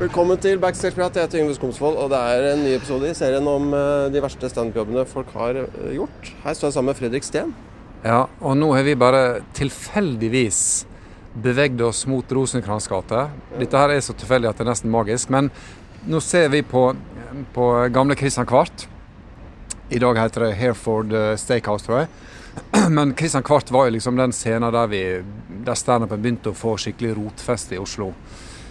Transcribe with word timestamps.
Velkommen 0.00 0.38
til 0.40 0.56
Backstage-prat. 0.56 1.12
Jeg 1.12 1.26
heter 1.26 1.42
Yngve 1.42 1.54
Skomsvold, 1.58 1.98
og 2.00 2.06
det 2.08 2.16
er 2.16 2.46
en 2.54 2.62
ny 2.64 2.70
episode 2.72 3.04
i 3.10 3.16
serien 3.18 3.44
om 3.44 3.66
eh, 3.76 4.06
de 4.08 4.22
verste 4.24 4.48
standup-jobbene 4.48 5.02
folk 5.04 5.28
har 5.36 5.58
eh, 5.60 5.90
gjort. 5.92 6.30
Her 6.40 6.56
står 6.56 6.70
jeg 6.70 6.76
sammen 6.78 6.88
med 6.88 6.96
Fredrik 6.96 7.26
Steen. 7.26 7.50
Ja, 8.00 8.22
og 8.40 8.56
nå 8.56 8.70
har 8.72 8.86
vi 8.86 8.94
bare 8.96 9.42
tilfeldigvis 9.58 10.62
beveget 11.44 11.84
oss 11.84 12.06
mot 12.08 12.32
Rosenkrantz 12.32 12.88
gate. 12.88 13.26
Dette 13.60 13.84
her 13.84 13.92
er 13.92 14.00
så 14.00 14.16
tilfeldig 14.16 14.48
at 14.48 14.56
det 14.56 14.64
er 14.64 14.70
nesten 14.70 14.94
magisk. 14.96 15.28
Men 15.36 15.52
nå 16.08 16.24
ser 16.24 16.48
vi 16.56 16.64
på, 16.64 16.86
på 17.52 17.70
gamle 17.92 18.16
Christian 18.16 18.48
Kvart. 18.48 18.88
I 19.92 20.00
dag 20.00 20.16
heter 20.16 20.48
det 20.48 20.54
Hereford 20.62 21.12
Stakehouse, 21.12 21.44
Steakhouse, 21.44 21.84
tror 21.84 22.06
jeg. 22.06 22.88
Men 22.96 23.12
Christian 23.12 23.44
Kvart 23.44 23.68
var 23.68 23.90
jo 23.90 23.98
liksom 24.00 24.16
den 24.16 24.32
scenen 24.32 24.72
der, 24.72 24.88
vi, 24.88 25.04
der 25.68 25.76
standupen 25.76 26.24
begynte 26.24 26.54
å 26.54 26.56
få 26.56 26.78
skikkelig 26.80 27.18
rotfeste 27.20 27.76
i 27.76 27.84
Oslo. 27.84 28.14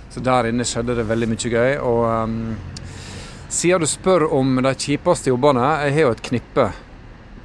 Så 0.09 0.21
der 0.25 0.49
inne 0.49 0.65
skjedde 0.65 0.97
det 0.97 1.07
veldig 1.09 1.29
mye 1.29 1.51
gøy. 1.53 1.71
Og 1.85 2.03
um, 2.09 2.37
siden 3.49 3.83
du 3.83 3.89
spør 3.89 4.27
om 4.33 4.61
de 4.65 4.75
kjipeste 4.75 5.31
jobbene, 5.31 5.65
jeg 5.85 5.97
har 5.97 6.07
jo 6.07 6.13
et 6.15 6.23
knippe. 6.29 6.69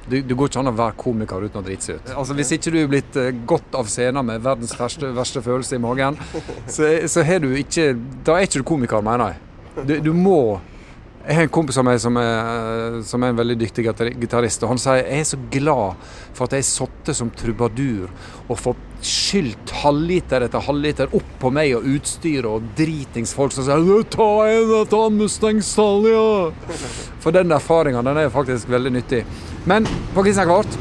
Du, 0.05 0.19
du 0.21 0.35
går 0.37 0.51
ikke 0.51 0.61
an 0.61 0.69
å 0.69 0.75
være 0.77 0.97
komiker 1.01 1.47
uten 1.47 1.61
å 1.61 1.65
drite 1.65 1.87
seg 1.87 1.97
ut. 1.97 2.11
Altså 2.13 2.35
Hvis 2.37 2.53
ikke 2.57 2.73
du 2.73 2.79
er 2.83 2.91
blitt 2.91 3.17
uh, 3.17 3.31
godt 3.49 3.77
av 3.77 3.89
scenen 3.89 4.27
med 4.27 4.43
verdens 4.45 4.75
verste, 4.77 5.09
verste 5.17 5.41
følelse 5.45 5.77
i 5.77 5.81
magen, 5.81 6.19
så, 6.67 6.91
så 7.09 7.25
har 7.25 7.41
du 7.41 7.51
ikke 7.57 7.93
Da 8.25 8.37
er 8.37 8.49
ikke 8.49 8.61
du 8.61 8.69
komiker, 8.69 9.05
mener 9.05 9.33
jeg. 9.33 9.41
Du, 9.85 9.97
du 10.09 10.13
må 10.15 10.39
jeg 11.25 11.39
har 11.39 11.47
en 11.47 11.53
kompis 11.53 11.77
av 11.81 11.85
meg 11.87 11.97
som 12.01 12.17
er, 12.21 12.99
som 13.07 13.23
er 13.23 13.31
en 13.31 13.37
veldig 13.39 13.55
dyktig 13.57 13.87
gitarist. 14.21 14.61
og 14.63 14.75
Han 14.75 14.81
sier 14.81 14.99
jeg 14.99 15.23
er 15.23 15.23
så 15.25 15.39
glad 15.51 16.03
for 16.37 16.45
at 16.45 16.53
jeg 16.53 16.67
satte 16.67 17.15
som 17.17 17.31
trubadur 17.33 18.11
og 18.45 18.59
fått 18.61 18.83
skylt 19.05 19.73
halvliter 19.81 20.45
etter 20.45 20.61
halvliter 20.65 21.13
opp 21.17 21.31
på 21.41 21.51
meg 21.53 21.73
og 21.77 21.87
utstyret 21.95 22.45
og 22.49 22.67
dritings 22.77 23.33
folk 23.33 23.53
som 23.53 23.65
sier 23.65 24.03
'Ta 24.03 24.29
en 24.49 24.85
ta 24.85 25.09
Mustang 25.09 25.61
ja! 26.05 26.51
For 27.19 27.31
den 27.31 27.51
erfaringa 27.51 28.03
den 28.03 28.17
er 28.17 28.29
faktisk 28.29 28.69
veldig 28.69 28.91
nyttig. 28.91 29.25
Men 29.65 29.85
på 30.13 30.23
Kristian 30.23 30.45
Kvart 30.45 30.77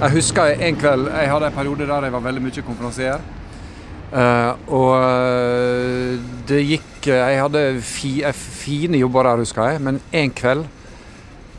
Jeg 0.00 0.10
husker 0.10 0.60
en 0.60 0.76
kveld 0.76 1.06
Jeg 1.08 1.30
hadde 1.30 1.46
en 1.46 1.52
periode 1.52 1.86
der 1.86 2.02
jeg 2.02 2.12
var 2.12 2.20
veldig 2.20 2.42
mye 2.42 2.62
konferansier. 2.66 3.20
Uh, 4.12 4.52
og 4.68 4.92
uh, 5.00 6.20
det 6.46 6.60
gikk 6.68 6.93
uh, 7.08 7.18
Jeg 7.32 7.42
hadde 7.42 7.64
fi, 7.84 8.14
fine 8.34 9.00
jobber 9.00 9.28
der, 9.28 9.42
husker 9.44 9.72
jeg. 9.72 9.82
Men 9.84 10.00
en 10.12 10.32
kveld 10.34 10.64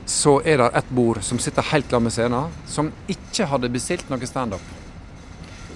så 0.05 0.37
er 0.45 0.61
det 0.61 0.71
et 0.77 0.89
bord 0.93 1.21
som 1.25 1.39
sitter 1.41 1.65
helt 1.71 1.89
sammen 1.89 2.09
med 2.09 2.13
scenen, 2.13 2.57
som 2.69 2.91
ikke 3.09 3.47
hadde 3.49 3.71
bestilt 3.73 4.09
noe 4.11 4.29
standup. 4.29 4.73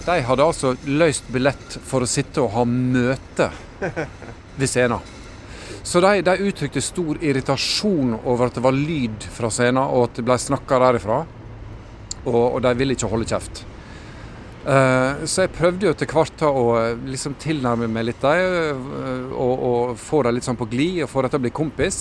De 0.06 0.20
hadde 0.26 0.46
altså 0.46 0.76
løst 0.86 1.28
billett 1.34 1.80
for 1.86 2.06
å 2.06 2.10
sitte 2.10 2.44
og 2.44 2.54
ha 2.54 2.66
møte 2.66 3.50
ved 4.60 4.70
scenen. 4.70 5.16
Så 5.84 6.02
de, 6.04 6.22
de 6.26 6.50
uttrykte 6.50 6.82
stor 6.84 7.18
irritasjon 7.24 8.14
over 8.20 8.50
at 8.50 8.58
det 8.58 8.64
var 8.64 8.76
lyd 8.76 9.26
fra 9.34 9.50
scenen, 9.54 9.82
og 9.82 10.10
at 10.10 10.20
det 10.20 10.26
ble 10.28 10.38
snakka 10.42 10.80
derifra. 10.84 11.20
Og, 12.26 12.42
og 12.44 12.60
de 12.66 12.74
ville 12.78 12.98
ikke 12.98 13.10
holde 13.10 13.30
kjeft. 13.30 13.64
Uh, 14.70 15.26
så 15.26 15.48
jeg 15.48 15.54
prøvde 15.56 15.88
jo 15.88 15.92
etter 15.96 16.10
hvert 16.14 16.44
å 16.46 16.64
liksom 17.10 17.34
tilnærme 17.42 17.88
meg 17.90 18.06
litt 18.12 18.22
dem, 18.22 18.84
uh, 18.94 19.32
og, 19.34 19.54
og, 19.66 19.94
få 19.98 20.20
dem 20.28 20.36
litt 20.38 20.46
sånn 20.46 20.60
på 20.60 20.68
glid, 20.70 21.00
og 21.06 21.10
få 21.10 21.24
dem 21.26 21.34
til 21.34 21.42
å 21.42 21.46
bli 21.48 21.54
kompis. 21.58 21.98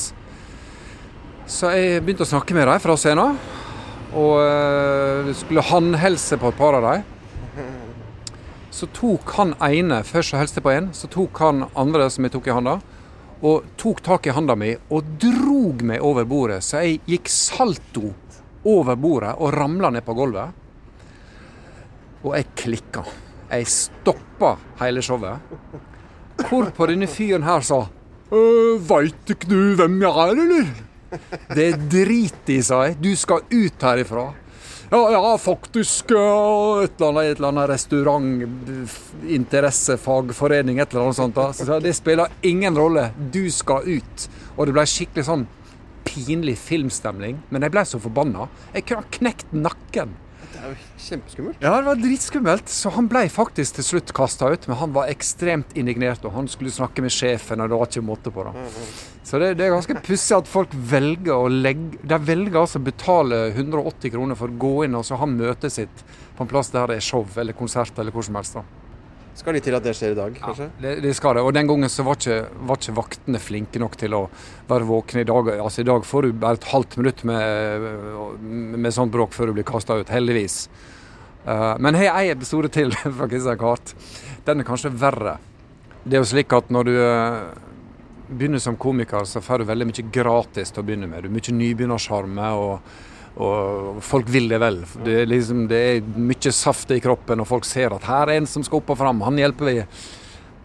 Så 1.49 1.71
jeg 1.73 2.03
begynte 2.05 2.27
å 2.27 2.29
snakke 2.29 2.53
med 2.59 2.69
dem 2.69 2.83
fra 2.85 2.99
scenen, 3.01 3.39
og 4.19 5.33
skulle 5.37 5.65
håndhilse 5.69 6.37
på 6.41 6.51
et 6.53 6.59
par 6.61 6.77
av 6.77 6.85
dem. 6.85 7.09
Så 8.73 8.87
tok 8.93 9.33
han 9.37 9.57
ene, 9.65 10.03
først 10.05 10.37
og 10.37 10.43
hilste 10.43 10.63
på 10.65 10.73
én, 10.73 10.93
så 10.97 11.09
tok 11.13 11.41
han 11.41 11.65
andre 11.73 12.07
som 12.13 12.25
jeg 12.25 12.37
tok 12.37 12.49
i 12.49 12.55
handa, 12.57 12.79
og 13.41 13.69
tok 13.81 14.01
tak 14.05 14.29
i 14.29 14.35
handa 14.35 14.57
mi 14.59 14.75
og 14.93 15.17
drog 15.21 15.85
meg 15.89 16.05
over 16.05 16.29
bordet, 16.29 16.61
så 16.67 16.85
jeg 16.85 17.01
gikk 17.09 17.31
salto 17.33 18.13
over 18.69 18.99
bordet 18.99 19.37
og 19.39 19.55
ramla 19.57 19.93
ned 19.95 20.05
på 20.05 20.17
gulvet. 20.19 20.68
Og 22.25 22.35
jeg 22.37 22.49
klikka. 22.59 23.05
Jeg 23.49 23.69
stoppa 23.71 24.57
hele 24.83 25.03
showet. 25.05 25.39
Hvorpå 26.49 26.87
denne 26.91 27.09
fyren 27.11 27.43
her 27.47 27.65
sa 27.67 27.85
Veit 28.29 29.31
ikke 29.33 29.49
du 29.49 29.57
hvem 29.79 29.95
jeg 30.03 30.11
er, 30.25 30.41
eller? 30.45 30.67
Det 31.57 31.69
driter 31.89 32.53
i, 32.53 32.59
sa 32.63 32.83
jeg. 32.85 32.99
Du 33.01 33.09
skal 33.17 33.41
ut 33.49 33.87
herifra. 33.89 34.27
Ja, 34.91 35.01
ja, 35.15 35.23
faktisk. 35.41 36.13
Et 36.13 37.01
eller 37.01 37.09
annet, 37.09 37.31
et 37.31 37.39
eller 37.39 37.49
annet 37.49 37.71
restaurant, 37.71 38.29
interessefagforening, 39.39 40.79
et 40.81 40.93
eller 40.93 41.07
annet 41.07 41.17
sånt. 41.17 41.35
da. 41.37 41.49
Så 41.57 41.81
det 41.81 41.95
spiller 41.97 42.29
ingen 42.43 42.77
rolle. 42.77 43.11
Du 43.33 43.51
skal 43.53 43.89
ut. 43.89 44.29
Og 44.57 44.69
det 44.69 44.77
ble 44.77 44.85
skikkelig 44.89 45.25
sånn 45.29 45.49
pinlig 46.09 46.57
filmstemning. 46.61 47.41
Men 47.49 47.65
jeg 47.65 47.73
ble 47.73 47.85
så 47.89 48.01
forbanna. 48.01 48.49
Jeg 48.77 48.85
kunne 48.89 49.05
ha 49.05 49.17
knekt 49.19 49.53
nakken. 49.57 50.17
Det 50.59 50.67
er 50.67 50.73
jo 50.73 51.03
kjempeskummelt. 51.05 51.61
Ja, 51.63 51.73
det 51.77 51.87
var 51.87 52.01
dritskummelt. 52.03 52.73
Så 52.73 52.91
han 52.95 53.07
ble 53.11 53.25
faktisk 53.31 53.79
til 53.79 53.87
slutt 53.87 54.13
kasta 54.17 54.51
ut. 54.51 54.67
Men 54.69 54.81
han 54.81 54.95
var 54.97 55.13
ekstremt 55.13 55.77
indignert, 55.79 56.25
og 56.27 56.35
han 56.35 56.51
skulle 56.51 56.73
snakke 56.75 57.05
med 57.05 57.15
sjefen, 57.15 57.63
og 57.63 57.71
det 57.71 57.79
var 57.79 57.91
ikke 57.93 58.05
måte 58.09 58.33
på. 58.35 58.47
det. 58.49 58.67
Så 59.29 59.39
det, 59.39 59.53
det 59.61 59.69
er 59.69 59.75
ganske 59.77 59.99
pussig 60.07 60.37
at 60.39 60.49
folk 60.49 60.73
velger 60.73 61.35
å 61.35 61.51
legge 61.53 61.99
De 62.09 62.17
velger 62.31 62.57
altså 62.57 62.81
å 62.81 62.87
betale 62.87 63.41
180 63.53 64.15
kroner 64.15 64.39
for 64.39 64.49
å 64.49 64.61
gå 64.67 64.75
inn 64.87 64.97
og 64.97 65.05
så 65.05 65.19
ha 65.21 65.29
møtet 65.29 65.75
sitt 65.75 66.05
på 66.39 66.47
en 66.47 66.51
plass 66.51 66.71
der 66.73 66.89
det 66.89 67.01
er 67.01 67.05
show 67.05 67.27
eller 67.37 67.57
konsert 67.57 67.99
eller 67.99 68.15
hvor 68.15 68.25
som 68.25 68.39
helst. 68.41 68.57
da. 68.57 68.65
Skal 69.39 69.55
litt 69.55 69.69
til 69.69 69.77
at 69.79 69.85
det 69.87 69.93
skjer 69.95 70.17
i 70.17 70.19
dag, 70.19 70.39
kanskje? 70.43 70.67
Ja, 70.67 70.83
det, 70.83 70.93
det, 71.05 71.13
skal 71.15 71.37
det. 71.39 71.45
Og 71.47 71.53
den 71.55 71.69
gangen 71.71 71.91
så 71.93 72.03
var 72.03 72.19
ikke, 72.19 72.39
var 72.67 72.81
ikke, 72.81 72.95
vaktene 72.97 73.39
flinke 73.39 73.79
nok 73.79 73.95
til 74.01 74.17
å 74.19 74.25
være 74.67 74.89
våkne 74.89 75.23
i 75.23 75.29
dag. 75.29 75.51
Altså 75.63 75.85
I 75.85 75.87
dag 75.87 76.07
får 76.07 76.27
du 76.27 76.41
bare 76.43 76.59
et 76.59 76.67
halvt 76.73 76.97
minutt 76.99 77.23
med, 77.29 77.87
med 78.83 78.95
sånt 78.97 79.15
bråk 79.15 79.37
før 79.37 79.53
du 79.53 79.61
blir 79.61 79.69
kasta 79.69 80.01
ut, 80.01 80.11
heldigvis. 80.11 80.65
Uh, 81.47 81.79
men 81.79 81.95
jeg 81.95 82.11
har 82.11 82.19
ei 82.19 82.33
episode 82.33 82.73
til 82.75 82.91
fra 83.21 83.31
Kristian 83.31 83.61
Kart. 83.61 83.95
Den 84.49 84.65
er 84.65 84.67
kanskje 84.67 84.91
verre. 84.91 85.37
Det 86.03 86.19
er 86.19 86.25
jo 86.25 86.31
slik 86.33 86.59
at 86.59 86.75
når 86.75 86.91
du 86.91 86.97
uh, 86.99 87.39
begynner 88.33 88.65
som 88.65 88.81
komiker, 88.81 89.23
så 89.23 89.45
får 89.45 89.63
du 89.63 89.71
veldig 89.71 89.87
mye 89.93 90.09
gratis 90.19 90.75
til 90.75 90.83
å 90.83 90.89
begynne 90.89 91.07
med. 91.07 91.23
Du 91.23 91.31
har 91.31 91.39
mye 91.39 91.57
nybegynnersjarme. 91.61 92.51
og 92.59 93.07
og 93.39 94.01
folk 94.03 94.29
vil 94.33 94.49
det 94.51 94.59
vel. 94.59 94.81
Det 95.05 95.21
er, 95.23 95.29
liksom, 95.31 95.67
det 95.71 95.79
er 95.79 96.09
mye 96.19 96.53
saft 96.55 96.91
i 96.95 97.01
kroppen, 97.03 97.43
og 97.43 97.49
folk 97.49 97.67
ser 97.69 97.95
at 97.95 98.09
her 98.09 98.33
er 98.33 98.41
en 98.41 98.49
som 98.51 98.65
skal 98.67 98.81
opp 98.81 98.91
og 98.95 98.99
fram, 98.99 99.23
han 99.27 99.39
hjelper 99.39 99.71
vi. 99.71 99.77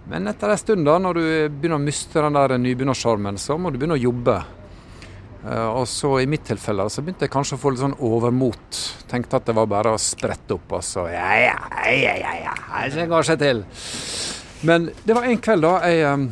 Men 0.09 0.27
etter 0.27 0.51
en 0.51 0.59
stund, 0.59 0.83
da, 0.87 0.97
når 0.99 1.19
du 1.19 1.23
begynner 1.53 1.77
å 1.77 1.83
miste 1.83 2.19
den 2.25 2.35
der 2.35 2.57
nybegynnersjarmen, 2.59 3.39
så 3.39 3.59
må 3.61 3.71
du 3.71 3.79
begynne 3.79 3.99
å 3.99 4.03
jobbe. 4.03 4.41
Uh, 5.43 5.81
og 5.81 5.87
så 5.91 6.15
i 6.21 6.27
mitt 6.29 6.45
tilfelle 6.47 6.85
så 6.87 7.01
begynte 7.03 7.27
jeg 7.27 7.33
kanskje 7.33 7.57
å 7.57 7.61
få 7.61 7.73
litt 7.73 7.83
sånn 7.83 7.97
overmot. 8.03 8.83
Tenkte 9.11 9.39
at 9.39 9.47
det 9.47 9.55
var 9.57 9.69
bare 9.71 9.93
å 9.93 9.99
sprette 10.01 10.55
opp, 10.55 10.77
og 10.79 10.85
så 10.87 11.07
ja, 11.11 11.29
ja, 11.39 11.57
ja, 11.91 12.13
ja, 12.19 12.37
ja, 12.47 12.85
det 12.95 13.09
går 13.11 13.27
seg 13.27 13.41
til. 13.43 13.65
Men 14.63 14.87
det 15.03 15.17
var 15.17 15.27
en 15.27 15.43
kveld 15.43 15.67
da 15.67 15.73
jeg 15.83 16.07
um, 16.07 16.29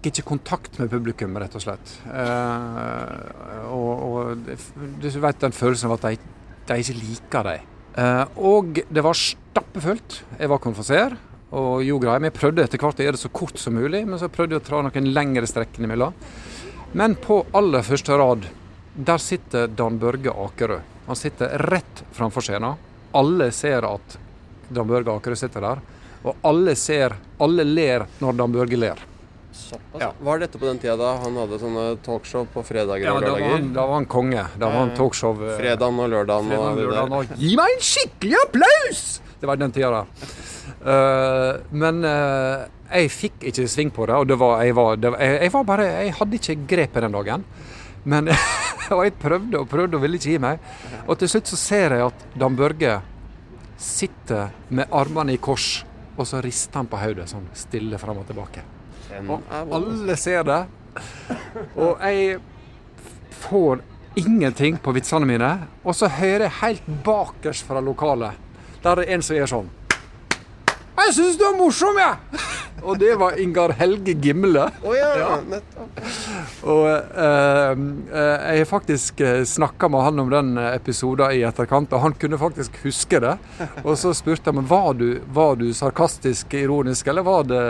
fikk 0.00 0.14
ikke 0.14 0.28
kontakt 0.30 0.78
med 0.80 0.88
publikum, 0.90 1.34
rett 1.36 1.54
og 1.56 1.62
slett. 1.62 1.90
Eh, 2.08 3.66
og, 3.68 4.04
og, 4.06 4.52
du 5.00 5.08
vet 5.20 5.42
den 5.42 5.52
følelsen 5.52 5.90
av 5.90 5.98
at 5.98 6.06
de, 6.06 6.30
de 6.70 6.78
ikke 6.80 6.96
liker 6.96 7.48
deg. 7.50 7.66
Eh, 8.00 8.22
og 8.40 8.80
det 8.88 9.04
var 9.04 9.18
stappfullt. 9.18 10.22
Jeg 10.38 10.50
var 10.50 10.62
konferansier 10.62 11.18
og 11.50 11.82
gjorde 11.84 12.06
greier. 12.06 12.24
Vi 12.24 12.32
prøvde 12.32 12.64
etter 12.64 12.80
hvert 12.80 13.02
å 13.02 13.04
gjøre 13.04 13.18
det 13.18 13.24
så 13.24 13.32
kort 13.34 13.60
som 13.60 13.76
mulig, 13.76 14.06
men 14.06 14.20
så 14.20 14.30
prøvde 14.32 14.56
jeg 14.56 14.62
å 14.62 14.68
dra 14.70 14.80
noen 14.86 15.10
lengre 15.12 15.50
strekk 15.50 15.76
innimellom. 15.76 16.16
Men 16.96 17.18
på 17.20 17.42
aller 17.56 17.84
første 17.86 18.16
rad, 18.16 18.48
der 18.96 19.22
sitter 19.22 19.68
Dan 19.68 20.00
Børge 20.00 20.32
Akerø. 20.32 20.80
Han 21.10 21.18
sitter 21.18 21.60
rett 21.68 22.04
framfor 22.16 22.46
scenen. 22.46 22.88
Alle 23.12 23.50
ser 23.52 23.84
at 23.84 24.16
Dan 24.70 24.88
Børge 24.88 25.12
Akerø 25.12 25.36
sitter 25.36 25.66
der. 25.66 25.84
Og 26.24 26.40
alle 26.46 26.72
ser, 26.76 27.14
alle 27.40 27.68
ler 27.68 28.08
når 28.20 28.40
Dan 28.40 28.56
Børge 28.56 28.80
ler. 28.80 29.09
Såpass. 29.60 30.02
Ja. 30.02 30.10
Var 30.26 30.42
dette 30.42 30.60
på 30.60 30.66
den 30.66 30.80
tida 30.82 30.96
da 30.98 31.12
han 31.22 31.36
hadde 31.40 31.60
sånne 31.62 31.84
talkshow 32.06 32.46
på 32.54 32.64
fredager 32.66 33.06
ja, 33.06 33.14
og 33.14 33.24
lørdager? 33.24 33.56
Ja, 33.56 33.72
da 33.76 33.86
var 33.90 33.98
han 33.98 34.08
konge. 34.10 34.44
Da 34.56 34.70
var 34.70 34.84
han 34.84 34.94
talkshow 34.98 35.44
eh, 35.44 35.56
Fredagen 35.60 36.00
og 36.00 36.12
lørdagen. 36.14 36.52
Og, 36.56 36.80
lørdagen 36.80 37.16
og 37.20 37.34
Gi 37.40 37.54
meg 37.60 37.76
en 37.76 37.84
skikkelig 37.90 38.38
applaus! 38.46 39.04
Det 39.40 39.48
var 39.48 39.60
den 39.60 39.72
tida, 39.76 40.02
da. 40.02 40.30
Uh, 40.80 41.60
men 41.76 42.04
uh, 42.04 42.66
jeg 42.90 43.12
fikk 43.12 43.44
ikke 43.50 43.66
sving 43.68 43.92
på 43.94 44.06
det, 44.08 44.16
og 44.16 44.28
det 44.28 44.36
var, 44.40 44.60
jeg, 44.64 44.76
var, 44.76 44.96
det, 45.00 45.12
jeg, 45.20 45.36
jeg, 45.44 45.52
var 45.52 45.66
bare 45.68 45.86
Jeg 45.90 46.14
hadde 46.16 46.40
ikke 46.40 46.58
grepet 46.74 47.06
den 47.06 47.16
dagen. 47.16 47.46
Men 48.08 48.30
Og 48.96 49.04
jeg 49.06 49.14
prøvde 49.22 49.60
og 49.60 49.68
prøvde 49.70 49.98
og 49.98 50.02
ville 50.02 50.18
ikke 50.18 50.32
gi 50.32 50.42
meg. 50.42 50.58
Og 51.06 51.18
til 51.20 51.30
slutt 51.30 51.50
så 51.50 51.58
ser 51.60 51.94
jeg 51.94 52.08
at 52.08 52.26
Dan 52.38 52.58
Børge 52.58 52.98
sitter 53.80 54.50
med 54.68 54.90
armene 54.92 55.36
i 55.36 55.40
kors, 55.40 55.84
og 56.16 56.26
så 56.28 56.42
rister 56.44 56.82
han 56.82 56.90
på 56.90 56.98
hodet 57.00 57.30
sånn 57.30 57.46
stille 57.56 58.00
fram 58.02 58.20
og 58.20 58.28
tilbake. 58.28 58.64
Og 59.28 59.74
alle 59.78 60.16
ser 60.16 60.44
det. 60.46 60.60
Og 61.76 62.00
jeg 62.02 62.38
får 63.42 63.82
ingenting 64.20 64.78
på 64.82 64.94
vitsene 64.94 65.26
mine. 65.28 65.50
Og 65.84 65.94
så 65.96 66.10
hører 66.12 66.46
jeg 66.48 66.58
helt 66.60 66.88
bakerst 67.04 67.66
fra 67.66 67.82
lokalet, 67.84 68.38
der 68.82 68.98
det 68.98 69.06
er 69.06 69.14
en 69.16 69.22
som 69.24 69.38
gjør 69.38 69.54
sånn 69.54 69.70
Jeg 71.00 71.14
syns 71.16 71.38
du 71.40 71.46
er 71.48 71.56
morsom, 71.58 71.98
jeg! 72.00 72.46
Og 72.80 72.96
det 72.96 73.12
var 73.20 73.36
Ingar 73.36 73.74
Helge 73.76 74.14
Gimle. 74.16 74.62
Oh, 74.80 74.94
ja, 74.96 75.10
Ja. 75.20 75.34
Og 76.64 76.86
eh, 76.88 77.72
eh, 77.76 78.46
jeg 78.54 78.62
har 78.62 78.68
faktisk 78.68 79.20
snakka 79.48 79.88
med 79.92 80.04
han 80.06 80.22
om 80.22 80.30
den 80.32 80.54
episoden 80.62 81.34
i 81.36 81.42
etterkant, 81.44 81.92
og 81.92 82.00
han 82.04 82.16
kunne 82.20 82.38
faktisk 82.40 82.78
huske 82.84 83.20
det. 83.20 83.34
Og 83.84 83.98
så 84.00 84.14
spurte 84.16 84.48
jeg 84.48 84.56
meg 84.56 84.68
var 84.70 84.96
du, 84.96 85.20
var 85.32 85.60
du 85.60 85.66
sarkastisk 85.76 86.56
ironisk, 86.56 87.08
eller 87.12 87.26
var 87.26 87.44
det 87.48 87.60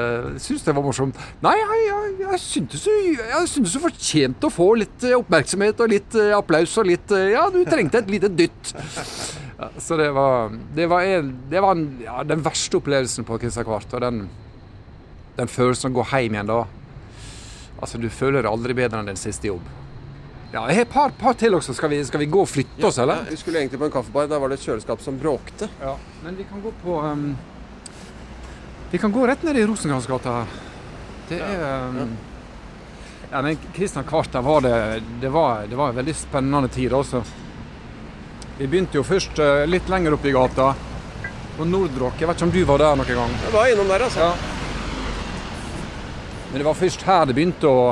Syns 0.42 0.62
du 0.62 0.70
det 0.70 0.76
var 0.78 0.86
morsomt? 0.86 1.18
Nei, 1.42 1.56
jeg, 1.58 1.82
jeg, 1.88 2.14
jeg 2.22 2.40
syntes 2.44 2.86
du, 2.86 2.90
jeg 3.18 3.50
syntes 3.50 3.74
du 3.74 3.82
fortjente 3.82 4.46
å 4.46 4.54
få 4.54 4.70
litt 4.78 5.06
eh, 5.06 5.16
oppmerksomhet 5.18 5.82
og 5.82 5.90
litt 5.94 6.18
eh, 6.18 6.32
applaus 6.36 6.76
og 6.78 6.90
litt 6.90 7.14
eh, 7.16 7.32
Ja, 7.34 7.48
du 7.50 7.62
trengte 7.66 8.02
et 8.02 8.10
lite 8.14 8.30
dytt. 8.30 8.74
Så 9.78 9.96
det 9.96 10.10
var, 10.16 10.52
det 10.74 10.86
var, 10.86 11.02
en, 11.02 11.34
det 11.50 11.60
var 11.60 11.76
en, 11.76 11.88
ja, 12.04 12.22
den 12.24 12.44
verste 12.44 12.78
opplevelsen 12.80 13.26
på 13.28 13.38
Kristian 13.42 13.66
Kvart. 13.68 13.92
Og 13.92 14.00
den, 14.00 14.22
den 15.36 15.50
følelsen 15.50 15.90
av 15.90 15.92
å 15.92 16.00
gå 16.00 16.06
hjem 16.12 16.38
igjen 16.38 16.48
da. 16.48 16.62
Altså, 17.80 18.00
du 18.00 18.08
føler 18.12 18.42
deg 18.44 18.50
aldri 18.52 18.76
bedre 18.76 19.02
enn 19.02 19.10
din 19.12 19.20
siste 19.20 19.50
jobb. 19.50 19.68
Ja, 20.50 20.64
jeg 20.66 20.80
har 20.80 20.82
et 20.82 20.92
par, 20.92 21.12
par 21.14 21.36
til 21.38 21.54
også. 21.54 21.76
Skal 21.76 21.92
vi, 21.92 22.00
skal 22.04 22.24
vi 22.24 22.30
gå 22.30 22.40
og 22.42 22.48
flytte 22.50 22.88
oss, 22.88 22.98
eller? 22.98 23.22
Ja, 23.22 23.30
vi 23.30 23.38
skulle 23.38 23.60
egentlig 23.60 23.78
på 23.78 23.86
en 23.86 23.94
kaffebar. 23.94 24.26
Der 24.30 24.40
var 24.42 24.50
det 24.50 24.58
et 24.58 24.66
kjøleskap 24.66 25.04
som 25.04 25.20
bråkte. 25.20 25.68
Ja. 25.82 25.94
Men 26.24 26.40
vi 26.40 26.48
kan 26.48 26.64
gå 26.64 26.72
på 26.82 26.96
um, 27.04 27.28
Vi 28.90 28.98
kan 28.98 29.12
gå 29.14 29.28
rett 29.28 29.44
ned 29.46 29.60
i 29.60 29.68
Rosenkransgata 29.68 30.40
her. 30.40 30.58
Det 31.30 31.38
er 31.38 32.00
um, 32.00 32.16
ja, 33.30 33.42
men 33.46 33.58
Kristian 33.76 34.04
Kvart, 34.04 34.32
der 34.32 34.42
var 34.42 34.64
det, 34.64 35.02
det, 35.20 35.28
var, 35.30 35.66
det 35.70 35.76
var 35.78 35.92
en 35.92 36.00
veldig 36.00 36.14
spennende 36.18 36.68
tid 36.68 36.92
også. 36.92 37.22
Vi 38.60 38.66
begynte 38.68 38.98
jo 38.98 39.04
først 39.06 39.38
eh, 39.40 39.62
litt 39.70 39.88
lenger 39.88 40.12
oppe 40.18 40.28
i 40.28 40.32
gata, 40.36 40.74
på 41.56 41.64
Nordrock. 41.64 42.18
Jeg 42.20 42.28
vet 42.28 42.36
ikke 42.36 42.48
om 42.48 42.52
du 42.52 42.60
var 42.68 42.82
der 42.82 42.98
noen 43.00 43.16
gang? 43.22 43.32
Jeg 43.46 43.52
var 43.54 43.70
innom 43.72 43.88
der, 43.88 44.04
altså. 44.04 44.26
Ja. 44.26 44.34
Men 46.50 46.60
det 46.60 46.66
var 46.66 46.76
først 46.76 47.04
her 47.06 47.24
det 47.30 47.36
begynte 47.38 47.70
å 47.70 47.82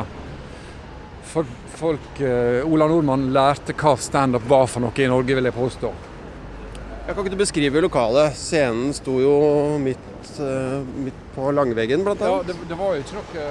for 1.28 1.48
folk 1.78 2.20
eh, 2.24 2.60
Ola 2.66 2.88
Nordmann 2.90 3.28
lærte 3.32 3.74
hva 3.78 3.92
standup 4.00 4.44
var 4.50 4.66
for 4.68 4.84
noe 4.84 5.00
i 5.04 5.08
Norge, 5.08 5.36
vil 5.38 5.48
jeg 5.48 5.56
påstå. 5.56 5.90
Jeg 7.08 7.16
kan 7.16 7.24
ikke 7.24 7.32
du 7.32 7.40
beskrive 7.40 7.80
lokalet. 7.84 8.36
Scenen 8.36 8.92
sto 8.96 9.14
jo 9.24 9.34
midt, 9.80 10.08
eh, 10.44 10.78
midt 11.06 11.20
på 11.36 11.48
langveggen, 11.56 12.04
blant 12.04 12.20
Ja, 12.24 12.34
annet. 12.42 12.50
det, 12.52 12.58
det 12.68 12.76
var 12.80 12.96
jo 12.96 13.04
ikke 13.06 13.20
noe 13.22 13.44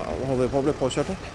Ja, 0.00 0.08
nå 0.20 0.26
holder 0.34 0.44
vi 0.46 0.52
på 0.52 0.60
å 0.60 0.66
bli 0.68 0.76
påkjørt 0.84 1.12
her. 1.14 1.28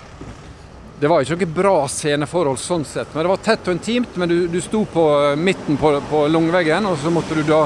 Det 1.00 1.10
var 1.12 1.26
ikke 1.26 1.36
noe 1.36 1.56
bra 1.58 1.74
sceneforhold 1.92 2.60
sånn 2.62 2.86
sett, 2.88 3.10
men 3.12 3.26
det 3.26 3.32
var 3.34 3.42
tett 3.44 3.68
og 3.68 3.76
intimt. 3.76 4.14
Men 4.16 4.32
du, 4.32 4.36
du 4.48 4.62
sto 4.64 4.86
på 4.88 5.04
eh, 5.26 5.34
midten 5.36 5.76
på, 5.80 5.92
på 6.10 6.22
langveggen, 6.32 6.88
og 6.88 6.96
så 7.02 7.12
måtte 7.12 7.36
du 7.36 7.44
da 7.48 7.66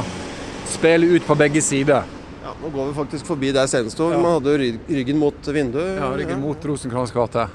spille 0.69 1.11
ut 1.13 1.27
på 1.27 1.37
begge 1.37 1.61
sider. 1.61 2.07
Ja, 2.41 2.55
nå 2.57 2.71
går 2.73 2.89
vi 2.89 2.95
faktisk 2.97 3.29
forbi 3.29 3.51
der 3.53 3.69
scenen 3.69 3.93
sto. 3.93 4.09
Ja. 4.09 4.17
Man 4.21 4.39
hadde 4.39 4.55
ryggen 4.89 5.21
mot 5.21 5.51
vinduet. 5.53 5.99
Ja, 5.99 6.09
ryggen 6.17 6.41
mot 6.41 6.65
Rosenkrantz 6.65 7.13
gate. 7.13 7.45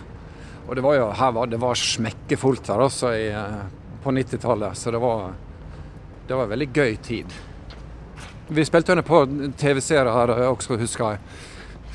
Og 0.68 0.78
det 0.78 0.84
var 0.86 0.94
jo, 1.00 1.08
her 1.18 1.34
var 1.34 1.50
det 1.50 1.60
var 1.60 1.82
smekkefullt 1.82 2.70
her 2.70 2.86
også 2.86 3.10
i, 3.18 3.26
eh, 3.34 3.58
på 4.04 4.14
90-tallet, 4.14 4.78
så 4.78 4.94
det 4.94 5.02
var, 5.02 5.34
det 6.28 6.38
var 6.38 6.46
en 6.46 6.54
veldig 6.54 6.70
gøy 6.70 6.96
tid. 7.02 7.34
Vi 8.48 8.64
spilte 8.64 8.94
under 8.94 9.04
på 9.04 9.24
TV-serier 9.58 10.14
her 10.14 10.36
eh, 10.38 10.46
også, 10.54 10.78
husker 10.78 11.16
jeg. 11.16 11.42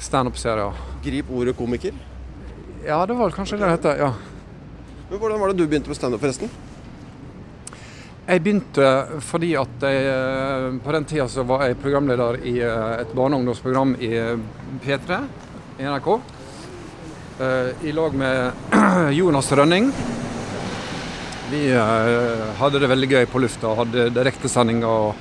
Standup-serier. 0.04 0.88
Grip 1.06 1.32
ordet 1.32 1.56
komiker. 1.58 1.96
Ja, 2.86 3.06
det 3.06 3.14
var 3.14 3.32
kanskje 3.32 3.58
kanskje 3.58 3.58
det 3.58 3.66
det 3.66 3.90
het. 3.90 4.00
Ja. 4.00 4.14
Men 5.10 5.20
hvordan 5.20 5.40
var 5.40 5.48
det 5.48 5.58
du 5.58 5.68
begynte 5.68 5.90
med 5.90 5.98
standup, 5.98 6.22
forresten? 6.22 6.50
Jeg 8.30 8.44
begynte 8.46 8.88
fordi 9.26 9.56
at 9.58 9.82
jeg, 9.82 10.04
eh, 10.06 10.78
på 10.86 10.92
den 10.94 11.06
tida 11.06 11.26
så 11.28 11.44
var 11.44 11.64
jeg 11.66 11.80
programleder 11.82 12.38
i 12.46 12.60
eh, 12.62 13.02
et 13.02 13.16
barne- 13.18 13.36
og 13.36 13.42
ungdomsprogram 13.42 13.96
i 14.00 14.12
eh, 14.14 14.38
P3 14.86 15.18
i 15.80 15.84
NRK. 15.84 16.20
I 17.84 17.92
lag 17.96 18.14
med 18.14 18.52
Jonas 19.18 19.52
Rønning. 19.52 19.94
Vi 21.50 21.62
hadde 22.60 22.80
det 22.80 22.90
veldig 22.92 23.08
gøy 23.10 23.26
på 23.32 23.40
lufta, 23.40 23.72
hadde 23.80 24.10
direktesendinger 24.12 24.88
og 24.88 25.16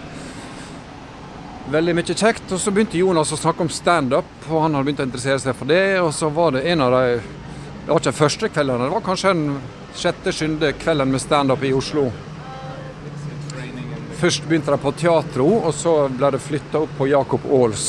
veldig 1.70 1.94
mye 1.94 2.16
kjekt. 2.16 2.50
Og 2.50 2.58
så 2.60 2.75
begynte 2.75 2.99
Jonas 2.99 3.32
å 3.32 3.38
snakke 3.38 3.62
om 3.62 3.70
standup, 3.70 4.34
og 4.50 4.64
han 4.64 4.75
hadde 4.75 4.88
begynt 4.88 5.05
å 5.05 5.06
interessere 5.06 5.38
seg 5.38 5.55
for 5.56 5.70
det. 5.70 6.00
Og 6.02 6.10
så 6.16 6.28
var 6.34 6.58
det 6.58 6.66
en 6.72 6.82
av 6.84 6.99
de 6.99 7.38
Det 7.88 7.93
var 7.94 8.00
ikke 8.02 8.11
den 8.11 8.17
første 8.19 8.49
kvelden, 8.52 8.82
det 8.85 8.93
var 8.93 9.00
kanskje 9.00 9.31
den 9.32 9.61
sjette-sjuende 9.96 10.69
kvelden 10.76 11.08
med 11.08 11.23
standup 11.23 11.62
i 11.64 11.70
Oslo. 11.73 12.02
Først 14.19 14.44
begynte 14.44 14.75
de 14.75 14.79
på 14.82 14.90
Teatro, 14.93 15.46
og 15.56 15.73
så 15.73 15.94
ble 16.12 16.29
det 16.35 16.40
flytta 16.44 16.82
opp 16.85 16.90
på 16.99 17.06
Jacob 17.08 17.46
Aals. 17.49 17.87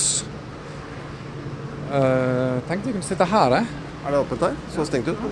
Uh, 1.91 2.61
tenkte 2.69 2.87
vi 2.87 2.93
kunne 2.93 3.03
sitte 3.09 3.27
her, 3.27 3.57
jeg. 3.57 3.67
Er 4.05 4.15
det 4.15 4.21
åpent 4.21 4.45
her? 4.47 4.55
Så 4.71 4.85
stengt 4.87 5.09
ut? 5.11 5.25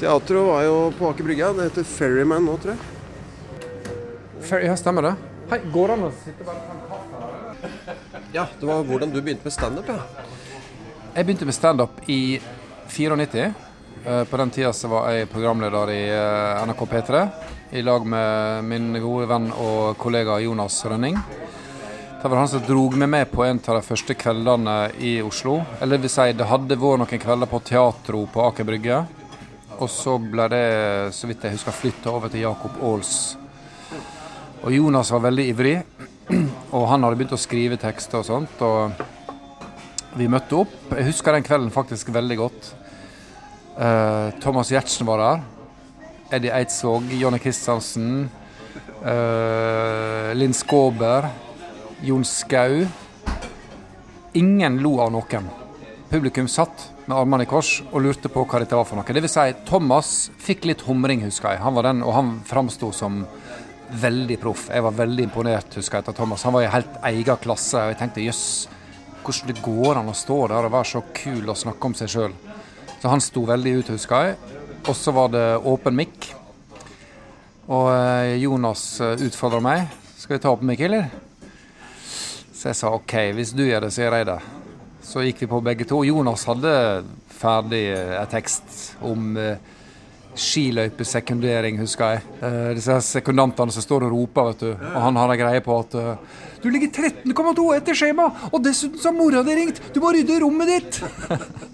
Teatro 0.00 0.44
var 0.46 0.64
jo 0.64 0.78
på 0.96 1.10
Aker 1.10 1.28
Brygge. 1.28 1.50
Det 1.58 1.66
heter 1.68 1.88
Ferryman 1.90 2.48
nå, 2.48 2.54
tror 2.62 2.78
jeg. 2.78 3.66
Ferry, 4.40 4.70
ja, 4.70 4.78
stemmer 4.80 5.04
det. 5.04 5.10
Hei, 5.50 5.58
går 5.74 5.92
det 5.92 5.98
an 5.98 6.06
å 6.08 6.10
sitte 6.22 6.48
bare 6.48 6.64
på 6.64 6.78
en 6.78 6.80
kaffe? 6.94 7.98
Ja, 8.38 8.46
det 8.56 8.72
var 8.72 8.88
hvordan 8.88 9.12
du 9.12 9.20
begynte 9.20 9.44
med 9.50 9.56
standup, 9.58 9.92
ja. 9.92 10.00
Jeg 11.12 11.28
begynte 11.28 11.50
med 11.52 11.58
standup 11.58 12.00
i 12.08 12.38
94. 12.88 13.52
Eh, 14.04 14.24
På 14.24 14.36
den 14.36 14.50
tida 14.50 14.72
så 14.72 14.88
var 14.88 15.10
jeg 15.12 15.28
programleder 15.32 15.90
i 15.92 16.02
eh, 16.08 16.64
NRK 16.68 16.84
P3 16.90 17.22
i 17.70 17.82
lag 17.82 18.06
med 18.06 18.64
min 18.64 18.92
gode 19.02 19.26
venn 19.28 19.50
og 19.52 19.98
kollega 20.00 20.38
Jonas 20.40 20.80
Rønning. 20.88 21.18
Det 22.22 22.28
var 22.28 22.40
han 22.40 22.48
som 22.48 22.64
drog 22.66 22.96
meg 22.98 23.08
med 23.12 23.30
på 23.30 23.44
en 23.44 23.60
av 23.60 23.76
de 23.76 23.84
første 23.86 24.14
kveldene 24.18 24.76
i 24.98 25.18
Oslo. 25.22 25.60
Eller 25.80 26.00
det 26.02 26.10
si, 26.10 26.32
det 26.34 26.48
hadde 26.48 26.78
vært 26.80 27.02
noen 27.04 27.22
kvelder 27.22 27.50
på 27.50 27.60
Teatro 27.68 28.24
på 28.32 28.42
Aker 28.48 28.66
Brygge. 28.66 29.02
Og 29.78 29.86
så 29.92 30.16
ble 30.18 30.48
det, 30.50 30.64
så 31.14 31.28
vidt 31.30 31.44
jeg 31.46 31.54
husker, 31.54 31.76
flytta 31.76 32.10
over 32.10 32.32
til 32.32 32.42
Jakob 32.42 32.80
Aals. 32.82 33.12
Og 34.64 34.72
Jonas 34.74 35.12
var 35.14 35.22
veldig 35.28 35.46
ivrig, 35.52 35.76
og 36.74 36.88
han 36.90 37.06
hadde 37.06 37.20
begynt 37.20 37.36
å 37.36 37.38
skrive 37.38 37.78
tekster 37.78 38.24
og 38.24 38.26
sånt. 38.26 38.66
og 38.66 39.17
vi 40.16 40.28
møtte 40.30 40.56
opp. 40.62 40.74
Jeg 40.94 41.08
husker 41.10 41.36
den 41.36 41.46
kvelden 41.46 41.72
faktisk 41.74 42.12
veldig 42.14 42.38
godt. 42.40 42.70
Uh, 43.78 44.34
Thomas 44.42 44.72
Giertsen 44.72 45.06
var 45.08 45.22
der. 45.22 45.42
Eddie 46.38 46.52
Eidsvåg, 46.52 47.08
Jonny 47.16 47.38
Kristiansen, 47.40 48.28
uh, 49.04 50.30
Linn 50.36 50.56
Skåber, 50.56 51.28
Jon 52.04 52.24
Skau. 52.24 52.82
Ingen 54.38 54.80
lo 54.84 54.98
av 55.04 55.12
noen. 55.14 55.48
Publikum 56.08 56.48
satt 56.48 56.88
med 57.08 57.16
armene 57.16 57.44
i 57.44 57.48
kors 57.48 57.78
og 57.88 58.02
lurte 58.04 58.30
på 58.32 58.44
hva 58.48 58.60
dette 58.62 58.76
var 58.76 58.86
for 58.88 59.00
noe. 59.00 59.04
Det 59.08 59.24
vil 59.24 59.32
si, 59.32 59.46
Thomas 59.68 60.12
fikk 60.40 60.68
litt 60.68 60.84
humring, 60.88 61.24
husker 61.24 61.54
jeg. 61.54 61.62
Han 61.64 61.76
var 61.76 61.88
den, 61.88 62.02
og 62.04 62.14
han 62.16 62.34
framsto 62.48 62.90
som 62.96 63.22
veldig 63.88 64.36
proff. 64.40 64.66
Jeg 64.72 64.84
var 64.84 64.96
veldig 64.96 65.28
imponert 65.28 65.78
husker 65.78 65.98
jeg, 65.98 66.04
etter 66.04 66.16
Thomas. 66.16 66.44
Han 66.44 66.56
var 66.56 66.66
i 66.66 66.72
helt 66.72 66.98
egen 67.10 67.40
klasse. 67.44 67.80
og 67.80 67.92
Jeg 67.92 68.00
tenkte 68.02 68.24
jøss, 68.26 68.44
hvordan 69.24 69.52
det 69.52 69.62
går 69.64 70.00
an 70.00 70.10
å 70.10 70.16
stå 70.16 70.38
der 70.52 70.68
og 70.68 70.74
være 70.74 70.90
så 70.92 71.02
kul 71.14 71.48
og 71.48 71.58
snakke 71.58 71.90
om 71.90 71.96
seg 71.98 72.12
sjøl. 72.12 72.36
Så 72.98 73.12
han 73.12 73.22
sto 73.22 73.44
veldig 73.46 73.76
ut, 73.78 73.92
husker 73.94 74.28
jeg. 74.28 74.58
Og 74.88 74.94
så 74.96 75.14
var 75.14 75.32
det 75.34 75.46
åpen 75.68 75.96
mic. 75.98 76.30
Og 77.68 77.90
eh, 77.92 78.38
Jonas 78.42 78.84
eh, 79.04 79.24
utfordra 79.28 79.60
meg. 79.62 79.88
Skal 80.18 80.38
vi 80.38 80.42
ta 80.42 80.52
åpen 80.54 80.70
mic, 80.70 80.80
eller? 80.82 81.10
Så 82.58 82.70
jeg 82.72 82.78
sa 82.80 82.90
OK, 82.96 83.14
hvis 83.36 83.52
du 83.54 83.62
gjør 83.66 83.86
det, 83.86 83.92
så 83.94 84.02
gjør 84.02 84.16
jeg 84.18 84.28
det. 84.30 84.38
Så 85.08 85.22
gikk 85.22 85.44
vi 85.44 85.50
på 85.52 85.60
begge 85.64 85.86
to. 85.88 86.00
Jonas 86.04 86.42
hadde 86.48 86.72
ferdig 87.38 87.84
eh, 87.92 88.16
en 88.18 88.30
tekst 88.32 88.96
om 89.04 89.36
eh, 89.38 89.60
skiløypesekundering, 90.38 91.78
husker 91.80 92.16
jeg. 92.16 92.22
Eh, 92.42 92.68
disse 92.78 92.98
sekundantene 93.06 93.74
som 93.74 93.84
står 93.84 94.06
og 94.06 94.14
roper, 94.14 94.50
vet 94.52 94.64
du. 94.66 94.70
Og 94.92 95.00
han 95.06 95.18
har 95.20 95.32
en 95.32 95.40
greie 95.40 95.62
på 95.64 95.78
at 95.82 95.96
eh, 95.98 96.36
du 96.62 96.68
ligger 96.74 97.10
13,2 97.10 97.66
etter 97.76 97.98
skjema, 97.98 98.28
og 98.50 98.62
dessuten 98.64 98.98
så 99.00 99.12
har 99.12 99.18
mora 99.18 99.44
di 99.46 99.56
ringt! 99.58 99.80
Du 99.94 100.00
må 100.02 100.12
rydde 100.14 100.40
rommet 100.42 100.72
ditt! 100.72 101.00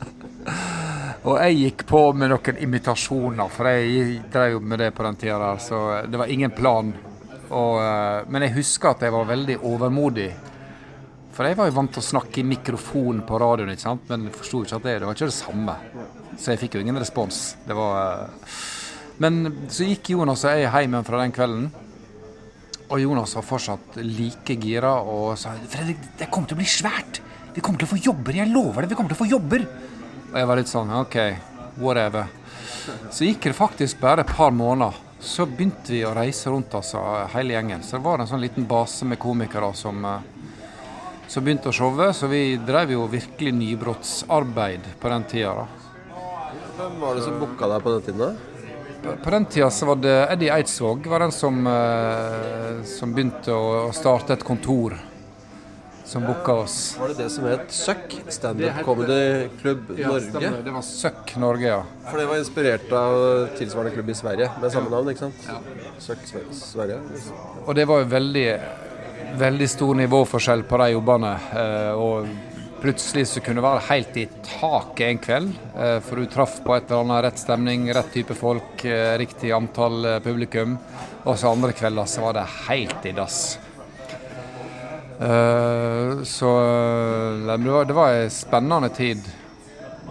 og 1.29 1.39
jeg 1.41 1.61
gikk 1.61 1.87
på 1.89 2.01
med 2.17 2.33
noen 2.35 2.63
imitasjoner, 2.67 3.53
for 3.53 3.71
jeg 3.73 4.19
drev 4.33 4.59
jo 4.59 4.65
med 4.65 4.85
det 4.85 4.91
på 4.97 5.07
den 5.09 5.21
tida 5.21 5.39
der, 5.41 5.63
så 5.65 5.85
det 6.09 6.21
var 6.21 6.33
ingen 6.33 6.53
plan. 6.57 6.93
Og, 7.51 7.79
eh, 7.81 8.27
men 8.29 8.49
jeg 8.49 8.59
husker 8.59 8.95
at 8.95 9.07
jeg 9.07 9.15
var 9.15 9.31
veldig 9.31 9.61
overmodig. 9.63 10.33
For 11.35 11.49
jeg 11.49 11.59
var 11.59 11.67
jo 11.67 11.79
vant 11.81 11.97
til 11.97 12.05
å 12.05 12.11
snakke 12.13 12.41
i 12.41 12.47
mikrofon 12.47 13.25
på 13.27 13.39
radioen, 13.43 13.73
ikke 13.75 13.89
sant? 13.89 14.05
men 14.13 14.29
forsto 14.35 14.63
ikke 14.63 14.79
at 14.79 14.87
det, 14.87 15.01
det 15.01 15.09
var 15.09 15.17
ikke 15.19 15.33
det 15.33 15.37
samme. 15.43 15.79
Så 16.39 16.53
jeg 16.53 16.63
fikk 16.65 16.77
jo 16.77 16.85
ingen 16.85 16.99
respons. 16.99 17.57
Det 17.67 17.77
var 17.77 18.25
eh, 18.25 18.53
Men 19.23 19.67
så 19.71 19.87
gikk 19.87 20.15
Jonas 20.15 20.45
og 20.45 20.59
jeg 20.59 20.71
hjem 20.71 21.01
fra 21.07 21.23
den 21.23 21.35
kvelden. 21.35 21.69
Og 22.91 23.01
Jonas 23.01 23.33
var 23.39 23.47
fortsatt 23.47 23.97
like 24.05 24.57
gira 24.61 24.97
og 25.01 25.39
sa 25.41 25.55
Fredrik, 25.71 26.03
det 26.19 26.29
kommer 26.31 26.51
til 26.51 26.59
å 26.59 26.61
bli 26.61 26.69
svært. 26.69 27.21
Vi 27.55 27.63
kommer 27.63 27.81
til 27.81 27.89
å 27.89 27.95
få 27.95 28.01
jobber, 28.03 28.37
jeg 28.37 28.51
lover 28.51 28.83
det. 28.83 28.91
Vi 28.91 28.99
kommer 28.99 29.15
til 29.15 29.19
å 29.19 29.23
få 29.23 29.31
jobber. 29.31 29.65
Og 30.33 30.37
jeg 30.41 30.51
var 30.51 30.59
litt 30.59 30.71
sånn 30.71 30.93
OK, 30.99 31.17
whatever. 31.79 32.27
Så 33.11 33.29
gikk 33.29 33.49
det 33.49 33.57
faktisk 33.57 34.01
bare 34.03 34.25
et 34.25 34.35
par 34.35 34.53
måneder. 34.53 35.01
Så 35.25 35.47
begynte 35.49 35.95
vi 35.95 36.03
å 36.05 36.13
reise 36.13 36.51
rundt 36.53 36.75
altså, 36.77 37.01
hele 37.33 37.55
gjengen. 37.55 37.83
Så 37.83 37.97
det 37.97 38.05
var 38.05 38.21
en 38.21 38.29
sånn 38.29 38.43
liten 38.43 38.67
base 38.69 39.07
med 39.09 39.21
komikere 39.23 39.71
som, 39.79 40.05
eh, 40.05 40.51
som 41.31 41.47
begynte 41.47 41.71
å 41.71 41.77
showe, 41.77 42.11
så 42.13 42.29
vi 42.29 42.59
drev 42.61 42.93
jo 42.93 43.07
virkelig 43.09 43.55
nybrottsarbeid 43.57 44.91
på 45.01 45.15
den 45.15 45.25
tida. 45.31 45.65
Hvem 46.77 47.01
var 47.01 47.15
det 47.19 47.23
som 47.27 47.39
booka 47.41 47.69
deg 47.71 47.83
på 47.85 47.93
den 47.95 48.03
tiden? 48.09 48.21
da? 49.05 49.15
På 49.23 49.31
den 49.35 49.45
tida 49.53 49.67
så 49.71 49.87
var 49.91 49.99
det 50.01 50.15
Eddie 50.33 50.51
Eidsvåg 50.55 51.07
var 51.13 51.21
den 51.27 51.33
som, 51.33 51.67
eh, 51.67 52.85
som 52.89 53.13
begynte 53.15 53.53
å 53.53 53.91
starte 53.93 54.33
et 54.33 54.45
kontor 54.45 54.95
som 56.05 56.25
booka 56.25 56.53
oss. 56.63 56.97
Var 57.01 57.09
det 57.13 57.17
det 57.19 57.29
som 57.33 57.45
het 57.49 57.69
Søkk? 57.73 58.17
Standup 58.33 58.81
Comedy 58.85 59.49
Klubb 59.61 59.91
Norge? 59.99 60.51
Det 60.65 60.73
var 60.73 60.83
Søkk 60.89 61.37
Norge, 61.41 61.69
ja. 61.69 61.83
For 62.11 62.19
det 62.19 62.27
var 62.29 62.37
inspirert 62.41 62.93
av 62.93 63.49
tilsvarende 63.59 63.93
klubb 63.95 64.09
i 64.11 64.15
Sverige 64.15 64.51
med 64.61 64.73
samme 64.73 64.91
navn, 64.91 65.09
ikke 65.13 65.19
sant? 65.27 65.47
Ja. 65.49 65.61
Søkk 66.01 66.25
Sve- 66.29 66.49
Sverige. 66.53 66.99
Og 67.67 67.75
det 67.75 67.87
var 67.89 68.03
jo 68.03 68.11
veldig, 68.13 68.61
veldig 69.39 69.69
stor 69.69 69.95
nivåforskjell 69.95 70.63
på 70.69 70.79
de 70.79 70.91
jobbene. 70.93 71.35
eh, 71.53 71.93
Og 71.93 72.27
plutselig 72.85 73.29
så 73.31 73.41
kunne 73.41 73.63
det 73.63 73.65
være 73.65 73.87
helt 73.89 74.17
i 74.21 74.25
taket 74.45 75.07
en 75.07 75.21
kveld. 75.25 75.53
eh, 75.73 75.99
For 76.05 76.21
du 76.21 76.27
traff 76.29 76.59
på 76.65 76.75
et 76.77 76.91
eller 76.91 77.01
annet 77.01 77.23
rett 77.25 77.41
stemning, 77.41 77.87
rett 77.97 78.11
type 78.13 78.37
folk, 78.37 78.85
eh, 78.85 79.17
riktig 79.17 79.53
antall 79.57 80.05
eh, 80.05 80.19
publikum. 80.21 80.77
Og 81.25 81.39
så 81.39 81.53
andre 81.55 81.73
kvelder 81.73 82.05
så 82.05 82.27
var 82.27 82.37
det 82.37 82.45
helt 82.69 83.07
i 83.07 83.15
dass. 83.17 83.59
Så 86.25 86.51
det 87.47 87.95
var, 87.95 88.11
ei 88.11 88.25
en 88.25 88.31
spennende 88.35 88.91
tid. 88.93 89.23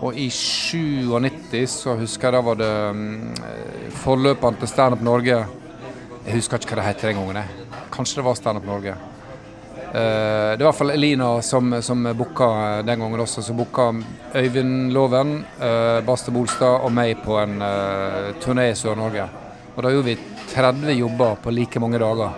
Og 0.02 0.16
i 0.18 0.30
97 0.32 1.68
så 1.70 1.98
husker 2.00 2.32
jeg 2.32 2.34
da 2.34 2.42
var 2.42 2.56
det 2.58 2.74
mm, 2.96 3.92
forløperen 4.02 4.58
til 4.58 4.72
Standup 4.72 5.04
Norge. 5.06 5.44
Jeg 6.26 6.40
husker 6.40 6.58
ikke 6.58 6.74
hva 6.74 6.82
det 6.82 6.88
heter 6.88 7.12
den 7.12 7.20
gangen. 7.20 7.68
Kanskje 7.94 8.22
det 8.22 8.26
var 8.26 8.40
Standup 8.40 8.66
Norge. 8.66 8.96
Eh, 9.94 10.54
det 10.58 10.62
var 10.62 10.64
i 10.64 10.70
hvert 10.70 10.80
fall 10.80 10.94
Elina 10.94 11.30
som, 11.46 11.76
som 11.82 12.08
booka 12.18 12.48
den 12.86 13.04
gangen 13.04 13.24
også. 13.26 13.44
Som 13.46 13.60
booka 13.62 13.90
Øyvind 14.36 14.92
Loven, 14.94 15.36
uh, 15.62 16.00
Baste 16.06 16.34
Bolstad 16.34 16.86
og 16.86 16.94
meg 16.94 17.22
på 17.26 17.38
en 17.42 17.60
turné 18.42 18.72
i 18.72 18.78
Sør-Norge. 18.78 19.28
Og 19.76 19.84
da 19.86 19.92
gjorde 19.94 20.12
vi 20.12 20.18
30 20.54 20.98
jobber 20.98 21.38
på 21.44 21.54
like 21.54 21.82
mange 21.82 22.02
dager. 22.02 22.34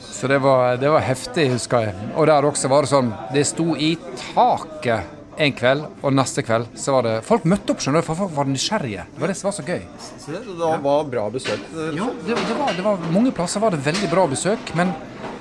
Så 0.00 0.28
det 0.30 0.38
var, 0.38 0.76
det 0.80 0.88
var 0.88 1.02
heftig, 1.04 1.50
husker 1.52 1.88
jeg. 1.88 1.94
Og 2.16 2.28
der 2.30 2.46
også 2.48 2.70
var 2.72 2.86
det 2.86 2.92
sånn 2.92 3.10
Det 3.34 3.42
sto 3.44 3.74
i 3.76 3.90
taket 4.32 5.10
en 5.34 5.54
kveld, 5.54 5.86
og 6.00 6.14
neste 6.14 6.44
kveld 6.46 6.76
så 6.78 6.94
var 6.94 7.06
det 7.06 7.14
Folk 7.26 7.46
møtte 7.50 7.74
opp, 7.74 7.82
skjønner 7.82 8.02
du, 8.02 8.06
for 8.06 8.18
folk 8.22 8.34
var 8.36 8.48
nysgjerrige. 8.48 9.06
Det 9.16 9.22
var 9.22 9.32
det 9.32 9.36
som 9.38 9.48
var 9.50 9.56
så 9.56 9.64
gøy. 9.66 9.82
Så 9.98 10.36
det 10.36 10.70
var 10.84 11.08
bra 11.10 11.26
besøk. 11.34 11.64
Ja, 11.74 12.08
det, 12.26 12.38
det, 12.38 12.56
var, 12.60 12.76
det 12.76 12.86
var 12.86 13.08
Mange 13.14 13.34
plasser 13.34 13.64
var 13.64 13.74
det 13.74 13.82
veldig 13.84 14.10
bra 14.12 14.26
besøk, 14.30 14.74
men 14.78 14.94
eh, 14.94 15.33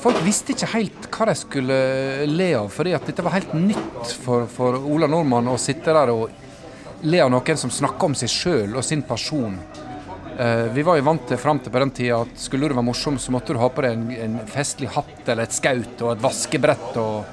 folk 0.00 0.18
visste 0.24 0.54
ikke 0.54 0.68
helt 0.74 1.08
hva 1.10 1.26
de 1.30 1.34
skulle 1.38 1.78
le 2.30 2.50
av. 2.58 2.68
fordi 2.72 2.94
at 2.94 3.06
dette 3.06 3.24
var 3.24 3.36
helt 3.36 3.54
nytt 3.54 4.12
for, 4.22 4.46
for 4.50 4.78
Ola 4.78 5.08
Nordmann 5.10 5.48
å 5.50 5.58
sitte 5.60 5.94
der 5.94 6.12
og 6.12 6.30
le 7.06 7.20
av 7.20 7.30
noen 7.32 7.58
som 7.58 7.72
snakker 7.72 8.10
om 8.10 8.14
seg 8.18 8.30
sjøl 8.32 8.76
og 8.76 8.84
sin 8.84 9.02
person. 9.06 9.56
Eh, 10.38 10.66
vi 10.72 10.84
var 10.84 10.98
jo 10.98 11.06
vant 11.06 11.26
til 11.28 11.40
fram 11.40 11.60
til 11.60 11.72
på 11.72 11.80
den 11.80 11.94
tida 11.96 12.20
at 12.24 12.38
skulle 12.40 12.68
du 12.68 12.76
være 12.76 12.86
morsom, 12.86 13.18
så 13.18 13.32
måtte 13.32 13.54
du 13.56 13.60
ha 13.60 13.70
på 13.72 13.84
deg 13.84 13.96
en, 13.96 14.10
en 14.26 14.38
festlig 14.50 14.90
hatt 14.92 15.28
eller 15.28 15.46
et 15.46 15.56
skaut 15.56 16.02
og 16.02 16.12
et 16.12 16.22
vaskebrett 16.22 17.00
og 17.00 17.24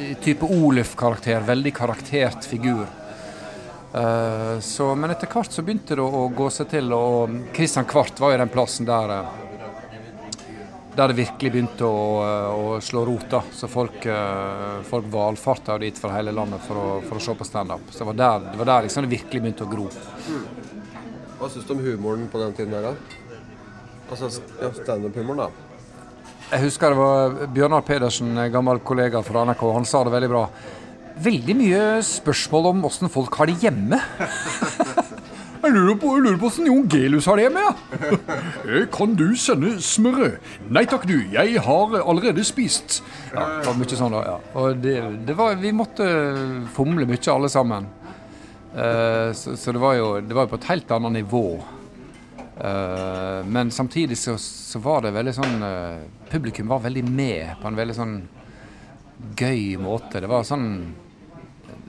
eh, 0.00 0.14
type 0.24 0.46
Oluf-karakter. 0.46 1.44
Veldig 1.46 1.74
karaktert 1.74 2.46
figur. 2.48 2.86
Uh, 3.94 4.58
så, 4.58 4.88
men 4.98 5.12
etter 5.14 5.30
hvert 5.30 5.54
så 5.54 5.62
begynte 5.62 5.94
det 5.94 6.02
å 6.02 6.24
gå 6.34 6.48
seg 6.50 6.66
til, 6.72 6.88
og 6.90 7.30
Kristian 7.54 7.86
Kvart 7.86 8.18
var 8.18 8.32
jo 8.34 8.40
den 8.40 8.50
plassen 8.50 8.88
der 8.88 9.12
eh, 9.14 9.43
der 10.94 11.10
det 11.10 11.16
virkelig 11.18 11.50
begynte 11.52 11.86
å, 11.86 12.02
eh, 12.22 12.54
å 12.54 12.80
slå 12.80 13.04
rot. 13.06 13.28
da. 13.30 13.42
Så 13.52 13.68
folk, 13.68 14.06
eh, 14.06 14.82
folk 14.82 15.04
valfarta 15.10 15.78
dit 15.78 15.98
fra 15.98 16.12
hele 16.12 16.32
landet 16.32 16.60
for 16.60 16.74
å, 16.74 17.02
for 17.08 17.18
å 17.18 17.20
se 17.20 17.34
på 17.34 17.44
standup. 17.44 17.90
Så 17.90 17.98
det 17.98 18.06
var 18.06 18.14
der, 18.14 18.50
det 18.52 18.58
var 18.58 18.64
der 18.64 18.88
liksom 18.88 19.02
det 19.02 19.18
virkelig 19.18 19.42
begynte 19.42 19.66
å 19.66 19.70
gro. 19.70 19.88
Hva 21.38 21.50
syns 21.50 21.66
du 21.66 21.74
om 21.74 21.82
humoren 21.82 22.28
på 22.28 22.38
den 22.38 22.52
tiden 22.52 22.74
her, 22.74 22.82
da? 22.82 22.94
Altså 24.10 24.30
ja, 24.60 24.70
standup-humoren, 24.70 25.36
da. 25.36 25.50
Jeg 26.52 26.60
husker 26.60 26.92
det 26.92 26.98
var 26.98 27.46
Bjørnar 27.48 27.82
Pedersen, 27.82 28.34
gammel 28.52 28.78
kollega 28.84 29.22
fra 29.24 29.44
NRK, 29.44 29.72
han 29.74 29.84
sa 29.84 30.04
det 30.04 30.12
veldig 30.12 30.28
bra. 30.30 30.48
Veldig 31.24 31.56
mye 31.56 32.02
spørsmål 32.02 32.70
om 32.72 32.84
åssen 32.84 33.10
folk 33.10 33.34
har 33.34 33.46
det 33.46 33.58
hjemme. 33.64 34.00
Jeg 35.64 35.72
lurer 35.72 35.94
på, 35.96 36.10
jeg 36.12 36.24
lurer 36.26 36.36
på 36.36 36.48
hvordan 36.50 36.66
Jon 36.68 36.88
Gelius 36.92 37.26
har 37.30 37.40
det 37.40 37.50
med. 37.54 37.84
Eh, 38.64 38.84
Kan 38.92 39.14
du 39.16 39.26
sende 39.36 39.74
smøret? 39.84 40.40
Nei 40.72 40.84
takk, 40.88 41.06
du. 41.08 41.16
Jeg 41.32 41.60
har 41.64 41.94
allerede 42.00 42.44
spist. 42.44 42.98
Ja, 43.32 43.60
det 43.60 43.68
var 43.68 43.76
mye 43.80 43.98
sånn 43.98 44.12
da, 44.12 44.22
ja. 44.24 44.34
Og 44.60 44.80
det, 44.84 44.94
det 45.28 45.36
var, 45.36 45.56
vi 45.60 45.72
måtte 45.76 46.06
fomle 46.76 47.08
mye 47.08 47.32
alle 47.32 47.50
sammen. 47.52 47.88
Uh, 48.74 49.30
så, 49.36 49.54
så 49.56 49.72
det 49.72 49.80
var 49.80 49.94
jo 49.94 50.08
det 50.18 50.34
var 50.34 50.48
jo 50.48 50.52
på 50.54 50.60
et 50.60 50.68
helt 50.72 50.94
annet 50.96 51.16
nivå. 51.20 51.44
Uh, 52.58 53.40
men 53.46 53.72
samtidig 53.72 54.18
så, 54.18 54.36
så 54.40 54.80
var 54.82 55.04
det 55.04 55.14
veldig 55.14 55.34
sånn 55.34 55.62
uh, 55.62 56.04
Publikum 56.30 56.68
var 56.70 56.84
veldig 56.84 57.02
med 57.06 57.56
på 57.60 57.70
en 57.70 57.78
veldig 57.78 57.96
sånn 57.96 58.16
gøy 59.38 59.78
måte. 59.80 60.20
Det 60.20 60.30
var 60.30 60.44
sånn 60.46 60.68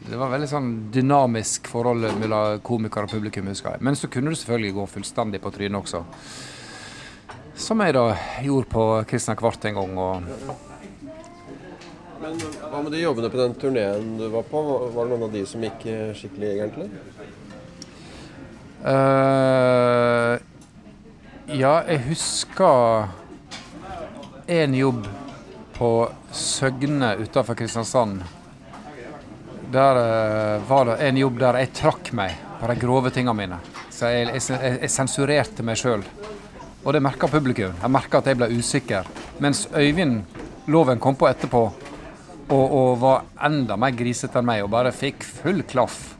Det 0.05 0.17
var 0.21 0.29
veldig 0.29 0.47
sånn 0.49 0.67
dynamisk 0.93 1.67
forhold 1.71 2.05
mellom 2.19 2.59
komiker 2.65 3.07
og 3.07 3.13
publikum, 3.15 3.47
husker 3.49 3.73
jeg. 3.73 3.81
Men 3.87 3.97
så 3.97 4.09
kunne 4.11 4.29
du 4.29 4.37
selvfølgelig 4.37 4.75
gå 4.77 4.85
fullstendig 4.91 5.41
på 5.41 5.51
trynet 5.55 5.79
også. 5.81 6.03
Som 7.57 7.81
jeg 7.81 7.95
da 7.95 8.03
gjorde 8.45 8.69
på 8.69 8.83
Kristian 9.09 9.37
Kvart 9.39 9.65
en 9.65 9.79
gang. 9.79 9.97
og 9.97 10.21
Men 12.21 12.37
hva 12.37 12.83
med 12.83 12.91
de 12.93 13.01
jobbene 13.01 13.31
på 13.33 13.41
den 13.41 13.57
turneen 13.57 14.17
du 14.19 14.27
var 14.29 14.45
på? 14.51 14.61
Var 14.93 15.01
det 15.01 15.15
noen 15.15 15.27
av 15.29 15.33
de 15.33 15.45
som 15.49 15.63
gikk 15.65 15.85
eh, 15.89 16.13
skikkelig, 16.13 16.49
egentlig? 16.53 16.89
Uh, 18.85 20.37
ja, 21.49 21.79
jeg 21.89 22.05
husker 22.11 23.07
en 24.45 24.75
jobb 24.77 25.07
på 25.73 25.91
Søgne 26.31 27.15
utafor 27.23 27.57
Kristiansand. 27.57 28.21
Der 29.71 29.97
uh, 29.97 30.69
var 30.69 30.85
det 30.85 30.97
en 31.07 31.17
jobb 31.17 31.39
der 31.41 31.59
jeg 31.63 31.73
trakk 31.75 32.11
meg 32.17 32.35
på 32.59 32.69
de 32.69 32.75
grove 32.79 33.11
tingene 33.13 33.35
mine. 33.37 33.59
Så 33.89 34.11
jeg, 34.11 34.29
jeg, 34.35 34.77
jeg 34.81 34.91
sensurerte 34.91 35.65
meg 35.65 35.79
sjøl. 35.79 36.03
Og 36.85 36.93
det 36.93 37.01
merka 37.01 37.27
publikum. 37.31 37.73
Jeg 37.81 37.91
merka 37.91 38.21
at 38.21 38.29
jeg 38.29 38.37
ble 38.37 38.51
usikker. 38.53 39.07
Mens 39.41 39.65
Øyvind 39.73 40.21
Loven 40.69 41.01
kom 41.01 41.17
på 41.17 41.27
etterpå 41.29 41.63
og, 41.65 42.65
og 42.65 42.99
var 43.01 43.25
enda 43.47 43.77
mer 43.79 43.95
grisete 43.97 44.37
enn 44.39 44.47
meg 44.47 44.63
og 44.65 44.71
bare 44.73 44.93
fikk 44.93 45.25
full 45.25 45.63
klaff. 45.67 46.13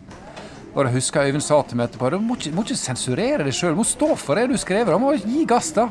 Og 0.73 0.81
jeg 0.83 0.97
husker 0.97 1.29
Øyvind 1.29 1.45
sa 1.45 1.61
til 1.63 1.79
meg 1.79 1.91
etterpå 1.91 2.11
du 2.11 2.19
må 2.19 2.35
ikke, 2.35 2.77
sensurere 2.79 3.45
deg 3.45 3.55
sjøl, 3.55 3.77
du 3.77 3.79
må 3.79 3.87
stå 3.87 4.11
for 4.19 4.41
det 4.41 4.49
du 4.51 4.57
skriver. 4.59 4.91
Du 4.91 5.05
må 5.05 5.13
gi 5.21 5.45
gass, 5.47 5.71
da. 5.77 5.87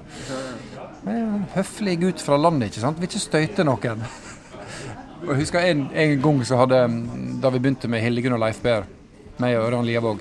En 1.08 1.46
høflig 1.54 1.98
gutt 2.02 2.22
fra 2.24 2.36
landet, 2.40 2.72
ikke 2.72 2.82
sant. 2.82 3.00
Vil 3.00 3.08
ikke 3.08 3.22
støyte 3.22 3.66
noen. 3.66 4.04
Jeg 5.24 5.40
husker 5.40 5.64
en, 5.70 5.86
en 5.96 6.14
gang 6.20 6.40
så 6.44 6.58
hadde 6.60 6.78
Da 7.40 7.50
vi 7.54 7.60
begynte 7.62 7.88
med 7.88 8.02
Hildegunn 8.04 8.36
og 8.36 8.42
Leif 8.42 8.60
Bær, 8.64 8.84
meg 9.40 9.56
og 9.56 9.66
Ørjan 9.70 9.86
Liavåg, 9.88 10.20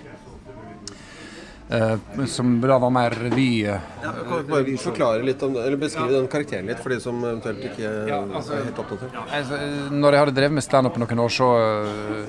eh, 1.76 2.24
som 2.32 2.54
da 2.64 2.78
var 2.80 2.94
mer 2.94 3.16
revy 3.26 3.66
eh, 3.68 3.84
Ja, 4.04 4.14
kan 4.30 4.46
du 4.46 4.52
bare 4.54 4.78
forklare 4.80 5.26
litt 5.28 5.44
om, 5.44 5.58
eller 5.60 5.80
Beskrive 5.82 6.16
den 6.16 6.30
karakteren 6.32 6.72
litt 6.72 6.80
for 6.82 6.96
de 6.96 7.02
som 7.04 7.20
eventuelt 7.20 7.68
ikke 7.68 7.92
altså- 8.24 8.56
er 8.58 8.66
helt 8.70 8.80
oppdatert. 8.86 9.20
Altså, 9.28 9.60
når 9.92 10.18
jeg 10.18 10.24
hadde 10.24 10.36
drevet 10.40 10.58
med 10.60 10.68
standup 10.70 10.98
noen 11.04 11.24
år, 11.26 11.36
så, 11.36 11.50
øh, 11.60 12.26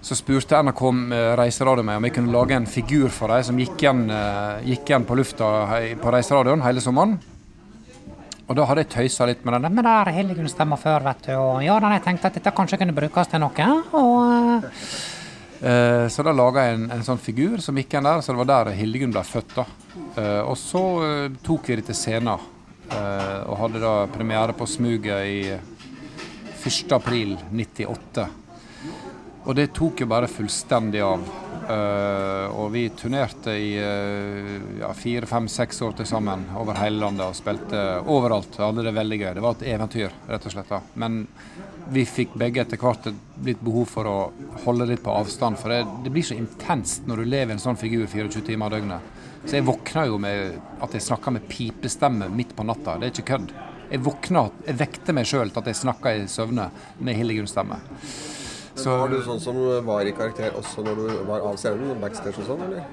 så 0.00 0.18
spurte 0.18 0.62
NRK 0.64 0.82
med 0.92 1.36
Reiseradio 1.38 1.84
meg 1.84 2.00
om 2.00 2.08
jeg 2.08 2.16
kunne 2.16 2.32
lage 2.32 2.56
en 2.56 2.66
figur 2.66 3.08
for 3.12 3.28
dem 3.28 3.44
som 3.44 3.60
gikk 3.60 3.76
igjen, 3.76 4.08
gikk 4.64 4.88
igjen 4.88 5.04
på 5.04 5.16
lufta 5.20 5.52
på 6.00 6.16
Reiseradioen 6.16 6.64
hele 6.64 6.80
sommeren. 6.80 7.18
Og 8.44 8.56
da 8.58 8.64
hadde 8.68 8.82
jeg 8.84 8.90
tøysa 8.92 9.26
litt 9.28 9.44
med 9.46 9.56
den. 9.56 9.72
Men 9.72 9.86
der 9.86 10.02
har 10.02 10.10
Hildegunn 10.12 10.50
stemma 10.52 10.76
før, 10.76 11.04
vet 11.06 11.22
du. 11.28 11.32
Og 11.38 11.62
ja, 11.64 11.78
da 11.80 11.92
jeg 11.94 12.02
tenkte 12.04 12.28
at 12.28 12.34
dette 12.36 12.52
kanskje 12.52 12.78
kunne 12.82 12.96
brukes 12.96 13.30
til 13.32 13.40
noe. 13.40 13.68
Og, 13.96 14.66
øh, 15.64 16.04
så 16.12 16.26
da 16.26 16.34
laga 16.36 16.66
jeg 16.66 16.76
en, 16.78 16.90
en 16.92 17.06
sånn 17.06 17.22
figur 17.22 17.62
som 17.64 17.78
gikk 17.80 17.94
igjen 17.96 18.04
der. 18.10 18.20
Så 18.20 18.34
det 18.34 18.42
var 18.42 18.50
der 18.52 18.74
Hildegunn 18.76 19.14
ble 19.16 19.24
født. 19.24 19.56
da. 19.56 19.64
Eh, 20.20 20.42
og 20.44 20.58
så 20.60 20.84
tok 21.46 21.70
vi 21.72 21.80
det 21.80 21.86
til 21.88 21.96
scenen. 22.02 22.50
eh, 22.92 23.40
og 23.48 23.56
hadde 23.62 23.80
da 23.80 23.94
premiere 24.12 24.52
på 24.52 24.66
Smuget 24.68 25.24
i 25.24 25.38
1. 26.64 26.92
april 26.92 27.38
98. 27.50 28.28
Og 29.44 29.56
det 29.56 29.72
tok 29.76 30.00
jo 30.00 30.08
bare 30.08 30.28
fullstendig 30.30 31.02
av. 31.04 31.24
Uh, 31.64 32.48
og 32.60 32.70
vi 32.74 32.82
turnerte 32.92 33.54
i 33.56 33.70
eh, 33.80 34.48
ja, 34.82 34.90
fire, 34.96 35.24
fem, 35.28 35.46
seks 35.48 35.78
år 35.84 35.94
til 35.96 36.08
sammen 36.08 36.42
over 36.60 36.76
hele 36.76 37.00
landet 37.00 37.24
og 37.24 37.36
spilte 37.36 37.80
overalt. 38.12 38.58
Hadde 38.60 38.84
det 38.84 38.92
veldig 38.96 39.18
gøy. 39.20 39.30
Det 39.36 39.44
var 39.44 39.56
et 39.56 39.66
eventyr, 39.72 40.12
rett 40.28 40.48
og 40.48 40.54
slett. 40.54 40.68
da. 40.68 40.80
Men 41.00 41.22
vi 41.92 42.04
fikk 42.08 42.36
begge 42.40 42.64
etter 42.64 42.80
hvert 42.80 43.08
litt 43.44 43.64
behov 43.64 43.88
for 43.92 44.08
å 44.08 44.18
holde 44.66 44.88
litt 44.92 45.04
på 45.04 45.12
avstand. 45.12 45.60
For 45.60 45.72
det, 45.72 45.82
det 46.04 46.12
blir 46.12 46.24
så 46.24 46.36
intenst 46.36 47.08
når 47.08 47.24
du 47.24 47.32
lever 47.32 47.54
i 47.54 47.56
en 47.56 47.64
sånn 47.64 47.80
figur 47.80 48.06
24 48.06 48.44
timer 48.44 48.72
i 48.72 48.78
døgnet. 48.78 49.10
Så 49.44 49.58
jeg 49.58 49.68
våkna 49.68 50.06
jo 50.08 50.20
med 50.20 50.56
at 50.84 50.96
jeg 50.96 51.04
snakka 51.04 51.32
med 51.36 51.48
pipestemme 51.48 52.30
midt 52.32 52.56
på 52.56 52.64
natta. 52.64 52.96
Det 53.00 53.08
er 53.08 53.16
ikke 53.16 53.30
kødd. 53.34 53.52
Jeg 53.90 54.04
våkna, 54.04 54.46
jeg 54.64 54.80
vekte 54.80 55.16
meg 55.16 55.28
sjøl 55.28 55.52
til 55.52 55.60
at 55.60 55.68
jeg 55.68 55.80
snakka 55.80 56.14
i 56.16 56.24
søvne 56.32 56.70
med 57.04 57.16
Hildegunns 57.20 57.52
stemme. 57.52 57.80
Så, 58.74 58.90
var 58.90 59.08
du 59.08 59.20
sånn 59.22 59.40
som 59.40 59.58
var 59.86 60.06
i 60.06 60.12
karakter 60.16 60.56
også 60.58 60.82
når 60.82 60.96
du 60.98 61.10
var 61.28 61.44
av 61.46 61.58
scenen? 61.60 61.94
Backstage 62.02 62.42
og 62.42 62.48
sånn, 62.48 62.64
eller? 62.66 62.86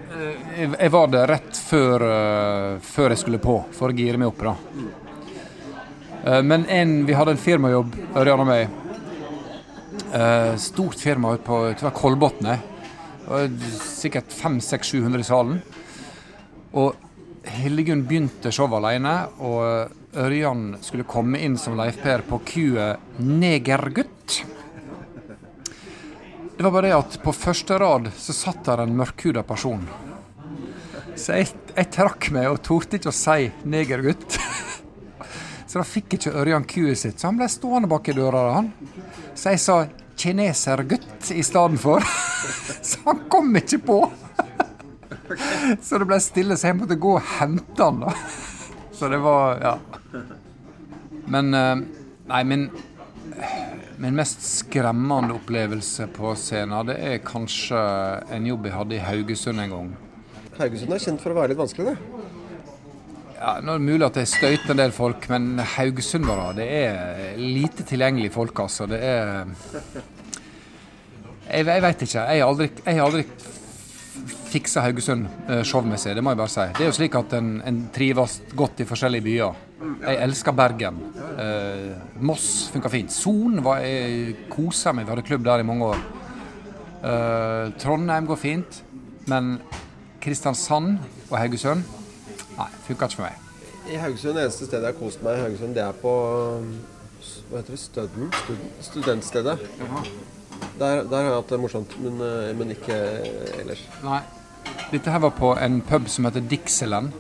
Jeg, 0.53 0.69
jeg 0.75 0.93
var 0.93 1.07
det 1.09 1.21
rett 1.31 1.61
før, 1.69 2.05
uh, 2.05 2.75
før, 2.85 3.15
jeg 3.15 3.21
skulle 3.23 3.41
på, 3.41 3.55
for 3.73 3.89
å 3.89 3.97
gire 3.97 4.21
meg 4.21 4.29
opp. 4.29 4.43
da. 4.45 4.53
Uh, 6.21 6.41
men 6.45 6.67
en, 6.69 6.93
vi 7.07 7.17
hadde 7.17 7.33
en 7.33 7.41
firmajobb, 7.41 7.97
Ørjan 8.21 8.45
og 8.45 8.49
meg. 8.51 8.77
Stort 10.59 10.99
firma 10.99 11.31
ute 11.37 11.45
på 11.45 11.57
jeg 11.71 11.91
Kolbotn. 11.95 12.49
Sikkert 13.79 14.33
500-700 14.35 15.23
i 15.23 15.27
salen. 15.27 15.61
Og 16.77 16.95
Hildegunn 17.47 18.03
begynte 18.07 18.51
showet 18.53 18.77
alene, 18.77 19.15
og 19.41 20.19
Ørjan 20.21 20.75
skulle 20.83 21.07
komme 21.07 21.39
inn 21.39 21.57
som 21.59 21.77
Leif 21.79 22.01
Per 22.03 22.25
på 22.27 22.41
kuet 22.43 22.99
'Negergutt'. 23.17 24.60
Det 26.61 26.65
var 26.65 26.71
bare 26.71 26.87
det 26.87 26.93
at 26.93 27.15
på 27.23 27.31
første 27.33 27.77
rad 27.81 28.07
så 28.21 28.33
satt 28.37 28.59
der 28.67 28.83
en 28.83 28.91
mørkhuda 28.93 29.41
person. 29.49 29.81
Så 31.17 31.39
jeg, 31.39 31.47
jeg, 31.73 31.87
trakk 31.95 32.27
meg 32.35 32.49
og 32.51 32.59
torde 32.61 32.99
ikke 32.99 33.09
å 33.09 33.15
si 33.17 33.47
'negergutt'. 33.65 34.37
Så 35.65 35.81
da 35.81 35.85
fikk 35.89 36.19
ikke 36.19 36.35
Ørjan 36.37 36.67
queuet 36.69 37.01
sitt, 37.01 37.17
så 37.17 37.31
han 37.31 37.39
ble 37.39 37.47
stående 37.49 37.89
bak 37.89 38.11
i 38.13 38.13
døra. 38.13 38.43
han. 38.59 38.69
Så 39.33 39.55
jeg 39.55 39.63
sa 39.63 39.79
'kinesergutt' 40.13 41.33
i 41.33 41.41
stedet 41.41 41.81
for. 41.81 42.05
Så 42.91 43.01
han 43.09 43.25
kom 43.25 43.57
ikke 43.57 43.81
på. 43.89 43.99
Så 45.87 45.97
det 45.97 46.11
ble 46.13 46.21
stille, 46.21 46.59
så 46.61 46.69
jeg 46.69 46.77
måtte 46.83 47.01
gå 47.07 47.15
og 47.17 47.25
hente 47.39 47.89
han. 47.89 48.05
da. 48.05 48.13
Så 48.93 49.09
det 49.09 49.17
var 49.25 49.57
Ja. 49.65 49.77
Men 51.25 51.53
eh, 51.57 51.75
Nei, 52.29 52.43
min, 52.43 52.69
min 54.01 54.15
mest 54.17 54.41
skremmende 54.41 55.35
opplevelse 55.37 56.07
på 56.15 56.33
scenen, 56.39 56.87
det 56.89 56.97
er 57.05 57.19
kanskje 57.25 57.81
en 58.33 58.47
jobb 58.49 58.65
jeg 58.65 58.73
hadde 58.73 58.97
i 58.97 59.03
Haugesund 59.05 59.61
en 59.61 59.75
gang. 59.75 59.91
Haugesund 60.57 60.95
er 60.95 61.03
kjent 61.03 61.21
for 61.21 61.33
å 61.33 61.37
være 61.37 61.53
litt 61.53 61.61
vanskelig, 61.61 61.93
det? 61.93 62.21
Ja, 63.41 63.55
Nå 63.61 63.75
er 63.75 63.81
det 63.81 63.87
mulig 63.87 64.05
at 64.05 64.17
jeg 64.21 64.29
støyter 64.29 64.73
en 64.73 64.81
del 64.81 64.91
folk, 64.93 65.27
men 65.29 65.61
haugesundere 65.75 66.49
det 66.57 66.67
er 66.79 67.37
lite 67.41 67.85
tilgjengelige 67.89 68.33
folk, 68.33 68.59
altså. 68.65 68.89
Det 68.89 68.99
er 69.01 69.47
Jeg, 71.51 71.65
jeg 71.67 71.81
veit 71.83 72.03
ikke. 72.05 72.21
Jeg 72.21 72.41
har 72.41 72.47
aldri, 72.47 72.67
jeg 72.85 72.97
har 72.97 73.07
aldri 73.07 73.23
fiksa 74.51 74.83
Haugesund 74.85 75.27
eh, 75.47 75.61
showmessig, 75.67 76.15
det 76.17 76.23
må 76.23 76.33
jeg 76.33 76.41
bare 76.41 76.51
si. 76.51 76.65
Det 76.77 76.85
er 76.85 76.89
jo 76.89 76.97
slik 76.97 77.17
at 77.19 77.35
en, 77.37 77.51
en 77.67 77.81
trives 77.93 78.39
godt 78.57 78.83
i 78.83 78.87
forskjellige 78.89 79.25
byer. 79.25 79.59
Jeg 80.01 80.19
elsker 80.25 80.55
Bergen. 80.57 80.99
Eh, 81.41 82.21
Moss 82.27 82.47
funka 82.73 82.91
fint. 82.93 83.13
Son 83.13 83.61
var 83.65 83.81
jeg 83.85 84.35
kosa 84.51 84.93
meg, 84.95 85.07
vi 85.07 85.15
hadde 85.15 85.27
klubb 85.27 85.45
der 85.47 85.63
i 85.63 85.67
mange 85.67 85.91
år. 85.93 86.03
Eh, 87.01 87.71
Trondheim 87.81 88.29
går 88.29 88.41
fint, 88.41 88.81
men 89.31 89.55
Kristiansand 90.21 90.99
og 91.31 91.37
Haugesund 91.39 91.85
nei, 92.57 92.67
funka 92.87 93.07
ikke 93.07 93.21
for 93.21 93.29
meg. 93.29 93.47
I 93.91 93.97
Haugesund, 93.97 94.35
Det 94.37 94.45
eneste 94.45 94.67
stedet 94.67 94.83
jeg 94.85 94.93
har 94.93 94.99
kost 94.99 95.23
meg 95.25 95.39
i 95.39 95.45
Haugesund, 95.47 95.73
det 95.75 95.85
er 95.85 95.95
på 96.03 96.15
hva 97.51 97.59
heter 97.59 97.75
det, 97.75 97.79
Støden? 97.81 98.29
Studentstedet. 98.81 99.57
Der, 100.79 101.03
der, 101.03 101.15
har 101.15 101.25
jeg 101.25 101.33
hatt 101.35 101.49
det 101.51 101.59
morsomt, 101.59 101.97
men, 101.99 102.21
eh, 102.23 102.53
men 102.57 102.71
ikke 102.71 102.95
ellers. 103.59 103.83
Nei. 104.05 104.21
Dette 104.91 105.11
her 105.11 105.21
var 105.23 105.31
på 105.37 105.53
en 105.55 105.81
pub 105.81 106.09
som 106.09 106.25
heter 106.27 106.43
Dixieland. 106.51 107.11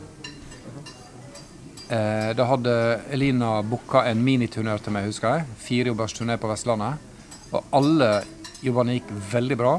Eh, 1.91 2.31
da 2.35 2.45
hadde 2.47 2.73
Elina 3.11 3.61
booka 3.63 4.05
en 4.07 4.19
miniturnør 4.23 4.83
til 4.83 4.95
meg, 4.95 5.07
husker 5.09 5.37
jeg. 5.37 5.47
Firejobbers 5.59 6.15
turné 6.15 6.37
på 6.39 6.51
Vestlandet. 6.51 6.99
Og 7.51 7.73
alle 7.75 8.11
jobbene 8.63 8.95
gikk 8.95 9.11
veldig 9.33 9.57
bra. 9.59 9.73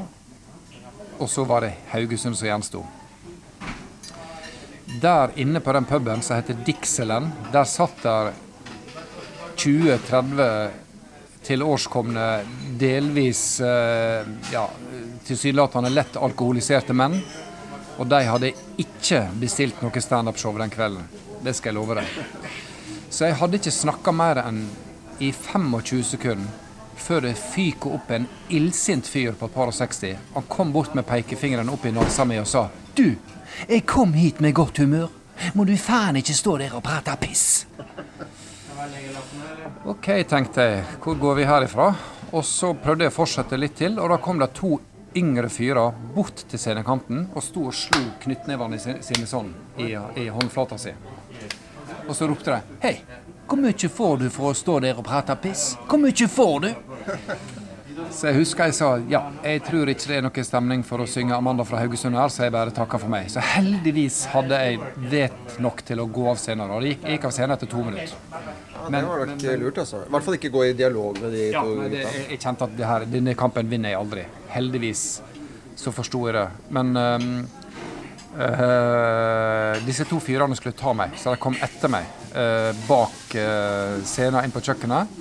Og 1.17 1.29
så 1.29 1.45
var 1.49 1.65
det 1.65 1.73
Haugesund 1.93 2.37
som 2.37 2.49
gjensto. 2.49 2.83
Der 5.01 5.33
inne 5.41 5.61
på 5.63 5.73
den 5.73 5.89
puben 5.89 6.21
som 6.21 6.37
heter 6.37 6.59
Dixieland, 6.65 7.31
der 7.53 7.65
satt 7.69 8.03
der 8.03 8.33
20-30 9.57 10.69
tilårskomne, 11.43 12.27
delvis 12.79 13.61
eh, 13.61 14.27
ja, 14.53 14.67
tilsynelatende 15.25 15.89
lett 15.93 16.17
alkoholiserte 16.17 16.93
menn. 16.95 17.17
Og 18.03 18.09
de 18.11 18.19
hadde 18.27 18.49
ikke 18.83 19.21
bestilt 19.39 19.77
noe 19.79 20.01
standup-show 20.03 20.57
den 20.59 20.71
kvelden. 20.73 21.05
Det 21.39 21.53
skal 21.55 21.71
jeg 21.71 21.77
love 21.77 21.95
deg. 21.95 22.17
Så 23.07 23.29
jeg 23.29 23.37
hadde 23.39 23.55
ikke 23.61 23.71
snakka 23.71 24.11
mer 24.11 24.41
enn 24.41 24.65
i 25.23 25.29
25 25.31 26.01
sekunder 26.09 26.59
før 26.99 27.23
det 27.23 27.33
fyker 27.39 27.95
opp 27.95 28.11
en 28.11 28.27
illsint 28.51 29.07
fyr 29.07 29.37
på 29.39 29.47
et 29.47 29.55
par 29.55 29.71
og 29.71 29.75
60. 29.77 30.19
Han 30.35 30.49
kom 30.51 30.75
bort 30.75 30.93
med 30.99 31.07
pekefingeren 31.07 31.71
opp 31.71 31.87
i 31.87 31.95
nesa 31.95 32.27
mi 32.27 32.41
og 32.41 32.47
sa 32.47 32.67
Du, 32.95 33.15
jeg 33.69 33.85
kom 33.87 34.13
hit 34.19 34.43
med 34.43 34.55
godt 34.59 34.83
humør. 34.83 35.07
Må 35.55 35.63
du 35.63 35.73
faen 35.79 36.19
ikke 36.19 36.35
stå 36.35 36.59
der 36.59 36.75
og 36.75 36.83
prate 36.83 37.15
piss. 37.23 37.65
OK, 39.87 40.11
tenkte 40.27 40.67
jeg. 40.67 40.87
Hvor 40.99 41.15
går 41.23 41.39
vi 41.39 41.47
herifra? 41.47 41.93
Og 42.35 42.43
så 42.43 42.75
prøvde 42.75 43.07
jeg 43.07 43.15
å 43.15 43.15
fortsette 43.15 43.59
litt 43.59 43.79
til, 43.79 43.95
og 43.95 44.11
da 44.11 44.19
kom 44.19 44.43
det 44.43 44.51
to 44.59 44.75
yngre 45.15 45.49
fyrer 45.49 45.93
bort 46.15 46.45
til 46.49 46.59
scenekanten 46.59 47.27
og 47.33 47.43
sto 47.45 47.67
og 47.69 47.75
slo 47.77 48.01
knyttnevene 48.23 48.79
sine 48.79 49.27
sånn 49.29 49.51
i, 49.77 49.93
i 49.93 50.27
håndflata 50.33 50.79
si. 50.81 50.93
Og 52.07 52.15
så 52.17 52.27
ropte 52.27 52.51
de 52.51 52.79
Hei, 52.83 52.95
hvor 53.47 53.59
mye 53.61 53.89
får 53.97 54.23
du 54.23 54.29
for 54.33 54.51
å 54.51 54.57
stå 54.57 54.79
der 54.83 54.97
og 54.99 55.05
prate 55.07 55.35
piss? 55.39 55.73
Hvor 55.87 56.01
mye 56.01 56.29
får 56.31 56.55
du? 56.65 56.71
Så 58.13 58.27
jeg 58.29 58.37
husker 58.39 58.69
jeg 58.69 58.75
sa 58.77 58.89
ja, 59.09 59.21
jeg 59.45 59.61
tror 59.67 59.89
ikke 59.91 60.09
det 60.09 60.17
er 60.17 60.25
noe 60.25 60.45
stemning 60.45 60.83
for 60.85 61.03
å 61.03 61.07
synge 61.09 61.35
Amanda 61.37 61.65
fra 61.67 61.79
Haugesund 61.81 62.17
her, 62.17 62.31
så 62.33 62.47
jeg 62.47 62.53
bare 62.55 62.73
takka 62.73 62.99
for 63.01 63.11
meg. 63.11 63.29
Så 63.31 63.43
heldigvis 63.53 64.23
hadde 64.33 64.59
jeg 64.65 64.79
vet 65.11 65.57
nok 65.63 65.83
til 65.85 66.01
å 66.03 66.07
gå 66.09 66.27
av 66.31 66.39
scenen. 66.41 66.71
Og 66.73 66.83
det 66.83 66.93
gikk, 66.93 67.07
gikk 67.13 67.27
av 67.29 67.35
scenen 67.35 67.55
etter 67.55 67.69
to 67.71 67.85
minutter. 67.85 68.15
Ja, 68.33 68.43
det 68.89 69.03
var 69.07 69.25
nok 69.29 69.43
men, 69.45 69.59
lurt, 69.61 69.81
altså. 69.85 70.03
I 70.03 70.15
hvert 70.15 70.27
fall 70.27 70.39
ikke 70.39 70.53
gå 70.53 70.65
i 70.67 70.73
dialog 70.77 71.19
med 71.23 71.35
de 71.35 71.43
ja, 71.53 71.61
to 71.63 71.77
gutta. 71.77 72.01
Jeg, 72.01 72.25
jeg 72.33 72.41
kjente 72.43 72.67
at 72.69 72.87
her, 72.93 73.05
denne 73.13 73.37
kampen 73.39 73.69
vinner 73.71 73.93
jeg 73.93 74.01
aldri. 74.01 74.25
Heldigvis 74.53 75.05
så 75.75 75.91
forsto 75.91 76.21
jeg 76.27 76.37
det. 76.37 76.47
Men 76.73 76.95
um, 76.97 77.29
uh, 78.37 79.73
disse 79.85 80.05
to 80.09 80.19
fyrene 80.23 80.57
skulle 80.57 80.77
ta 80.77 80.93
meg, 80.97 81.15
så 81.19 81.33
de 81.33 81.41
kom 81.41 81.57
etter 81.57 81.91
meg 81.91 82.07
uh, 82.35 82.71
bak 82.87 83.35
uh, 83.37 83.99
scenen 84.05 84.43
inn 84.45 84.53
på 84.53 84.63
kjøkkenet. 84.63 85.19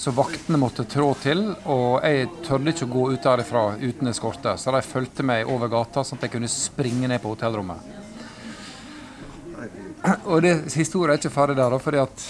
Så 0.00 0.14
vaktene 0.16 0.56
måtte 0.56 0.86
trå 0.88 1.10
til, 1.20 1.42
og 1.68 2.00
jeg 2.06 2.30
tørde 2.46 2.72
ikke 2.72 2.86
å 2.86 2.92
gå 2.94 3.02
ut 3.12 3.24
derifra 3.26 3.64
uten 3.82 4.08
eskorte. 4.08 4.54
Så 4.56 4.72
de 4.72 4.80
fulgte 4.86 5.26
meg 5.28 5.48
over 5.50 5.68
gata, 5.68 6.00
sånn 6.06 6.16
at 6.16 6.24
jeg 6.24 6.38
kunne 6.38 6.48
springe 6.48 7.10
ned 7.10 7.20
på 7.20 7.34
hotellrommet. 7.34 7.98
Og 10.24 10.40
det, 10.40 10.54
historien 10.72 11.12
er 11.12 11.20
ikke 11.20 11.34
ferdig 11.34 11.58
der, 11.58 11.76
fordi 11.84 12.00
at 12.00 12.24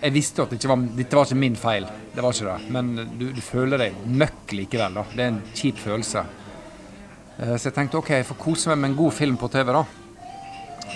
jeg 0.00 0.12
visste 0.14 0.44
at 0.44 0.52
det 0.52 0.60
ikke 0.60 0.72
var, 0.72 0.88
dette 0.96 1.18
var 1.18 1.28
ikke 1.28 1.42
min 1.42 1.58
feil. 1.58 1.86
Det 2.14 2.24
var 2.24 2.34
ikke 2.36 2.48
det. 2.48 2.72
Men 2.72 2.90
du, 3.18 3.28
du 3.34 3.42
føler 3.44 3.80
deg 3.86 4.00
møkk 4.06 4.56
likevel. 4.60 4.98
da. 5.00 5.06
Det 5.12 5.24
er 5.24 5.30
en 5.34 5.44
kjip 5.56 5.78
følelse. 5.82 6.24
Så 7.36 7.68
jeg 7.68 7.76
tenkte 7.76 8.00
OK, 8.00 8.10
jeg 8.16 8.26
får 8.28 8.38
kose 8.40 8.70
meg 8.72 8.80
med 8.80 8.92
en 8.92 8.98
god 9.02 9.12
film 9.12 9.36
på 9.40 9.48
TV, 9.52 9.72
da. 9.76 9.84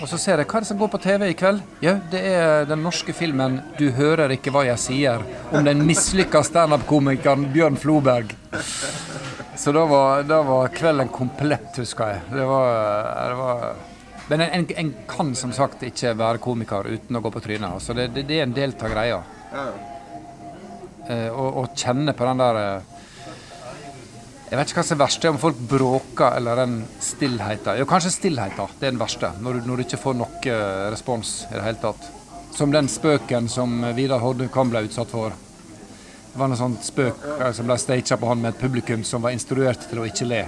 Og 0.01 0.07
så 0.09 0.17
ser 0.17 0.39
jeg 0.39 0.47
hva 0.49 0.57
er 0.57 0.63
det 0.63 0.69
som 0.71 0.79
går 0.79 0.89
på 0.89 0.99
TV 1.03 1.27
i 1.29 1.35
kveld. 1.37 1.59
Ja, 1.83 1.97
det 2.09 2.21
er 2.25 2.65
den 2.69 2.81
norske 2.81 3.13
filmen 3.13 3.59
'Du 3.77 3.91
hører 3.91 4.31
ikke 4.33 4.53
hva 4.53 4.63
jeg 4.65 4.79
sier' 4.81 5.25
om 5.51 5.65
den 5.65 5.83
mislykka 5.85 6.41
standup-komikeren 6.47 7.51
Bjørn 7.53 7.77
Floberg. 7.77 8.33
Så 9.55 9.71
da 9.75 9.85
var, 9.85 10.23
da 10.23 10.41
var, 10.41 10.71
kvelden 10.73 11.11
komplett, 11.13 11.77
husker 11.77 12.15
jeg. 12.15 12.21
Det 12.31 12.45
var, 12.49 13.29
det 13.29 13.37
var 13.37 13.75
Men 14.31 14.45
en, 14.45 14.65
en, 14.79 14.93
kan 15.11 15.33
som 15.35 15.51
sagt 15.51 15.81
ikke 15.83 16.13
være 16.15 16.39
komiker 16.39 16.87
uten 16.87 17.17
å 17.19 17.21
gå 17.23 17.31
på 17.33 17.41
trynet. 17.43 17.67
Altså 17.67 17.95
det, 17.97 18.13
det, 18.15 18.23
det, 18.29 18.37
er 18.39 18.45
en 18.47 18.55
del 18.55 18.71
av 18.79 18.93
greia. 18.93 19.17
Ja. 19.51 19.65
Eh, 21.11 21.27
å 21.35 21.65
kjenne 21.75 22.13
på 22.15 22.27
den 22.29 22.39
der 22.39 22.59
eh, 22.61 22.91
jeg 24.51 24.59
vet 24.59 24.71
ikke 24.71 24.81
hva 24.81 24.83
som 24.87 24.97
er 24.97 24.99
verst, 25.05 25.25
om 25.29 25.37
folk 25.39 25.59
bråker 25.67 26.37
eller 26.37 26.59
den 26.59 26.73
stillheten. 26.99 27.77
Jo, 27.79 27.85
kanskje 27.87 28.09
stillheten. 28.11 28.73
Det 28.79 28.87
er 28.87 28.91
den 28.91 28.99
verste. 28.99 29.29
Når 29.39 29.59
du, 29.59 29.67
når 29.67 29.79
du, 29.79 29.83
ikke 29.85 29.99
får 29.99 30.17
noe 30.19 30.55
respons 30.91 31.31
i 31.49 31.53
det 31.53 31.63
hele 31.63 31.79
tatt. 31.79 32.09
Som 32.55 32.71
den 32.71 32.87
spøken 32.91 33.47
som 33.51 33.77
Vidar 33.95 34.19
Hodnekam 34.19 34.71
ble 34.71 34.85
utsatt 34.89 35.11
for. 35.11 35.35
Det 36.31 36.39
var 36.39 36.51
en 36.51 36.59
sånn 36.59 36.75
spøk 36.83 37.23
eh, 37.37 37.49
som 37.55 37.67
ble 37.67 37.79
staged 37.79 38.19
på 38.19 38.31
han 38.31 38.43
med 38.43 38.53
et 38.53 38.63
publikum 38.63 39.03
som 39.07 39.23
var 39.23 39.35
instruert 39.35 39.87
til 39.87 40.03
å 40.03 40.07
ikke 40.07 40.27
le. 40.27 40.45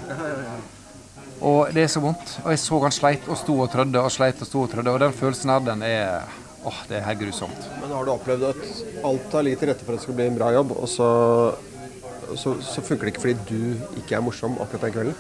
Og 1.44 1.74
det 1.76 1.84
er 1.84 1.92
så 1.92 2.00
vondt. 2.04 2.38
Og 2.46 2.54
jeg 2.54 2.62
så 2.64 2.80
han 2.86 2.96
sleit 2.96 3.28
og 3.28 3.38
sto 3.40 3.58
og 3.60 3.70
trødde 3.74 4.00
og 4.00 4.14
sleit 4.14 4.42
og 4.42 4.48
sto 4.48 4.64
og 4.64 4.72
trødde. 4.72 4.96
Og 4.96 5.04
den 5.04 5.14
følelsen 5.18 5.52
her, 5.52 5.68
den 5.68 5.84
er 5.84 6.24
åh, 6.64 6.80
det 6.88 6.98
er 7.00 7.06
helt 7.10 7.20
grusomt. 7.26 7.70
Men 7.82 7.92
har 7.92 8.08
du 8.08 8.14
opplevd 8.14 8.48
at 8.54 8.64
alt 9.04 9.36
har 9.36 9.46
ligget 9.46 9.64
til 9.64 9.72
rette 9.74 9.86
for 9.86 9.94
at 9.94 10.00
det 10.00 10.08
skal 10.08 10.18
bli 10.20 10.30
en 10.32 10.40
bra 10.40 10.54
jobb, 10.56 10.72
og 10.78 10.90
så 10.90 11.10
så, 12.36 12.56
så, 12.62 12.82
funker 12.82 13.06
det 13.06 13.14
ikke 13.14 13.22
fordi 13.22 13.36
du 13.50 14.00
ikke 14.00 14.18
er 14.18 14.24
morsom 14.24 14.56
akkurat 14.62 14.88
den 14.88 14.94
kvelden? 14.96 15.16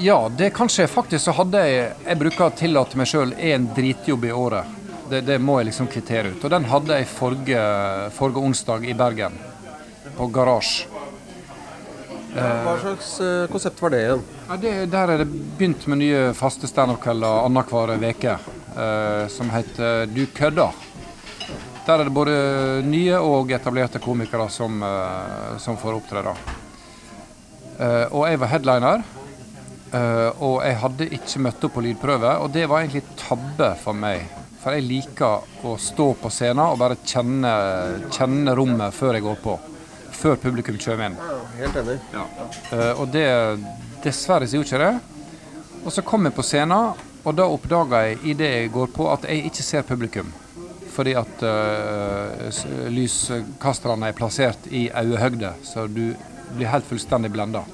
Ja, 0.00 0.16
det 0.32 0.52
kan 0.56 0.70
skje. 0.72 0.86
Faktisk 0.88 1.26
så 1.26 1.34
hadde 1.36 1.60
jeg 1.66 1.90
Jeg 2.06 2.20
bruker 2.22 2.46
å 2.46 2.54
tillate 2.56 2.96
meg 2.96 3.10
sjøl 3.10 3.34
én 3.36 3.66
dritjobb 3.76 4.24
i 4.24 4.32
året. 4.32 4.78
Det, 5.10 5.24
det, 5.26 5.40
må 5.42 5.58
jeg 5.58 5.72
liksom 5.72 5.90
kvittere 5.90 6.32
ut. 6.32 6.44
Og 6.46 6.52
den 6.54 6.68
hadde 6.70 7.00
jeg 7.00 7.10
forrige, 7.10 7.64
forrige 8.16 8.44
onsdag 8.46 8.86
i 8.86 8.94
Bergen, 8.96 9.34
på 10.16 10.30
Garasje. 10.32 10.86
Hva 12.30 12.76
slags 12.78 13.08
uh, 13.20 13.46
konsept 13.50 13.80
var 13.82 13.90
det 13.90 14.00
igjen? 14.04 14.20
Ja, 14.46 14.56
det, 14.62 14.72
der 14.92 15.12
er 15.12 15.22
det 15.22 15.26
begynt 15.58 15.86
med 15.90 15.98
nye 15.98 16.20
faste 16.38 16.68
standup-kvelder 16.70 17.46
annenhver 17.46 17.96
uke, 17.98 18.36
uh, 18.76 19.24
som 19.32 19.50
heter 19.50 20.06
Du 20.10 20.22
kødder. 20.34 20.76
Der 21.86 21.98
er 21.98 22.06
det 22.06 22.14
både 22.14 22.34
nye 22.86 23.18
og 23.18 23.50
etablerte 23.50 23.98
komikere 24.02 24.46
som, 24.52 24.78
uh, 24.82 25.56
som 25.58 25.78
får 25.80 25.98
opptre. 25.98 26.36
og 28.12 28.28
jeg 28.28 28.38
var 28.38 28.46
headliner. 28.46 29.02
og 30.38 30.62
jeg 30.62 30.76
hadde 30.76 31.06
ikke 31.16 31.40
møtt 31.40 31.64
opp 31.64 31.72
på 31.74 31.80
lydprøve, 31.80 32.36
og 32.38 32.52
det 32.52 32.68
var 32.68 32.80
egentlig 32.80 33.02
tabbe 33.16 33.74
for 33.82 33.92
meg. 33.92 34.28
For 34.60 34.76
jeg 34.76 34.84
liker 34.84 35.64
å 35.64 35.76
stå 35.80 36.12
på 36.20 36.30
scenen 36.30 36.62
og 36.66 36.78
bare 36.78 37.00
kjenne, 37.00 37.54
kjenne 38.12 38.54
rommet 38.54 38.94
før 38.94 39.16
jeg 39.16 39.24
går 39.24 39.40
på 39.42 39.58
før 40.20 40.36
publikum 40.40 40.78
kommer 40.80 41.10
inn. 41.10 41.18
Ja, 41.20 41.38
helt 41.60 41.78
enig. 41.82 41.96
Ja. 42.14 42.26
Uh, 42.72 43.00
og 43.00 43.08
det 43.14 43.26
Dessverre 44.04 44.48
så 44.48 44.58
gjorde 44.58 44.70
ikke 44.70 44.84
det. 44.84 45.20
Og 45.84 45.92
så 45.94 46.04
kom 46.04 46.28
jeg 46.28 46.36
på 46.36 46.44
scenen, 46.44 47.00
og 47.20 47.36
da 47.36 47.48
oppdaga 47.48 48.04
jeg 48.06 48.20
i 48.24 48.36
det 48.36 48.48
jeg 48.48 48.72
går 48.72 48.92
på, 48.96 49.08
at 49.12 49.26
jeg 49.28 49.48
ikke 49.50 49.64
ser 49.64 49.86
publikum. 49.88 50.32
Fordi 50.90 51.14
at 51.16 51.44
uh, 51.46 52.90
lyskasterne 52.92 54.10
er 54.10 54.16
plassert 54.16 54.68
i 54.68 54.88
øyehøgde, 54.90 55.54
så 55.64 55.86
du 55.88 56.10
blir 56.56 56.68
helt 56.68 56.88
fullstendig 56.88 57.32
blenda. 57.32 57.64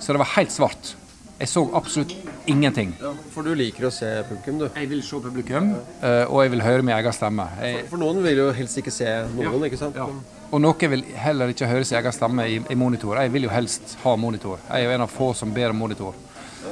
Så 0.00 0.12
det 0.12 0.22
var 0.22 0.34
helt 0.36 0.52
svart. 0.54 0.94
Jeg 1.36 1.50
så 1.52 1.66
absolutt 1.76 2.14
ingenting. 2.48 2.94
Ja, 3.00 3.10
for 3.34 3.44
du 3.44 3.52
liker 3.58 3.88
å 3.88 3.92
se 3.92 4.08
publikum, 4.28 4.60
du? 4.62 4.66
Jeg 4.70 4.88
vil 4.88 5.02
se 5.04 5.18
publikum, 5.20 5.74
uh, 6.00 6.24
og 6.30 6.44
jeg 6.44 6.54
vil 6.54 6.64
høre 6.64 6.86
min 6.86 6.94
egen 6.96 7.16
stemme. 7.16 7.48
Jeg... 7.60 7.82
For, 7.82 7.96
for, 7.96 8.04
noen 8.06 8.22
vil 8.24 8.40
jo 8.44 8.46
helst 8.56 8.80
ikke 8.80 8.94
se 8.94 9.10
noen, 9.34 9.58
ja, 9.58 9.68
ikke 9.68 9.80
sant? 9.80 9.98
Ja. 9.98 10.35
Og 10.50 10.62
noen 10.62 10.92
vil 10.92 11.02
heller 11.18 11.50
ikke 11.50 11.68
høre 11.68 11.86
sin 11.86 11.98
egen 11.98 12.14
stemme 12.14 12.46
i, 12.46 12.60
i, 12.60 12.76
monitor. 12.78 13.18
Jeg 13.18 13.32
vil 13.34 13.48
jo 13.48 13.52
helst 13.52 13.96
ha 14.04 14.14
monitor. 14.20 14.60
Jeg 14.68 14.84
er 14.84 14.86
jo 14.86 14.94
en 14.94 15.04
av 15.06 15.10
få 15.12 15.32
som 15.34 15.52
ber 15.54 15.72
om 15.74 15.80
monitor. 15.82 16.14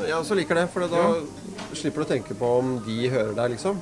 Ja, 0.08 0.20
så 0.26 0.36
liker 0.38 0.58
det, 0.58 0.68
for 0.72 0.86
da 0.90 1.00
ja. 1.00 1.74
slipper 1.74 2.02
du 2.02 2.06
å 2.06 2.10
tenke 2.12 2.36
på 2.38 2.50
om 2.60 2.76
de 2.86 3.08
hører 3.10 3.34
deg, 3.34 3.54
liksom. 3.56 3.80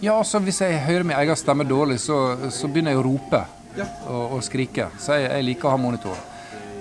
Ja, 0.00 0.16
altså 0.16 0.40
hvis 0.44 0.60
jeg 0.64 0.80
hører 0.86 1.04
min 1.04 1.16
egen 1.18 1.36
stemme 1.36 1.66
dårlig, 1.68 1.98
så, 2.00 2.18
så 2.52 2.68
begynner 2.68 2.94
jeg 2.94 3.02
å 3.02 3.06
rope 3.06 3.40
ja. 3.76 3.86
og, 4.08 4.36
og, 4.36 4.44
skrike. 4.44 4.88
Så 5.00 5.18
jeg, 5.18 5.28
jeg, 5.28 5.46
liker 5.50 5.68
å 5.68 5.74
ha 5.74 5.80
monitor. 5.80 6.22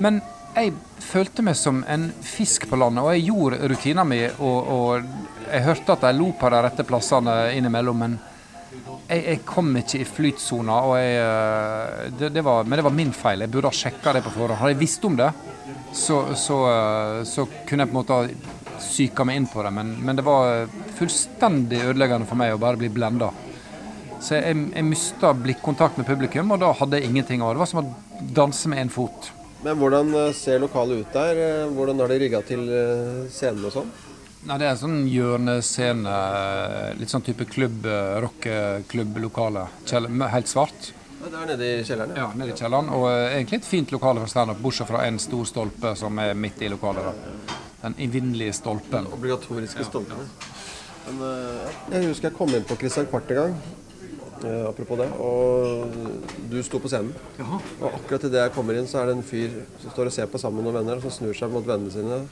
Men 0.03 0.21
jeg 0.55 0.73
følte 1.03 1.43
meg 1.45 1.57
som 1.59 1.83
en 1.87 2.07
fisk 2.23 2.67
på 2.71 2.79
landet, 2.79 3.03
og 3.03 3.15
jeg 3.15 3.27
gjorde 3.27 3.71
rutina 3.71 4.07
mi, 4.07 4.21
og, 4.39 4.71
og 4.75 5.49
jeg 5.49 5.67
hørte 5.67 5.95
at 5.95 6.07
de 6.07 6.15
lo 6.15 6.31
på 6.39 6.51
de 6.51 6.63
rette 6.63 6.87
plassene 6.87 7.37
innimellom. 7.57 8.05
men 8.05 8.19
jeg, 9.09 9.23
jeg, 9.25 9.41
kom 9.47 9.71
ikke 9.79 10.01
i 10.01 10.07
flytsona, 10.07 10.77
eh, 10.99 12.09
men 12.13 12.77
det 12.77 12.85
var 12.85 12.95
min 12.95 13.11
feil. 13.15 13.43
Jeg 13.43 13.53
burde 13.53 13.71
ha 13.71 13.75
sjekka 13.75 14.13
det 14.15 14.23
på 14.25 14.33
forhånd. 14.35 14.59
Hadde 14.59 14.75
jeg 14.75 14.81
visst 14.83 15.05
om 15.09 15.17
det, 15.17 15.29
så, 15.95 16.21
så, 16.37 16.59
eh, 16.69 17.21
så 17.27 17.47
kunne 17.67 17.85
jeg 17.85 17.91
på 17.91 17.95
en 17.95 18.01
måte 18.01 18.19
psyka 18.79 19.25
meg 19.27 19.41
inn 19.41 19.49
på 19.49 19.63
det. 19.65 19.73
Men, 19.75 19.95
men, 20.05 20.19
det 20.19 20.25
var 20.27 20.69
fullstendig 20.99 21.81
ødeleggende 21.89 22.29
for 22.29 22.39
meg 22.39 22.53
å 22.55 22.61
bare 22.61 22.79
bli 22.79 22.91
blenda. 22.93 23.31
Så 24.19 24.35
jeg, 24.37 24.67
jeg 24.75 24.85
mista 24.85 25.33
blikkontakt 25.33 25.97
med 25.99 26.07
publikum, 26.07 26.53
og 26.53 26.61
da 26.61 26.73
hadde 26.75 26.99
jeg 26.99 27.09
ingenting 27.09 27.41
av 27.41 27.53
det. 27.53 27.59
Det 27.59 27.65
var 27.65 27.73
som 27.73 27.83
å 27.83 28.33
danse 28.35 28.71
med 28.71 28.83
én 28.83 28.93
fot. 28.93 29.31
Men 29.65 29.79
hvordan 29.79 30.13
eh, 30.21 30.35
ser 30.37 30.61
lokalet 30.61 31.01
ut 31.01 31.17
der? 31.17 31.41
Hvordan 31.73 32.03
har 32.03 32.13
de 32.13 32.21
rigga 32.21 32.43
til 32.45 32.69
scenen 33.33 33.65
og 33.67 33.75
sånn? 33.79 33.89
Nei, 34.47 34.55
Det 34.57 34.65
er 34.65 34.71
en 34.71 34.79
sånn 34.79 35.01
hjørnescene, 35.11 36.13
litt 36.99 37.11
sånn 37.11 37.25
type 37.25 37.43
klubb, 37.49 37.83
rockeklubblokale. 38.23 39.65
Helt 40.31 40.47
svart. 40.51 40.93
Det 41.19 41.35
er 41.35 41.49
nede 41.49 41.65
i 41.67 41.83
kjelleren? 41.83 42.13
Ja, 42.15 42.29
ja 42.29 42.37
nede 42.39 42.53
i 42.53 42.55
kjelleren. 42.55 42.91
Og 42.95 43.03
uh, 43.09 43.25
egentlig 43.33 43.59
et 43.59 43.67
fint 43.67 43.91
lokale 43.91 44.21
for 44.23 44.31
standup, 44.31 44.61
bortsett 44.63 44.87
fra 44.87 45.03
en 45.07 45.19
stor 45.19 45.43
stolpe 45.49 45.91
som 45.99 46.21
er 46.23 46.31
midt 46.39 46.63
i 46.63 46.69
lokalet. 46.71 47.09
da. 47.09 47.57
Den 47.81 47.97
evinnelige 48.07 48.55
stolpen. 48.55 49.09
Den 49.09 49.17
obligatoriske 49.17 49.83
stolpen. 49.87 50.23
Ja. 50.23 50.55
Men, 51.09 51.21
jeg 51.91 52.09
husker 52.11 52.29
jeg 52.29 52.37
kom 52.37 52.51
inn 52.53 52.65
på 52.67 52.77
Christian 52.79 53.07
Kvart 53.11 53.31
en 53.33 53.41
gang. 53.41 53.59
Uh, 54.39 54.69
apropos 54.69 55.01
det. 55.01 55.09
Og 55.19 55.99
du 56.51 56.61
sto 56.63 56.79
på 56.79 56.91
scenen. 56.91 57.11
Jaha. 57.39 57.59
Og 57.81 57.87
akkurat 57.91 58.29
idet 58.29 58.45
jeg 58.45 58.55
kommer 58.55 58.79
inn, 58.79 58.87
så 58.87 59.01
er 59.01 59.11
det 59.11 59.17
en 59.19 59.25
fyr 59.27 59.59
som 59.81 59.91
står 59.91 60.13
og 60.13 60.15
ser 60.15 60.31
på 60.31 60.39
sammen 60.39 60.63
med 60.63 60.69
noen 60.69 60.79
venner, 60.79 61.01
og 61.01 61.03
så 61.03 61.19
snur 61.19 61.35
seg 61.35 61.51
mot 61.51 61.67
vennene 61.67 61.91
sine 61.91 62.23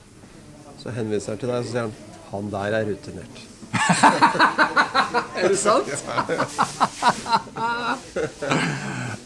så 0.88 0.94
henviser 0.96 1.34
han 1.34 1.40
til 1.42 1.50
deg, 1.52 1.58
og 1.60 1.66
så 1.66 1.72
sier 1.74 1.82
han 1.84 1.96
'Han 2.28 2.52
der 2.52 2.72
er 2.78 2.86
rutinert'. 2.88 3.40
er 5.38 5.48
det 5.48 5.60
sant? 5.60 5.88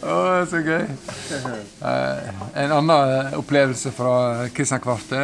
Å, 0.02 0.10
oh, 0.10 0.48
så 0.50 0.58
gøy. 0.66 0.86
Uh, 1.82 2.18
en 2.58 2.72
annen 2.74 2.92
eh, 2.92 3.38
opplevelse 3.38 3.92
fra 3.94 4.48
Kristian 4.50 4.82
Kvarte 4.82 5.20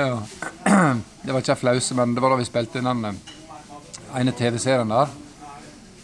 Det 1.25 1.33
var 1.33 1.41
ikke 1.41 1.55
en 1.55 1.63
flause, 1.63 1.95
men 1.97 2.13
det 2.13 2.21
var 2.21 2.29
da 2.29 2.37
vi 2.37 2.45
spilte 2.45 2.77
inn 2.77 2.89
den 2.91 3.05
eh, 3.09 3.17
ene 4.21 4.31
TV-serien 4.37 4.93
der. 4.93 5.07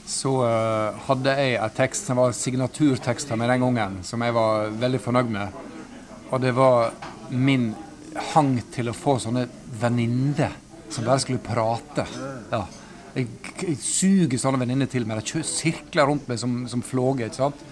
Så 0.09 0.33
uh, 0.41 0.97
hadde 1.05 1.37
jeg 1.37 1.61
en 1.61 1.77
tekst 1.77 2.09
som 2.09 2.17
var 2.17 2.33
signaturteksten 2.33 3.37
min 3.39 3.53
den 3.53 3.65
gangen, 3.67 4.01
som 4.03 4.21
jeg 4.25 4.33
var 4.33 4.73
veldig 4.81 5.01
fornøyd 5.05 5.29
med. 5.37 5.47
Og 6.31 6.41
det 6.41 6.53
var 6.57 6.91
min 7.29 7.75
hang 8.33 8.55
til 8.73 8.91
å 8.91 8.95
få 8.97 9.17
sånne 9.21 9.47
venninner 9.81 10.59
som 10.93 11.05
bare 11.07 11.21
skulle 11.23 11.41
prate. 11.43 12.05
Ja. 12.51 12.63
Jeg, 13.13 13.27
jeg 13.61 13.77
suger 13.81 14.41
sånne 14.41 14.61
venninner 14.63 14.89
til 14.89 15.05
meg. 15.09 15.21
De 15.21 15.43
sirkler 15.45 16.09
rundt 16.09 16.29
meg 16.29 16.39
som, 16.41 16.63
som 16.69 16.81
flåger. 16.85 17.29
ikke 17.29 17.41
sant? 17.41 17.63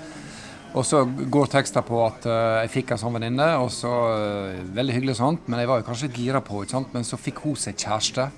Og 0.72 0.86
så 0.88 1.02
går 1.04 1.50
teksten 1.52 1.84
på 1.84 1.98
at 2.06 2.26
uh, 2.30 2.62
jeg 2.64 2.72
fikk 2.78 2.94
en 2.94 3.02
sånn 3.02 3.18
venninne, 3.18 3.48
og 3.60 3.68
så 3.76 3.92
uh, 3.92 4.62
Veldig 4.72 4.96
hyggelig 4.96 5.18
sånt, 5.20 5.50
men 5.52 5.60
jeg 5.60 5.68
var 5.68 5.82
jo 5.82 5.88
kanskje 5.90 6.08
litt 6.08 6.22
gira 6.22 6.40
på 6.46 6.62
ikke 6.64 6.78
sant? 6.78 6.94
Men 6.96 7.08
så 7.08 7.20
fikk 7.20 7.42
hun 7.44 7.58
seg 7.60 7.76
kjæreste, 7.76 8.30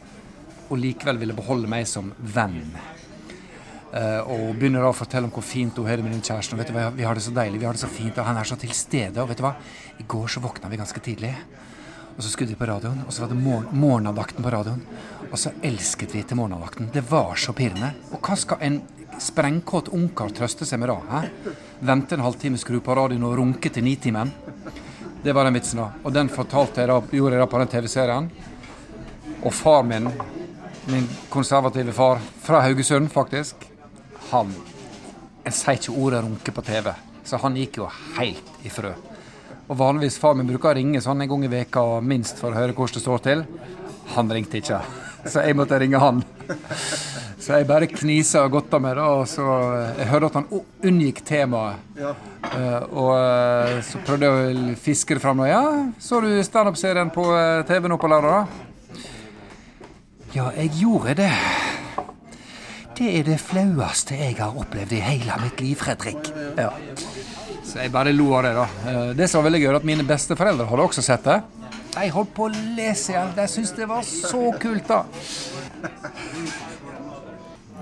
og 0.71 0.79
likevel 0.81 1.19
ville 1.21 1.35
beholde 1.37 1.69
meg 1.69 1.85
som 1.89 2.09
venn. 2.17 2.63
Uh, 3.93 4.25
og 4.33 4.55
begynner 4.57 4.81
da 4.81 4.89
å 4.89 4.97
fortelle 4.97 5.29
om 5.29 5.35
hvor 5.35 5.45
fint 5.45 5.77
hun 5.77 5.85
har 5.85 6.01
det 6.01 6.07
med 6.07 6.15
den 6.15 6.25
kjæresten. 6.25 6.57
Og 6.57 6.63
vet 6.63 6.71
du 6.71 6.77
hva, 6.79 6.87
Vi 6.95 7.05
har 7.05 7.13
det 7.13 7.25
så 7.27 7.35
deilig, 7.35 7.61
vi 7.61 7.69
har 7.69 7.77
det 7.77 7.83
så 7.83 7.91
fint, 7.91 8.17
og 8.17 8.25
han 8.25 8.39
er 8.41 8.49
så 8.49 8.57
til 8.57 8.73
stede. 8.73 9.21
Og 9.21 9.29
vet 9.29 9.43
du 9.43 9.45
hva, 9.45 9.53
i 10.01 10.07
går 10.09 10.33
så 10.33 10.41
våkna 10.41 10.71
vi 10.71 10.81
ganske 10.81 11.05
tidlig. 11.05 11.35
Og 12.17 12.23
så 12.23 12.29
skrudde 12.29 12.53
vi 12.53 12.59
på 12.59 12.67
radioen, 12.69 13.01
og 13.07 13.13
så 13.13 13.23
var 13.23 13.31
det 13.31 13.39
mor 13.41 13.65
morgenandakten 13.71 14.45
på 14.45 14.51
radioen. 14.53 14.81
Og 15.31 15.39
så 15.39 15.53
elsket 15.65 16.13
vi 16.13 16.21
til 16.23 16.37
morgenandakten. 16.37 16.91
Det 16.93 17.01
var 17.09 17.35
så 17.39 17.55
pirrende. 17.57 17.89
Og 18.13 18.21
hva 18.21 18.37
skal 18.37 18.61
en 18.61 18.81
sprengkåt 19.21 19.89
ungkar 19.93 20.33
trøste 20.35 20.67
seg 20.69 20.81
med 20.81 20.91
da? 20.91 20.99
Hæ? 21.09 21.53
Vente 21.89 22.17
en 22.17 22.25
halvtime, 22.25 22.59
skru 22.61 22.79
på 22.85 22.95
radioen 22.97 23.25
og 23.25 23.37
runke 23.39 23.71
til 23.73 23.85
nitimen? 23.85 24.31
Det 25.23 25.33
var 25.33 25.47
den 25.47 25.57
vitsen, 25.57 25.81
da. 25.81 25.89
Og 26.03 26.13
den 26.13 26.29
fortalte 26.29 26.83
jeg 26.83 26.91
da, 26.91 26.99
gjorde 27.11 27.37
jeg 27.37 27.41
da 27.41 27.49
på 27.49 27.61
den 27.61 27.71
TV-serien. 27.71 28.29
Og 29.43 29.53
far 29.53 29.83
min, 29.87 30.11
min 30.91 31.09
konservative 31.33 31.95
far, 31.95 32.21
fra 32.43 32.61
Haugesund 32.61 33.09
faktisk, 33.11 33.65
han 34.29 34.53
Jeg 35.43 35.53
sier 35.57 35.75
ikke 35.75 35.93
ordet 35.99 36.21
runke 36.23 36.51
på 36.55 36.61
TV, 36.63 36.85
så 37.27 37.35
han 37.43 37.57
gikk 37.59 37.81
jo 37.81 37.89
helt 38.15 38.63
i 38.63 38.69
frø. 38.71 38.93
Og 39.73 39.79
vanligvis 39.79 40.19
far 40.21 40.35
min 40.37 40.45
bruker 40.45 40.69
å 40.69 40.77
ringe 40.77 40.99
sånn 41.01 41.23
en 41.23 41.29
gang 41.31 41.43
i 41.47 41.49
veka 41.49 41.81
minst 42.05 42.37
for 42.37 42.53
å 42.53 42.59
høre 42.59 42.75
hvordan 42.77 42.93
det 42.93 43.01
står 43.01 43.21
til. 43.25 43.39
Han 44.13 44.29
ringte 44.29 44.59
ikke, 44.59 44.83
så 45.25 45.41
jeg 45.41 45.57
måtte 45.57 45.79
ringe 45.81 45.97
han. 45.97 46.19
Så 47.41 47.57
jeg 47.57 47.65
bare 47.67 47.89
knisa 47.89 48.43
og 48.45 48.53
godta 48.53 48.77
meg, 48.79 48.93
da, 48.95 49.07
og 49.17 49.25
så 49.27 49.43
eh, 49.75 49.97
Jeg 49.99 50.09
hørte 50.11 50.29
at 50.29 50.37
han 50.37 50.45
unngikk 50.87 51.23
temaet. 51.27 51.81
Ja. 51.97 52.13
Uh, 52.43 52.85
og 53.01 53.09
uh, 53.17 53.81
så 53.83 53.99
prøvde 54.05 54.29
jeg 54.29 54.61
å 54.61 54.75
fiske 54.79 55.17
det 55.17 55.23
fram. 55.23 55.41
Og, 55.41 55.49
ja, 55.49 55.63
så 55.99 56.21
du 56.23 56.29
standup-serien 56.45 57.11
på 57.11 57.25
TV 57.67 57.89
nå 57.89 57.97
på 57.99 58.11
lørdag? 58.13 58.53
Ja, 60.37 60.51
jeg 60.55 60.71
gjorde 60.79 61.17
det. 61.19 61.33
Det 62.93 63.09
er 63.09 63.25
det 63.25 63.41
flaueste 63.41 64.21
jeg 64.21 64.37
har 64.37 64.53
opplevd 64.53 64.93
i 64.95 65.01
hele 65.03 65.41
mitt 65.41 65.65
liv, 65.65 65.81
Fredrik. 65.81 66.29
Ja. 66.61 66.69
Jeg 67.73 67.91
bare 67.93 68.13
lo 68.13 68.29
av 68.37 68.43
det, 68.45 68.53
da. 68.53 68.65
Eh, 68.89 69.09
det 69.17 69.27
som 69.29 69.41
var 69.41 69.49
veldig 69.49 69.61
gøy, 69.63 69.71
at 69.79 69.87
mine 69.87 70.05
besteforeldre 70.07 70.67
hadde 70.69 70.85
også 70.85 71.03
sett 71.05 71.25
det. 71.25 71.39
De 71.93 72.09
holdt 72.13 72.33
på 72.35 72.47
å 72.47 72.53
lese 72.77 73.13
igjen. 73.13 73.33
De 73.37 73.47
syntes 73.49 73.73
det 73.77 73.87
var 73.89 74.05
så 74.05 74.43
kult, 74.61 74.89
da. 74.89 75.03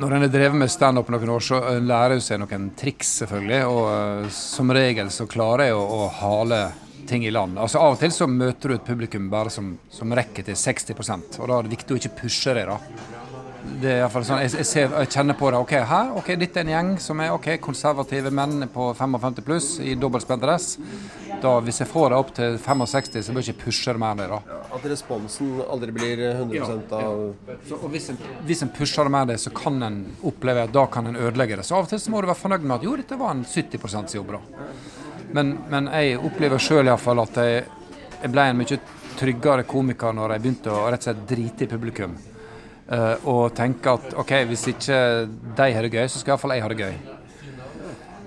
Når 0.02 0.16
en 0.16 0.26
har 0.26 0.32
drevet 0.34 0.58
med 0.58 0.72
standup 0.74 1.12
noen 1.14 1.34
år, 1.36 1.44
så 1.46 1.60
lærer 1.84 2.16
en 2.16 2.24
seg 2.24 2.40
noen 2.42 2.72
triks, 2.78 3.12
selvfølgelig. 3.22 3.60
Og 3.70 3.84
uh, 3.92 4.30
som 4.34 4.72
regel 4.74 5.12
så 5.14 5.28
klarer 5.30 5.70
jeg 5.70 5.78
å, 5.78 5.84
å, 5.84 6.08
hale 6.22 6.62
ting 7.08 7.26
i 7.28 7.34
land. 7.34 7.60
Altså 7.60 7.82
Av 7.84 7.96
og 7.96 8.02
til 8.02 8.14
så 8.16 8.28
møter 8.32 8.72
du 8.72 8.78
et 8.78 8.88
publikum 8.88 9.28
bare 9.32 9.52
som, 9.54 9.76
som 9.92 10.16
rekker 10.16 10.48
til 10.48 10.58
60 10.58 10.96
og 11.42 11.48
da 11.50 11.58
er 11.58 11.68
det 11.68 11.76
viktig 11.76 11.96
å 11.96 12.00
ikke 12.02 12.18
pushe 12.24 12.56
det. 12.56 12.66
da 12.70 13.21
det 13.82 13.90
er 13.92 14.00
iallfall 14.02 14.24
sånn, 14.26 14.42
jeg, 14.44 14.52
jeg, 14.60 14.68
ser, 14.68 14.94
jeg, 14.96 15.10
kjenner 15.14 15.38
på 15.38 15.50
det. 15.54 15.60
Ok, 15.62 15.74
her, 15.90 16.12
ok, 16.18 16.30
dette 16.40 16.62
er 16.62 16.66
en 16.66 16.72
gjeng 16.72 16.92
som 17.02 17.20
er 17.22 17.34
ok, 17.36 17.48
konservative 17.62 18.32
menn 18.34 18.66
på 18.74 18.88
55 18.98 19.42
pluss 19.46 19.68
i 19.84 19.94
dobbeltspent 20.00 20.42
dress. 20.42 20.68
da, 21.42 21.56
hvis 21.66 21.82
jeg 21.82 21.90
får 21.90 22.10
det 22.12 22.18
opp 22.22 22.32
til 22.38 22.58
65, 22.62 23.22
så 23.26 23.34
bør 23.34 23.46
jeg 23.46 23.56
ikke 23.56 23.66
pushe 23.66 23.94
det 23.94 24.02
mer 24.02 24.18
det 24.20 24.28
da. 24.30 24.40
At 24.78 24.88
responsen 24.90 25.62
aldri 25.66 25.94
blir 25.96 26.24
100 26.32 26.96
av 26.98 27.22
så, 27.68 27.78
og 27.78 27.88
hvis 27.94 28.10
en, 28.14 28.22
hvis 28.46 28.64
en 28.66 28.74
pusher 28.78 29.08
det 29.08 29.14
med 29.14 29.34
det, 29.34 29.38
så 29.42 29.54
kan 29.56 29.82
en 29.86 30.00
oppleve 30.28 30.66
at 30.68 30.74
da 30.74 30.86
kan 30.92 31.10
en 31.10 31.18
ødelegge 31.18 31.60
det. 31.60 31.68
Så 31.68 31.78
av 31.78 31.86
og 31.86 31.92
til 31.92 32.02
så 32.02 32.14
må 32.14 32.22
du 32.22 32.30
være 32.30 32.42
fornøyd 32.42 32.66
med 32.66 32.78
at 32.80 32.88
jo, 32.88 32.96
dette 32.98 33.20
var 33.20 33.36
en 33.36 33.46
70% 33.46 34.18
jobb. 34.18 34.36
da. 34.38 34.66
Men, 35.32 35.54
men 35.70 35.88
jeg 35.94 36.18
opplever 36.20 36.62
sjøl 36.62 36.90
iallfall 36.90 37.24
at 37.24 37.40
jeg, 37.42 37.64
jeg 38.22 38.34
ble 38.34 38.50
en 38.50 38.60
mye 38.60 38.82
tryggere 39.22 39.64
komiker 39.70 40.14
når 40.18 40.36
jeg 40.36 40.44
begynte 40.44 40.74
å 40.74 40.86
rett 40.90 41.02
og 41.02 41.10
slett 41.10 41.26
drite 41.30 41.66
i 41.68 41.72
publikum. 41.72 42.18
Uh, 42.92 43.16
og 43.32 43.54
tenke 43.56 43.88
at 43.88 44.12
OK, 44.20 44.34
hvis 44.50 44.66
ikke 44.68 44.96
de 45.56 45.68
har 45.72 45.86
det 45.86 45.94
gøy, 45.94 46.10
så 46.12 46.20
skal 46.20 46.34
iallfall 46.34 46.52
jeg 46.58 46.64
ha 46.66 46.72
det 46.74 46.80
gøy. 46.82 46.98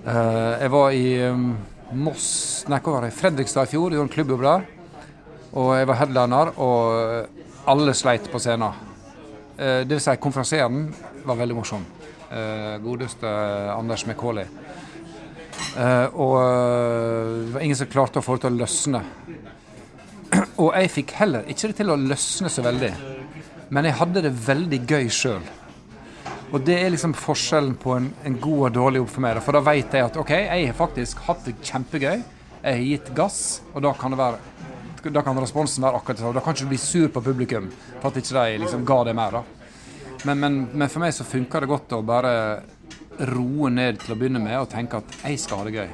Uh, 0.06 0.54
jeg 0.62 0.70
var 0.72 0.94
i 0.96 1.02
um, 1.28 1.50
Moss, 2.00 2.28
nei, 2.72 2.78
hvor 2.80 2.96
var 2.96 3.04
jeg? 3.04 3.16
Fredrikstad 3.18 3.68
i 3.68 3.72
fjor, 3.74 3.92
gjorde 3.92 4.08
en 4.08 4.14
klubbjobb. 4.14 4.46
Og 5.60 5.68
jeg 5.76 5.88
var 5.90 6.00
headliner, 6.00 6.54
og 6.64 7.68
alle 7.70 7.94
sleit 7.94 8.24
på 8.32 8.40
scenen. 8.42 8.80
Det 9.54 9.86
vil 9.92 10.00
si, 10.02 10.16
konferansieren 10.18 10.88
var 11.28 11.38
veldig 11.38 11.54
morsom. 11.54 11.84
godeste 12.82 13.30
Anders 13.76 14.02
McCauley. 14.08 14.48
Og 16.18 16.34
det 16.42 17.54
var 17.54 17.62
ingen 17.62 17.78
som 17.78 17.92
klarte 17.92 18.18
å 18.18 18.26
få 18.26 18.34
det 18.34 18.48
til 18.48 18.56
å 18.56 18.62
løsne. 18.64 19.04
og 20.64 20.72
jeg 20.74 20.94
fikk 20.96 21.14
heller 21.20 21.46
ikke 21.46 21.70
det 21.70 21.78
til 21.84 21.94
å 21.94 22.00
løsne 22.00 22.50
så 22.50 22.66
veldig. 22.66 23.13
Men 23.70 23.88
jeg 23.88 23.98
hadde 24.00 24.24
det 24.26 24.34
veldig 24.46 24.80
gøy 24.88 25.08
sjøl. 25.12 25.44
Og 26.54 26.62
det 26.62 26.76
er 26.78 26.92
liksom 26.92 27.16
forskjellen 27.18 27.74
på 27.80 27.96
en, 27.96 28.10
en 28.26 28.36
god 28.40 28.68
og 28.68 28.74
dårlig 28.76 29.00
jobb 29.00 29.10
for 29.14 29.24
meg. 29.24 29.40
For 29.42 29.56
da 29.56 29.62
vet 29.64 29.96
jeg 29.96 30.06
at 30.06 30.18
OK, 30.20 30.32
jeg 30.36 30.68
har 30.68 30.76
faktisk 30.78 31.24
hatt 31.26 31.48
det 31.48 31.56
kjempegøy. 31.64 32.20
Jeg 32.64 32.78
har 32.78 32.84
gitt 32.84 33.10
gass, 33.16 33.40
og 33.72 33.82
da 33.84 33.92
kan 33.98 34.14
være 34.16 34.38
da 35.12 35.20
kan 35.20 35.36
responsen 35.36 35.84
være 35.84 35.98
akkurat 35.98 36.20
sånn. 36.22 36.36
Da 36.36 36.40
kan 36.40 36.54
ikke 36.54 36.64
du 36.64 36.70
bli 36.70 36.80
sur 36.80 37.10
på 37.12 37.20
publikum 37.24 37.66
for 37.98 38.08
at 38.08 38.20
ikke 38.20 38.38
de 38.38 38.62
liksom 38.62 38.86
ga 38.88 39.02
det 39.04 39.12
mer. 39.16 39.36
da. 39.36 39.42
Men, 40.24 40.38
men, 40.40 40.56
men 40.72 40.88
for 40.88 41.04
meg 41.04 41.12
så 41.12 41.26
funker 41.28 41.64
det 41.64 41.68
godt 41.68 41.92
å 41.92 42.00
bare 42.06 42.32
roe 43.34 43.68
ned 43.70 44.00
til 44.00 44.14
å 44.14 44.18
begynne 44.18 44.40
med 44.42 44.56
og 44.62 44.70
tenke 44.72 45.02
at 45.02 45.18
jeg 45.20 45.42
skal 45.42 45.60
ha 45.60 45.66
det 45.68 45.74
gøy. 45.76 45.90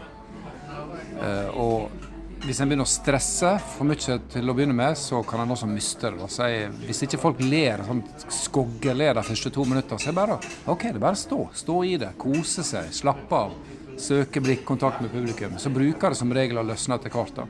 Uh, 1.20 1.48
og 1.58 2.09
hvis 2.40 2.60
en 2.62 2.70
begynner 2.70 2.86
å 2.86 2.90
stresse 2.90 3.50
for 3.74 3.88
mye 3.88 4.16
til 4.32 4.48
å 4.48 4.54
begynne 4.56 4.76
med, 4.76 4.96
så 4.96 5.20
kan 5.28 5.42
en 5.42 5.52
også 5.52 5.68
miste 5.68 6.08
det. 6.14 6.28
Så 6.32 6.48
jeg, 6.48 6.70
hvis 6.86 7.02
ikke 7.04 7.20
folk 7.20 7.42
ler 7.44 7.82
sånn 7.84 8.00
skoggeler 8.32 9.18
de 9.18 9.24
første 9.26 9.52
to 9.52 9.66
minutter, 9.68 10.00
så 10.00 10.08
er 10.08 10.14
det 10.14 10.20
bare 10.20 10.38
OK, 10.72 10.86
bare 10.96 11.20
stå. 11.20 11.40
Stå 11.60 11.76
i 11.84 11.94
det. 12.00 12.14
Kose 12.20 12.64
seg. 12.66 12.88
Slappe 12.96 13.42
av. 13.44 13.52
Søke 14.00 14.40
blikkontakt 14.40 15.02
med 15.04 15.12
publikum. 15.12 15.58
Så 15.60 15.72
bruker 15.74 16.14
det 16.14 16.20
som 16.20 16.32
regel 16.32 16.62
å 16.62 16.64
løsne 16.64 16.96
etter 16.96 17.12
hvert. 17.12 17.42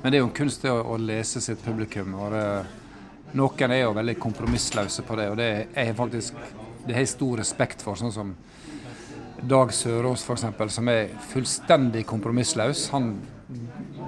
Men 0.00 0.08
det 0.08 0.18
er 0.18 0.22
jo 0.22 0.30
en 0.30 0.38
kunst 0.40 0.64
å, 0.70 0.76
å 0.94 0.96
lese 1.00 1.44
sitt 1.44 1.60
publikum. 1.64 2.16
og 2.16 2.32
det, 2.32 2.46
Noen 3.36 3.74
er 3.74 3.82
jo 3.82 3.96
veldig 3.96 4.16
kompromissløse 4.22 5.04
på 5.04 5.20
det, 5.20 5.28
og 5.32 5.36
det 5.36 5.50
er 5.76 5.92
faktisk 5.98 6.40
det 6.86 6.94
har 6.94 7.02
jeg 7.02 7.16
stor 7.16 7.40
respekt 7.42 7.82
for. 7.82 7.98
Sånn 7.98 8.14
som 8.14 8.32
Dag 9.42 9.72
Sørås, 9.74 10.24
f.eks., 10.24 10.46
som 10.72 10.88
er 10.88 11.10
fullstendig 11.28 12.06
kompromissløs. 12.08 12.86
Han 12.94 13.10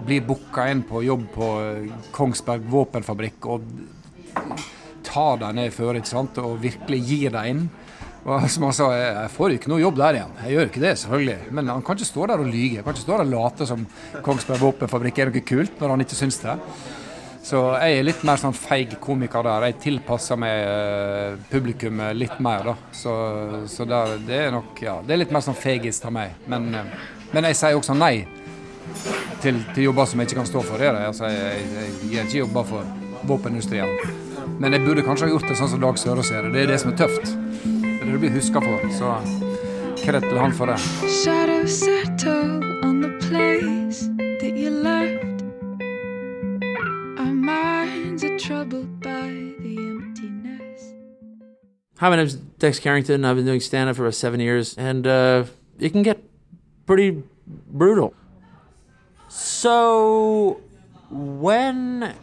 blir 0.06 0.24
booka 0.24 0.64
inn 0.72 0.80
på 0.88 1.02
jobb 1.04 1.26
på 1.34 1.48
eh, 1.62 1.90
Kongsberg 2.14 2.64
våpenfabrikk 2.72 3.48
og 3.52 3.66
tar 5.06 5.38
deg 5.42 5.58
ned 5.58 5.74
før 5.74 5.98
ikke 6.00 6.10
sant? 6.10 6.40
og 6.40 6.56
virkelig 6.62 7.02
gir 7.04 7.34
deg 7.34 7.52
inn. 7.52 7.66
Og 8.28 8.48
som 8.52 8.66
han 8.68 8.76
sa, 8.76 8.88
jeg 8.96 9.34
får 9.34 9.56
ikke 9.56 9.72
noe 9.72 9.82
jobb 9.82 10.00
der 10.00 10.20
igjen. 10.20 10.38
Jeg 10.44 10.56
gjør 10.56 10.70
ikke 10.72 10.84
det, 10.86 10.94
selvfølgelig. 11.02 11.38
Men 11.58 11.74
han 11.74 11.84
kan 11.84 11.98
ikke 11.98 12.12
stå 12.12 12.30
der 12.32 12.44
og 12.44 12.52
lyge. 12.52 12.78
Han 12.80 12.88
kan 12.88 12.96
ikke 12.96 13.06
stå 13.06 13.18
der 13.18 13.26
og 13.26 13.34
late 13.34 13.68
som 13.68 13.84
Kongsberg 14.24 14.64
våpenfabrikk 14.64 15.20
er 15.22 15.32
noe 15.32 15.44
kult 15.52 15.82
når 15.82 15.94
han 15.94 16.06
ikke 16.06 16.18
syns 16.18 16.40
det. 16.44 16.56
Så 17.48 17.60
jeg 17.80 17.96
er 17.96 18.04
litt 18.04 18.20
mer 18.28 18.36
sånn 18.36 18.52
feig 18.52 18.90
komiker 19.00 19.46
der. 19.46 19.64
Jeg 19.70 19.78
tilpasser 19.80 20.36
meg 20.36 20.66
uh, 20.68 21.38
publikummet 21.48 22.12
litt 22.18 22.36
mer, 22.44 22.66
da. 22.66 22.74
Så, 22.92 23.14
så 23.72 23.86
der, 23.88 24.18
det 24.28 24.40
er 24.42 24.52
nok 24.52 24.82
Ja, 24.84 24.98
det 25.04 25.14
er 25.14 25.22
litt 25.22 25.32
mer 25.32 25.40
sånn 25.46 25.56
feigist 25.56 26.04
av 26.04 26.12
meg. 26.12 26.34
Men, 26.50 26.68
uh, 26.76 26.84
men, 27.32 27.48
jeg 27.48 27.56
sier 27.56 27.78
også 27.78 27.96
nei 27.96 28.26
til, 29.40 29.62
til, 29.72 29.86
jobber 29.86 30.10
som 30.10 30.20
jeg 30.20 30.28
ikke 30.28 30.40
kan 30.42 30.52
stå 30.52 30.60
for. 30.68 30.84
Det. 30.84 30.92
Altså, 31.08 31.32
jeg, 31.32 31.64
jeg, 31.72 31.96
jeg 32.12 32.28
ikke 32.28 32.42
jobber 32.42 32.68
for 32.68 32.84
våpenindustrien. 33.32 33.96
Men 34.60 34.76
jeg 34.76 34.84
burde 34.84 35.08
kanskje 35.08 35.30
ha 35.30 35.32
gjort 35.32 35.48
det 35.48 35.56
sånn 35.56 35.72
som 35.72 35.80
Dag 35.88 36.04
Sørås 36.04 36.28
gjør 36.34 36.50
det. 36.50 36.52
Det 36.52 36.66
er 36.66 36.72
det 36.74 36.80
som 36.84 36.92
er 36.92 37.00
tøft. 37.00 37.32
Det 37.64 37.96
er 37.96 38.04
det 38.04 38.12
du 38.12 38.20
blir 38.26 38.36
huska 38.36 38.60
for. 38.60 38.88
Så 39.00 39.16
kred 40.04 40.20
til 40.28 40.36
han 40.36 40.52
for 40.52 40.68
det. 40.68 40.76
Troubled 48.18 49.00
by 49.00 49.28
the 49.60 49.76
emptiness. 49.78 50.92
Hi, 51.98 52.08
my 52.08 52.16
name 52.16 52.26
is 52.26 52.34
Dex 52.34 52.80
Carrington. 52.80 53.24
I've 53.24 53.36
been 53.36 53.46
doing 53.46 53.60
stand 53.60 53.88
up 53.88 53.94
for 53.94 54.02
about 54.02 54.14
seven 54.14 54.40
years, 54.40 54.76
and 54.76 55.06
uh, 55.06 55.44
it 55.78 55.90
can 55.90 56.02
get 56.02 56.24
pretty 56.84 57.22
brutal. 57.46 58.14
So, 59.28 60.60
when 61.10 62.16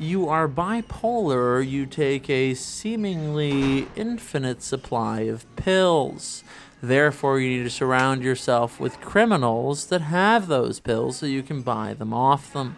you 0.00 0.28
are 0.28 0.48
bipolar, 0.48 1.64
you 1.68 1.86
take 1.86 2.28
a 2.28 2.54
seemingly 2.54 3.86
infinite 3.94 4.60
supply 4.60 5.20
of 5.20 5.44
pills. 5.54 6.42
Therefore, 6.82 7.38
you 7.38 7.58
need 7.58 7.64
to 7.64 7.70
surround 7.70 8.24
yourself 8.24 8.80
with 8.80 9.00
criminals 9.00 9.86
that 9.86 10.00
have 10.00 10.48
those 10.48 10.80
pills 10.80 11.18
so 11.18 11.26
you 11.26 11.44
can 11.44 11.62
buy 11.62 11.94
them 11.94 12.12
off 12.12 12.52
them. 12.52 12.74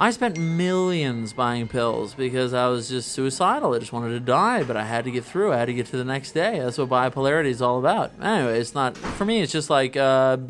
I 0.00 0.12
spent 0.12 0.38
millions 0.38 1.34
buying 1.34 1.68
pills 1.68 2.14
because 2.14 2.54
I 2.54 2.68
was 2.68 2.88
just 2.88 3.12
suicidal. 3.12 3.74
I 3.74 3.78
just 3.80 3.92
wanted 3.92 4.12
to 4.12 4.20
die, 4.20 4.62
but 4.62 4.74
I 4.74 4.82
had 4.82 5.04
to 5.04 5.10
get 5.10 5.26
through. 5.26 5.52
I 5.52 5.58
had 5.58 5.66
to 5.66 5.74
get 5.74 5.88
to 5.88 5.98
the 5.98 6.06
next 6.06 6.32
day. 6.32 6.58
That's 6.58 6.78
what 6.78 6.88
bipolarity 6.88 7.48
is 7.50 7.60
all 7.60 7.78
about. 7.78 8.10
Anyway, 8.18 8.58
it's 8.58 8.74
not 8.74 8.96
for 8.96 9.26
me. 9.26 9.42
It's 9.42 9.52
just 9.52 9.68
like 9.68 9.98
uh, 9.98 10.38
I've 10.40 10.48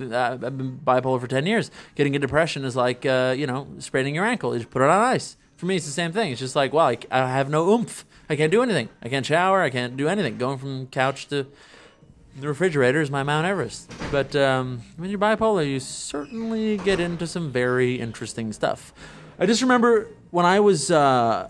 been 0.57 0.79
bipolar 0.87 1.21
for 1.21 1.27
ten 1.27 1.47
years. 1.47 1.73
Getting 1.97 2.15
a 2.15 2.21
depression 2.21 2.65
is 2.65 2.77
like 2.77 3.05
uh, 3.05 3.35
you 3.37 3.49
know 3.49 3.67
spraining 3.81 4.15
your 4.15 4.25
ankle. 4.25 4.53
You 4.53 4.61
just 4.61 4.71
put 4.71 4.83
it 4.83 4.89
on 4.89 5.03
ice. 5.03 5.37
For 5.57 5.67
me, 5.67 5.75
it's 5.75 5.87
the 5.87 5.91
same 5.91 6.13
thing. 6.13 6.31
It's 6.31 6.41
just 6.41 6.55
like, 6.55 6.73
well, 6.73 6.87
I, 6.87 6.99
I 7.11 7.29
have 7.33 7.51
no 7.51 7.71
oomph. 7.71 8.05
I 8.29 8.37
can't 8.37 8.53
do 8.53 8.63
anything. 8.63 8.89
I 9.03 9.09
can't 9.09 9.27
shower. 9.27 9.63
I 9.63 9.71
can't 9.71 9.97
do 9.97 10.07
anything. 10.07 10.39
Going 10.39 10.59
from 10.59 10.87
couch 10.87 11.27
to 11.27 11.49
the 12.39 12.47
refrigerator 12.47 13.01
is 13.01 13.11
my 13.11 13.25
Mount 13.25 13.49
Everest. 13.49 13.91
But 14.13 14.37
um, 14.37 14.83
when 14.97 15.11
you're 15.11 15.19
bipolar, 15.19 15.69
you 15.69 15.81
certainly 15.81 16.77
get 16.77 17.01
into 17.01 17.27
some 17.27 17.51
very 17.51 17.97
interesting 17.97 18.53
stuff. 18.53 18.95
I 19.43 19.47
just 19.47 19.63
remember 19.63 20.07
when 20.33 20.45
I 20.45 20.61
was 20.61 20.91
uh, 20.91 21.49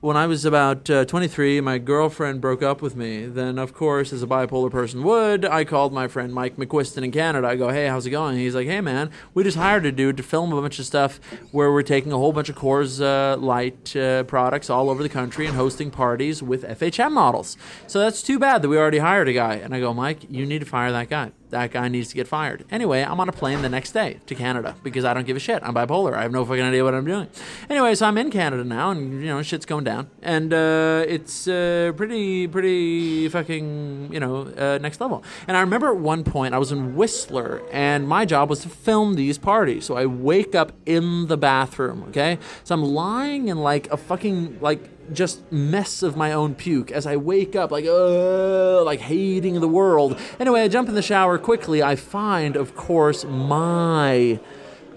when 0.00 0.18
I 0.18 0.26
was 0.26 0.44
about 0.44 0.90
uh, 0.90 1.06
23, 1.06 1.62
my 1.62 1.78
girlfriend 1.78 2.42
broke 2.42 2.62
up 2.62 2.82
with 2.82 2.94
me. 2.94 3.24
Then, 3.24 3.58
of 3.58 3.72
course, 3.72 4.12
as 4.12 4.22
a 4.22 4.26
bipolar 4.26 4.70
person 4.70 5.02
would, 5.04 5.46
I 5.46 5.64
called 5.64 5.94
my 5.94 6.08
friend 6.08 6.34
Mike 6.34 6.56
McQuiston 6.56 7.02
in 7.02 7.10
Canada. 7.10 7.48
I 7.48 7.56
go, 7.56 7.70
"Hey, 7.70 7.86
how's 7.86 8.04
it 8.04 8.10
going?" 8.10 8.36
He's 8.36 8.54
like, 8.54 8.66
"Hey, 8.66 8.82
man, 8.82 9.10
we 9.32 9.42
just 9.44 9.56
hired 9.56 9.86
a 9.86 9.92
dude 9.92 10.18
to 10.18 10.22
film 10.22 10.52
a 10.52 10.60
bunch 10.60 10.78
of 10.78 10.84
stuff 10.84 11.18
where 11.52 11.72
we're 11.72 11.82
taking 11.82 12.12
a 12.12 12.18
whole 12.18 12.34
bunch 12.34 12.50
of 12.50 12.56
Coors 12.56 13.00
uh, 13.00 13.38
Light 13.38 13.96
uh, 13.96 14.24
products 14.24 14.68
all 14.68 14.90
over 14.90 15.02
the 15.02 15.08
country 15.08 15.46
and 15.46 15.56
hosting 15.56 15.90
parties 15.90 16.42
with 16.42 16.64
FHM 16.64 17.12
models. 17.12 17.56
So 17.86 17.98
that's 17.98 18.22
too 18.22 18.38
bad 18.38 18.60
that 18.60 18.68
we 18.68 18.76
already 18.76 18.98
hired 18.98 19.28
a 19.28 19.32
guy." 19.32 19.54
And 19.54 19.74
I 19.74 19.80
go, 19.80 19.94
"Mike, 19.94 20.30
you 20.30 20.44
need 20.44 20.58
to 20.58 20.66
fire 20.66 20.92
that 20.92 21.08
guy." 21.08 21.32
That 21.50 21.70
guy 21.70 21.88
needs 21.88 22.08
to 22.08 22.14
get 22.14 22.26
fired. 22.26 22.64
Anyway, 22.70 23.02
I'm 23.02 23.20
on 23.20 23.28
a 23.28 23.32
plane 23.32 23.62
the 23.62 23.68
next 23.68 23.92
day 23.92 24.18
to 24.26 24.34
Canada 24.34 24.76
because 24.82 25.04
I 25.04 25.14
don't 25.14 25.26
give 25.26 25.36
a 25.36 25.40
shit. 25.40 25.62
I'm 25.62 25.74
bipolar. 25.74 26.14
I 26.14 26.22
have 26.22 26.32
no 26.32 26.44
fucking 26.44 26.62
idea 26.62 26.84
what 26.84 26.94
I'm 26.94 27.04
doing. 27.04 27.28
Anyway, 27.68 27.94
so 27.94 28.06
I'm 28.06 28.18
in 28.18 28.30
Canada 28.30 28.64
now, 28.64 28.90
and 28.90 29.20
you 29.20 29.28
know 29.28 29.42
shit's 29.42 29.66
going 29.66 29.84
down, 29.84 30.10
and 30.22 30.52
uh, 30.52 31.04
it's 31.06 31.46
uh, 31.48 31.92
pretty, 31.96 32.46
pretty 32.46 33.28
fucking 33.28 34.12
you 34.12 34.20
know 34.20 34.42
uh, 34.56 34.78
next 34.80 35.00
level. 35.00 35.22
And 35.46 35.56
I 35.56 35.60
remember 35.60 35.88
at 35.88 35.96
one 35.96 36.24
point 36.24 36.54
I 36.54 36.58
was 36.58 36.72
in 36.72 36.96
Whistler, 36.96 37.62
and 37.70 38.08
my 38.08 38.24
job 38.24 38.50
was 38.50 38.60
to 38.60 38.68
film 38.68 39.14
these 39.14 39.38
parties. 39.38 39.84
So 39.84 39.96
I 39.96 40.06
wake 40.06 40.54
up 40.54 40.72
in 40.86 41.26
the 41.26 41.36
bathroom. 41.36 42.04
Okay, 42.08 42.38
so 42.64 42.74
I'm 42.74 42.84
lying 42.84 43.48
in 43.48 43.58
like 43.58 43.90
a 43.92 43.96
fucking 43.96 44.58
like 44.60 44.99
just 45.12 45.50
mess 45.52 46.02
of 46.02 46.16
my 46.16 46.32
own 46.32 46.54
puke 46.54 46.90
as 46.90 47.06
I 47.06 47.16
wake 47.16 47.56
up, 47.56 47.70
like, 47.70 47.84
uh, 47.86 48.82
like 48.84 49.00
hating 49.00 49.60
the 49.60 49.68
world. 49.68 50.18
Anyway, 50.38 50.62
I 50.62 50.68
jump 50.68 50.88
in 50.88 50.94
the 50.94 51.02
shower 51.02 51.38
quickly. 51.38 51.82
I 51.82 51.96
find, 51.96 52.56
of 52.56 52.74
course, 52.74 53.24
my 53.24 54.40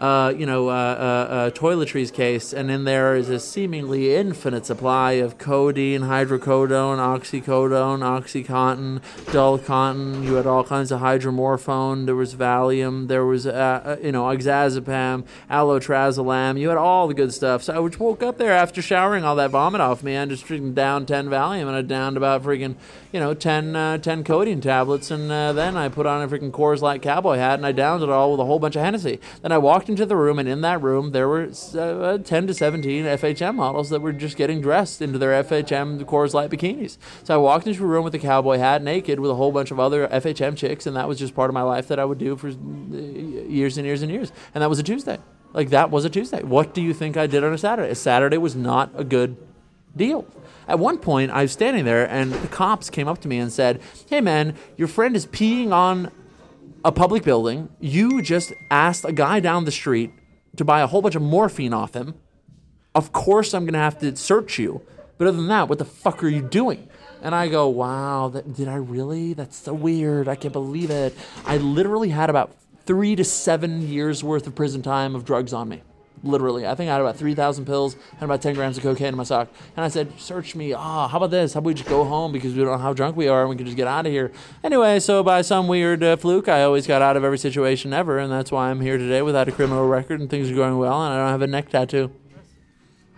uh, 0.03 0.33
you 0.37 0.45
know, 0.45 0.67
uh, 0.67 0.73
uh, 0.73 1.33
uh, 1.33 1.49
toiletries 1.51 2.11
case, 2.11 2.51
and 2.51 2.69
in 2.69 2.83
there 2.83 3.15
is 3.15 3.29
a 3.29 3.39
seemingly 3.39 4.13
infinite 4.13 4.65
supply 4.65 5.13
of 5.13 5.37
codeine, 5.37 6.01
hydrocodone, 6.01 6.97
oxycodone, 6.97 7.99
oxycontin, 8.01 9.01
dull 9.31 9.57
cotton. 9.57 10.21
You 10.23 10.33
had 10.33 10.45
all 10.45 10.65
kinds 10.65 10.91
of 10.91 10.99
hydromorphone. 10.99 12.05
There 12.05 12.17
was 12.17 12.35
Valium. 12.35 13.07
There 13.07 13.25
was, 13.25 13.47
uh, 13.47 13.97
you 14.03 14.11
know, 14.11 14.23
oxazepam, 14.23 15.23
allotrazolam. 15.49 16.59
You 16.59 16.67
had 16.67 16.77
all 16.77 17.07
the 17.07 17.13
good 17.13 17.33
stuff. 17.33 17.63
So 17.63 17.81
I 17.81 17.87
just 17.87 17.97
woke 18.01 18.21
up 18.21 18.37
there 18.37 18.51
after 18.51 18.81
showering 18.81 19.23
all 19.23 19.37
that 19.37 19.51
vomit 19.51 19.79
off 19.79 20.03
me 20.03 20.15
and 20.15 20.29
just 20.29 20.45
freaking 20.45 20.73
down 20.75 21.05
10 21.05 21.29
Valium, 21.29 21.67
and 21.67 21.77
I 21.77 21.81
downed 21.81 22.17
about 22.17 22.43
freaking, 22.43 22.75
you 23.13 23.21
know, 23.21 23.33
10, 23.33 24.01
10 24.01 24.23
codeine 24.25 24.59
tablets, 24.59 25.11
and 25.11 25.31
then 25.31 25.77
I 25.77 25.87
put 25.87 26.05
on 26.05 26.21
a 26.21 26.27
freaking 26.27 26.51
Coors 26.51 26.81
Light 26.81 27.01
cowboy 27.01 27.37
hat, 27.37 27.53
and 27.53 27.65
I 27.65 27.71
downed 27.71 28.03
it 28.03 28.09
all 28.09 28.31
with 28.31 28.41
a 28.41 28.45
whole 28.45 28.59
bunch 28.59 28.75
of 28.75 28.81
Hennessy. 28.81 29.21
Then 29.41 29.53
I 29.53 29.59
walked 29.59 29.92
into 29.93 30.05
the 30.05 30.15
room, 30.15 30.39
and 30.39 30.49
in 30.49 30.61
that 30.61 30.81
room, 30.81 31.11
there 31.11 31.27
were 31.27 31.49
uh, 31.75 32.17
10 32.17 32.47
to 32.47 32.53
17 32.53 33.05
FHM 33.05 33.55
models 33.55 33.89
that 33.91 34.01
were 34.01 34.11
just 34.11 34.35
getting 34.35 34.59
dressed 34.59 35.01
into 35.01 35.19
their 35.19 35.43
FHM 35.43 36.03
Coors 36.05 36.33
Light 36.33 36.49
bikinis. 36.49 36.97
So 37.23 37.35
I 37.35 37.37
walked 37.37 37.67
into 37.67 37.83
a 37.83 37.87
room 37.87 38.03
with 38.03 38.15
a 38.15 38.19
cowboy 38.19 38.57
hat, 38.57 38.81
naked, 38.81 39.19
with 39.19 39.29
a 39.29 39.35
whole 39.35 39.51
bunch 39.51 39.71
of 39.71 39.79
other 39.79 40.07
FHM 40.07 40.57
chicks, 40.57 40.87
and 40.87 40.95
that 40.95 41.07
was 41.07 41.19
just 41.19 41.35
part 41.35 41.49
of 41.49 41.53
my 41.53 41.61
life 41.61 41.87
that 41.87 41.99
I 41.99 42.05
would 42.05 42.17
do 42.17 42.35
for 42.35 42.47
uh, 42.49 42.51
years 42.51 43.77
and 43.77 43.85
years 43.85 44.01
and 44.01 44.11
years. 44.11 44.31
And 44.53 44.61
that 44.61 44.69
was 44.69 44.79
a 44.79 44.83
Tuesday. 44.83 45.19
Like, 45.53 45.69
that 45.69 45.91
was 45.91 46.03
a 46.03 46.09
Tuesday. 46.09 46.41
What 46.41 46.73
do 46.73 46.81
you 46.81 46.93
think 46.93 47.15
I 47.15 47.27
did 47.27 47.43
on 47.43 47.53
a 47.53 47.57
Saturday? 47.57 47.91
A 47.91 47.95
Saturday 47.95 48.37
was 48.37 48.55
not 48.55 48.91
a 48.95 49.03
good 49.03 49.37
deal. 49.95 50.25
At 50.67 50.79
one 50.79 50.97
point, 50.97 51.31
I 51.31 51.43
was 51.43 51.51
standing 51.51 51.85
there, 51.85 52.09
and 52.09 52.31
the 52.31 52.47
cops 52.47 52.89
came 52.89 53.07
up 53.07 53.21
to 53.21 53.27
me 53.27 53.37
and 53.37 53.51
said, 53.51 53.81
Hey, 54.09 54.21
man, 54.21 54.55
your 54.77 54.87
friend 54.87 55.15
is 55.15 55.27
peeing 55.27 55.71
on 55.71 56.11
a 56.85 56.91
public 56.91 57.23
building. 57.23 57.69
You 57.79 58.21
just 58.21 58.53
asked 58.69 59.05
a 59.05 59.11
guy 59.11 59.39
down 59.39 59.65
the 59.65 59.71
street 59.71 60.11
to 60.57 60.65
buy 60.65 60.81
a 60.81 60.87
whole 60.87 61.01
bunch 61.01 61.15
of 61.15 61.21
morphine 61.21 61.73
off 61.73 61.93
him. 61.93 62.15
Of 62.93 63.11
course, 63.11 63.53
I'm 63.53 63.63
going 63.63 63.73
to 63.73 63.79
have 63.79 63.99
to 63.99 64.15
search 64.15 64.59
you. 64.59 64.81
But 65.17 65.27
other 65.27 65.37
than 65.37 65.47
that, 65.47 65.69
what 65.69 65.79
the 65.79 65.85
fuck 65.85 66.23
are 66.23 66.27
you 66.27 66.41
doing? 66.41 66.89
And 67.21 67.33
I 67.33 67.47
go, 67.47 67.67
wow, 67.69 68.29
that, 68.29 68.53
did 68.53 68.67
I 68.67 68.75
really? 68.75 69.33
That's 69.33 69.55
so 69.55 69.73
weird. 69.73 70.27
I 70.27 70.35
can't 70.35 70.53
believe 70.53 70.91
it. 70.91 71.15
I 71.45 71.57
literally 71.57 72.09
had 72.09 72.29
about 72.29 72.55
three 72.85 73.15
to 73.15 73.23
seven 73.23 73.87
years 73.87 74.23
worth 74.23 74.45
of 74.45 74.55
prison 74.55 74.81
time 74.81 75.15
of 75.15 75.23
drugs 75.23 75.53
on 75.53 75.69
me 75.69 75.81
literally. 76.23 76.65
I 76.65 76.73
think 76.73 76.89
I 76.89 76.93
had 76.93 77.01
about 77.01 77.17
3,000 77.17 77.65
pills 77.65 77.95
and 78.13 78.23
about 78.23 78.41
10 78.41 78.55
grams 78.55 78.77
of 78.77 78.83
cocaine 78.83 79.09
in 79.09 79.15
my 79.15 79.23
sock. 79.23 79.49
And 79.75 79.85
I 79.85 79.89
said, 79.89 80.19
search 80.19 80.55
me. 80.55 80.73
Ah, 80.73 81.05
oh, 81.05 81.07
how 81.07 81.17
about 81.17 81.31
this? 81.31 81.53
How 81.53 81.59
about 81.59 81.67
we 81.67 81.73
just 81.73 81.89
go 81.89 82.03
home 82.03 82.31
because 82.31 82.53
we 82.53 82.61
don't 82.61 82.71
know 82.71 82.77
how 82.77 82.93
drunk 82.93 83.15
we 83.15 83.27
are 83.27 83.41
and 83.41 83.49
we 83.49 83.55
can 83.55 83.65
just 83.65 83.77
get 83.77 83.87
out 83.87 84.05
of 84.05 84.11
here. 84.11 84.31
Anyway, 84.63 84.99
so 84.99 85.21
by 85.21 85.41
some 85.41 85.67
weird 85.67 86.03
uh, 86.03 86.15
fluke, 86.15 86.47
I 86.47 86.63
always 86.63 86.87
got 86.87 87.01
out 87.01 87.17
of 87.17 87.23
every 87.23 87.37
situation 87.37 87.93
ever. 87.93 88.17
And 88.17 88.31
that's 88.31 88.51
why 88.51 88.69
I'm 88.69 88.81
here 88.81 88.97
today 88.97 89.21
without 89.21 89.47
a 89.47 89.51
criminal 89.51 89.87
record 89.87 90.19
and 90.19 90.29
things 90.29 90.49
are 90.49 90.55
going 90.55 90.77
well 90.77 91.03
and 91.03 91.13
I 91.13 91.17
don't 91.17 91.29
have 91.29 91.41
a 91.41 91.47
neck 91.47 91.69
tattoo. 91.69 92.11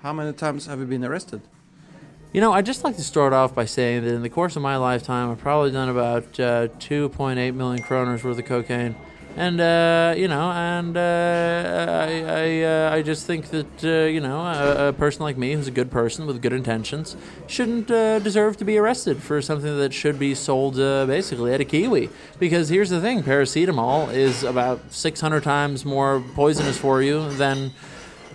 How 0.02 0.14
many 0.14 0.34
times 0.34 0.66
have 0.66 0.80
you 0.80 0.86
been 0.86 1.04
arrested? 1.04 1.42
You 2.34 2.42
know, 2.42 2.52
I'd 2.52 2.66
just 2.66 2.84
like 2.84 2.98
to 2.98 3.04
start 3.04 3.32
off 3.32 3.56
by 3.56 3.64
saying 3.64 4.04
that 4.04 4.14
in 4.14 4.22
the 4.22 4.30
course 4.30 4.58
of 4.58 4.62
my 4.62 4.76
lifetime, 4.76 5.32
I've 5.32 5.38
probably 5.38 5.72
done 5.72 5.88
about 5.88 6.38
uh, 6.38 6.68
2.8 6.80 7.56
million 7.56 7.82
kroners 7.82 8.24
worth 8.24 8.38
of 8.38 8.46
cocaine 8.46 8.96
and 9.36 9.60
uh, 9.60 10.14
you 10.18 10.28
know, 10.28 10.50
and 10.52 10.96
uh, 10.96 12.06
I 12.08 12.24
I, 12.24 12.62
uh, 12.64 12.96
I 12.96 13.02
just 13.02 13.28
think 13.28 13.50
that 13.50 13.84
uh, 13.84 14.08
you 14.08 14.22
know 14.22 14.40
a, 14.40 14.90
a, 14.90 14.94
person 14.94 15.24
like 15.24 15.38
me, 15.38 15.54
who's 15.54 15.68
a 15.68 15.72
good 15.72 15.92
person 15.92 16.26
with 16.26 16.42
good 16.42 16.54
intentions, 16.54 17.18
shouldn't 17.48 17.92
uh, 17.92 18.20
deserve 18.20 18.58
to 18.58 18.66
be 18.66 18.78
arrested 18.78 19.22
for 19.22 19.42
something 19.42 19.78
that 19.78 19.94
should 19.94 20.18
be 20.18 20.34
sold 20.36 20.80
uh, 20.80 21.06
basically 21.06 21.54
at 21.54 21.60
a 21.60 21.66
kiwi. 21.66 22.10
Because 22.40 22.70
here's 22.70 22.90
the 22.90 23.02
thing: 23.02 23.24
paracetamol 23.24 24.14
is 24.14 24.44
about 24.44 24.94
600 24.94 25.44
times 25.44 25.84
more 25.84 26.24
poisonous 26.34 26.78
for 26.78 27.02
you 27.02 27.30
than 27.32 27.72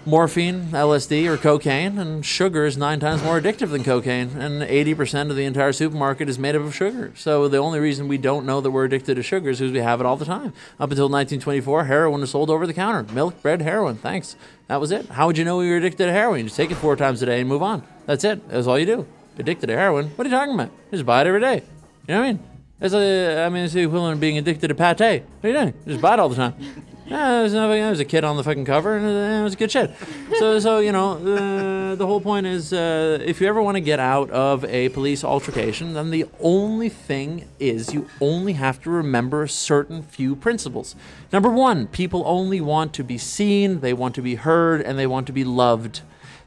morphine, 0.06 0.66
LSD, 0.66 1.26
or 1.26 1.36
cocaine, 1.36 1.98
and 1.98 2.24
sugar 2.24 2.64
is 2.64 2.76
nine 2.76 3.00
times 3.00 3.22
more 3.22 3.40
addictive 3.40 3.70
than 3.70 3.84
cocaine, 3.84 4.30
and 4.30 4.62
80% 4.62 5.30
of 5.30 5.36
the 5.36 5.44
entire 5.44 5.72
supermarket 5.72 6.28
is 6.28 6.38
made 6.38 6.56
up 6.56 6.62
of 6.62 6.74
sugar. 6.74 7.12
So 7.16 7.48
the 7.48 7.58
only 7.58 7.78
reason 7.80 8.08
we 8.08 8.18
don't 8.18 8.46
know 8.46 8.60
that 8.60 8.70
we're 8.70 8.84
addicted 8.84 9.16
to 9.16 9.22
sugar 9.22 9.50
is 9.50 9.60
because 9.60 9.72
we 9.72 9.80
have 9.80 10.00
it 10.00 10.06
all 10.06 10.16
the 10.16 10.24
time. 10.24 10.52
Up 10.78 10.90
until 10.90 11.08
1924, 11.08 11.84
heroin 11.84 12.20
was 12.20 12.30
sold 12.30 12.50
over 12.50 12.66
the 12.66 12.74
counter. 12.74 13.12
Milk, 13.12 13.40
bread, 13.42 13.60
heroin. 13.60 13.96
Thanks. 13.96 14.36
That 14.68 14.80
was 14.80 14.90
it. 14.90 15.06
How 15.06 15.26
would 15.26 15.36
you 15.36 15.44
know 15.44 15.60
you 15.60 15.70
were 15.70 15.76
addicted 15.76 16.06
to 16.06 16.12
heroin? 16.12 16.46
Just 16.46 16.56
take 16.56 16.70
it 16.70 16.76
four 16.76 16.96
times 16.96 17.22
a 17.22 17.26
day 17.26 17.40
and 17.40 17.48
move 17.48 17.62
on. 17.62 17.82
That's 18.06 18.24
it. 18.24 18.48
That's 18.48 18.66
all 18.66 18.78
you 18.78 18.86
do. 18.86 19.06
Addicted 19.38 19.66
to 19.66 19.76
heroin? 19.76 20.08
What 20.10 20.26
are 20.26 20.30
you 20.30 20.36
talking 20.36 20.54
about? 20.54 20.70
Just 20.90 21.04
buy 21.04 21.22
it 21.22 21.26
every 21.26 21.40
day. 21.40 21.62
You 22.08 22.14
know 22.14 22.20
what 22.20 22.26
I 22.26 22.32
mean? 22.32 22.42
It's 22.80 22.94
a, 22.94 23.44
I 23.44 23.48
mean, 23.50 23.64
it's 23.64 23.74
the 23.74 23.82
equivalent 23.82 24.14
of 24.14 24.20
being 24.20 24.38
addicted 24.38 24.68
to 24.68 24.74
pate. 24.74 24.94
What 24.94 25.44
are 25.44 25.48
you 25.48 25.52
doing? 25.52 25.74
Just 25.86 26.00
buy 26.00 26.14
it 26.14 26.20
all 26.20 26.30
the 26.30 26.36
time. 26.36 26.54
Yeah, 27.10 27.40
there's, 27.40 27.52
no, 27.52 27.68
there's 27.68 27.98
a 27.98 28.04
kid 28.04 28.22
on 28.22 28.36
the 28.36 28.44
fucking 28.44 28.64
cover, 28.64 28.96
and 28.96 29.04
it 29.04 29.42
was 29.42 29.54
a 29.54 29.56
good 29.56 29.72
shit. 29.72 29.90
So, 30.38 30.60
so 30.60 30.78
you 30.78 30.92
know, 30.92 31.14
uh, 31.14 31.96
the 31.96 32.06
whole 32.06 32.20
point 32.20 32.46
is, 32.46 32.72
uh, 32.72 33.18
if 33.20 33.40
you 33.40 33.48
ever 33.48 33.60
want 33.60 33.74
to 33.74 33.80
get 33.80 33.98
out 33.98 34.30
of 34.30 34.64
a 34.66 34.90
police 34.90 35.24
altercation, 35.24 35.94
then 35.94 36.12
the 36.12 36.26
only 36.38 36.88
thing 36.88 37.48
is 37.58 37.92
you 37.92 38.08
only 38.20 38.52
have 38.52 38.80
to 38.82 38.90
remember 38.90 39.48
certain 39.48 40.04
few 40.04 40.36
principles. 40.36 40.94
Number 41.32 41.50
one, 41.50 41.88
people 41.88 42.22
only 42.26 42.60
want 42.60 42.92
to 42.94 43.02
be 43.02 43.18
seen, 43.18 43.80
they 43.80 43.92
want 43.92 44.14
to 44.14 44.22
be 44.22 44.36
heard, 44.36 44.80
and 44.80 44.96
they 44.96 45.08
want 45.08 45.26
to 45.26 45.32
be 45.32 45.42
loved. 45.42 46.02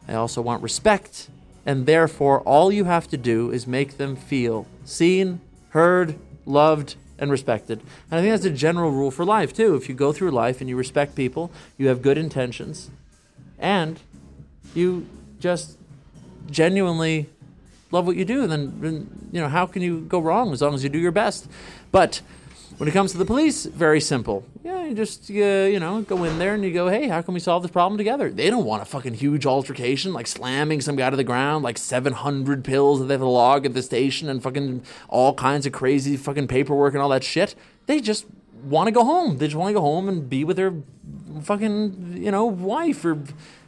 They 0.08 0.14
also 0.14 0.42
want 0.42 0.64
respect, 0.64 1.28
and 1.66 1.86
therefore, 1.86 2.40
all 2.40 2.72
you 2.72 2.86
have 2.86 3.10
to 3.10 3.18
do 3.18 3.52
is 3.52 3.68
make 3.68 3.98
them 3.98 4.16
feel 4.16 4.66
seen, 4.86 5.42
heard, 5.72 6.18
loved, 6.46 6.96
and 7.24 7.32
respected. 7.32 7.80
And 8.12 8.20
I 8.20 8.22
think 8.22 8.34
that's 8.34 8.46
a 8.46 8.52
general 8.52 8.92
rule 8.92 9.10
for 9.10 9.26
life, 9.26 9.54
too. 9.54 9.76
If 9.76 9.90
you 9.90 9.96
go 9.96 10.14
through 10.14 10.30
life 10.30 10.62
and 10.62 10.70
you 10.70 10.76
respect 10.76 11.16
people, 11.16 11.52
you 11.78 11.88
have 11.88 12.04
good 12.04 12.18
intentions, 12.18 12.92
and 13.58 14.00
you 14.76 15.08
just 15.40 15.78
genuinely 16.52 17.30
love 17.90 18.06
what 18.06 18.16
you 18.16 18.26
do, 18.26 18.46
then, 18.46 19.08
you 19.32 19.42
know, 19.42 19.48
how 19.48 19.66
can 19.66 19.82
you 19.82 20.02
go 20.02 20.20
wrong 20.20 20.52
as 20.52 20.62
long 20.62 20.74
as 20.74 20.84
you 20.84 20.90
do 20.90 21.00
your 21.00 21.12
best? 21.12 21.48
But 21.92 22.22
when 22.78 22.90
it 22.90 22.92
comes 22.92 23.12
to 23.12 23.18
the 23.18 23.26
police, 23.26 23.66
very 23.66 24.02
simple. 24.02 24.46
Yeah, 24.64 24.86
you 24.86 24.96
just 24.96 25.30
uh, 25.30 25.34
you 25.34 25.80
know 25.80 26.02
go 26.02 26.24
in 26.24 26.40
there 26.40 26.54
and 26.54 26.64
you 26.64 26.74
go, 26.74 26.88
hey, 26.88 27.08
how 27.08 27.22
can 27.22 27.34
we 27.34 27.40
solve 27.40 27.64
this 27.64 27.72
problem 27.72 27.98
together? 27.98 28.30
They 28.30 28.50
don't 28.50 28.66
want 28.66 28.82
a 28.82 28.86
fucking 28.86 29.16
huge 29.16 29.46
altercation, 29.46 30.14
like 30.14 30.28
slamming 30.28 30.82
some 30.82 30.96
guy 30.96 31.10
to 31.10 31.16
the 31.18 31.24
ground, 31.24 31.64
like 31.64 31.78
700 31.78 32.64
pills 32.64 33.00
that 33.00 33.06
they 33.06 33.14
have 33.14 33.22
to 33.22 33.28
log 33.28 33.66
at 33.66 33.74
the 33.74 33.82
station 33.82 34.30
and 34.30 34.42
fucking 34.42 34.84
all 35.10 35.34
kinds 35.34 35.66
of 35.66 35.72
crazy 35.72 36.18
fucking 36.18 36.48
paperwork 36.48 36.94
and 36.94 37.02
all 37.02 37.10
that 37.10 37.24
shit. 37.24 37.56
They 37.86 38.00
just 38.00 38.26
want 38.64 38.88
to 38.88 38.92
go 38.92 39.04
home. 39.04 39.38
They 39.38 39.48
just 39.48 39.58
want 39.58 39.70
to 39.70 39.74
go 39.74 39.82
home 39.82 40.08
and 40.08 40.30
be 40.30 40.44
with 40.44 40.58
their 40.58 40.74
fucking 41.42 42.18
you 42.18 42.32
know 42.32 42.46
wife 42.46 43.04
or 43.06 43.24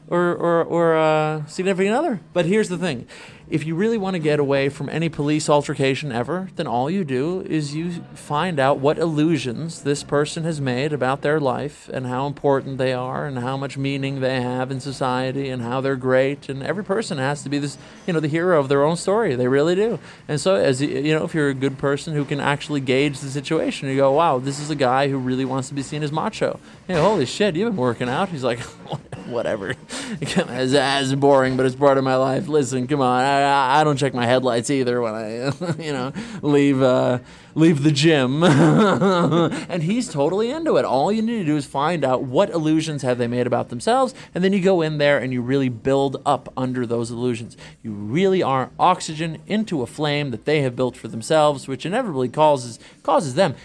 or 0.08 0.36
or, 0.36 0.64
or 0.64 0.98
uh, 0.98 1.46
significant 1.46 1.96
other. 1.96 2.22
But 2.34 2.46
here's 2.46 2.70
the 2.70 2.78
thing: 2.78 3.08
if 3.50 3.66
you 3.66 3.76
really 3.76 3.98
want 3.98 4.16
to 4.16 4.20
get 4.20 4.40
away 4.40 4.70
from 4.70 4.90
any 4.90 5.08
police 5.08 5.50
altercation 5.50 6.12
ever, 6.12 6.50
then 6.56 6.66
all 6.66 6.90
you 6.90 7.04
do 7.04 7.42
is 7.42 7.76
you 7.76 7.92
find 8.14 8.60
out 8.60 8.80
what 8.80 8.98
illusions 8.98 9.84
this 9.84 10.04
person 10.04 10.44
has 10.44 10.60
made 10.60 10.92
about 10.92 11.22
their 11.22 11.40
life 11.40 11.90
and 11.94 12.08
how 12.08 12.26
important 12.26 12.78
they 12.78 12.92
are 12.92 13.28
and 13.28 13.40
how 13.40 13.56
much 13.56 13.78
meaning 13.78 14.20
they 14.20 14.42
have 14.42 14.72
in 14.72 14.80
society 14.80 15.50
and 15.50 15.62
how 15.62 15.80
they're 15.80 15.96
great. 15.96 16.50
And 16.50 16.64
every 16.64 16.84
person 16.84 17.18
has 17.20 17.44
to 17.44 17.50
be 17.50 17.60
this, 17.60 17.78
you 18.08 18.14
know, 18.14 18.20
the 18.20 18.28
hero 18.28 18.60
of 18.60 18.68
their 18.68 18.84
own 18.84 18.98
story. 18.98 19.36
They 19.36 19.48
really 19.48 19.76
do. 19.76 20.00
And 20.28 20.42
so, 20.42 20.56
as 20.56 20.82
you 20.82 21.14
know, 21.14 21.24
if 21.24 21.36
you're 21.36 21.50
a 21.50 21.54
good 21.54 21.78
person 21.78 22.14
who 22.14 22.26
can 22.26 22.40
actually 22.40 22.82
gauge 22.82 23.20
the 23.20 23.30
situation, 23.30 23.90
you 23.90 23.96
go, 23.96 24.12
"Wow, 24.12 24.40
this 24.40 24.60
is 24.60 24.70
a 24.70 24.76
guy 24.76 25.08
who 25.10 25.18
really 25.18 25.46
wants 25.46 25.68
to 25.70 25.74
be 25.74 25.84
seen 25.84 26.04
as 26.04 26.12
macho." 26.12 26.60
Hey, 26.88 26.96
holy 26.96 27.26
shit, 27.26 27.56
you've 27.56 27.70
been 27.70 27.78
working 27.78 28.10
out. 28.10 28.30
He's 28.30 28.44
like, 28.44 28.60
whatever. 29.26 29.76
it's 30.22 30.74
as 30.74 31.16
boring, 31.16 31.58
but 31.58 31.66
it's 31.66 31.76
part 31.76 31.98
of 31.98 32.04
my 32.04 32.16
life. 32.16 32.48
Listen, 32.48 32.88
come 32.88 33.02
on. 33.02 33.24
I, 33.24 33.35
I 33.44 33.84
don't 33.84 33.98
check 33.98 34.14
my 34.14 34.26
headlights 34.26 34.70
either 34.70 35.02
when 35.02 35.14
I, 35.14 35.46
you 35.84 35.92
know, 35.92 36.14
leave 36.42 36.82
uh, 36.82 37.20
leave 37.56 37.84
the 37.84 37.92
gym. 37.92 38.44
and 38.44 39.84
he's 39.84 40.10
totally 40.10 40.52
into 40.52 40.78
it. 40.78 40.86
All 40.86 41.12
you 41.12 41.22
need 41.22 41.40
to 41.40 41.46
do 41.46 41.58
is 41.58 41.66
find 41.66 42.04
out 42.04 42.24
what 42.24 42.50
illusions 42.50 43.02
have 43.02 43.18
they 43.18 43.28
made 43.28 43.48
about 43.48 43.70
themselves, 43.70 44.14
and 44.34 44.44
then 44.44 44.54
you 44.54 44.62
go 44.62 44.82
in 44.82 44.98
there 44.98 45.18
and 45.18 45.34
you 45.34 45.42
really 45.42 45.70
build 45.70 46.22
up 46.26 46.52
under 46.56 46.86
those 46.86 47.12
illusions. 47.12 47.58
You 47.82 47.92
really 47.92 48.42
are 48.44 48.72
oxygen 48.80 49.42
into 49.48 49.82
a 49.82 49.88
flame 49.88 50.32
that 50.32 50.46
they 50.46 50.62
have 50.62 50.76
built 50.76 50.96
for 50.98 51.08
themselves, 51.08 51.68
which 51.68 51.86
inevitably 51.86 52.30
causes 52.30 52.80
causes 53.04 53.36
them 53.36 53.56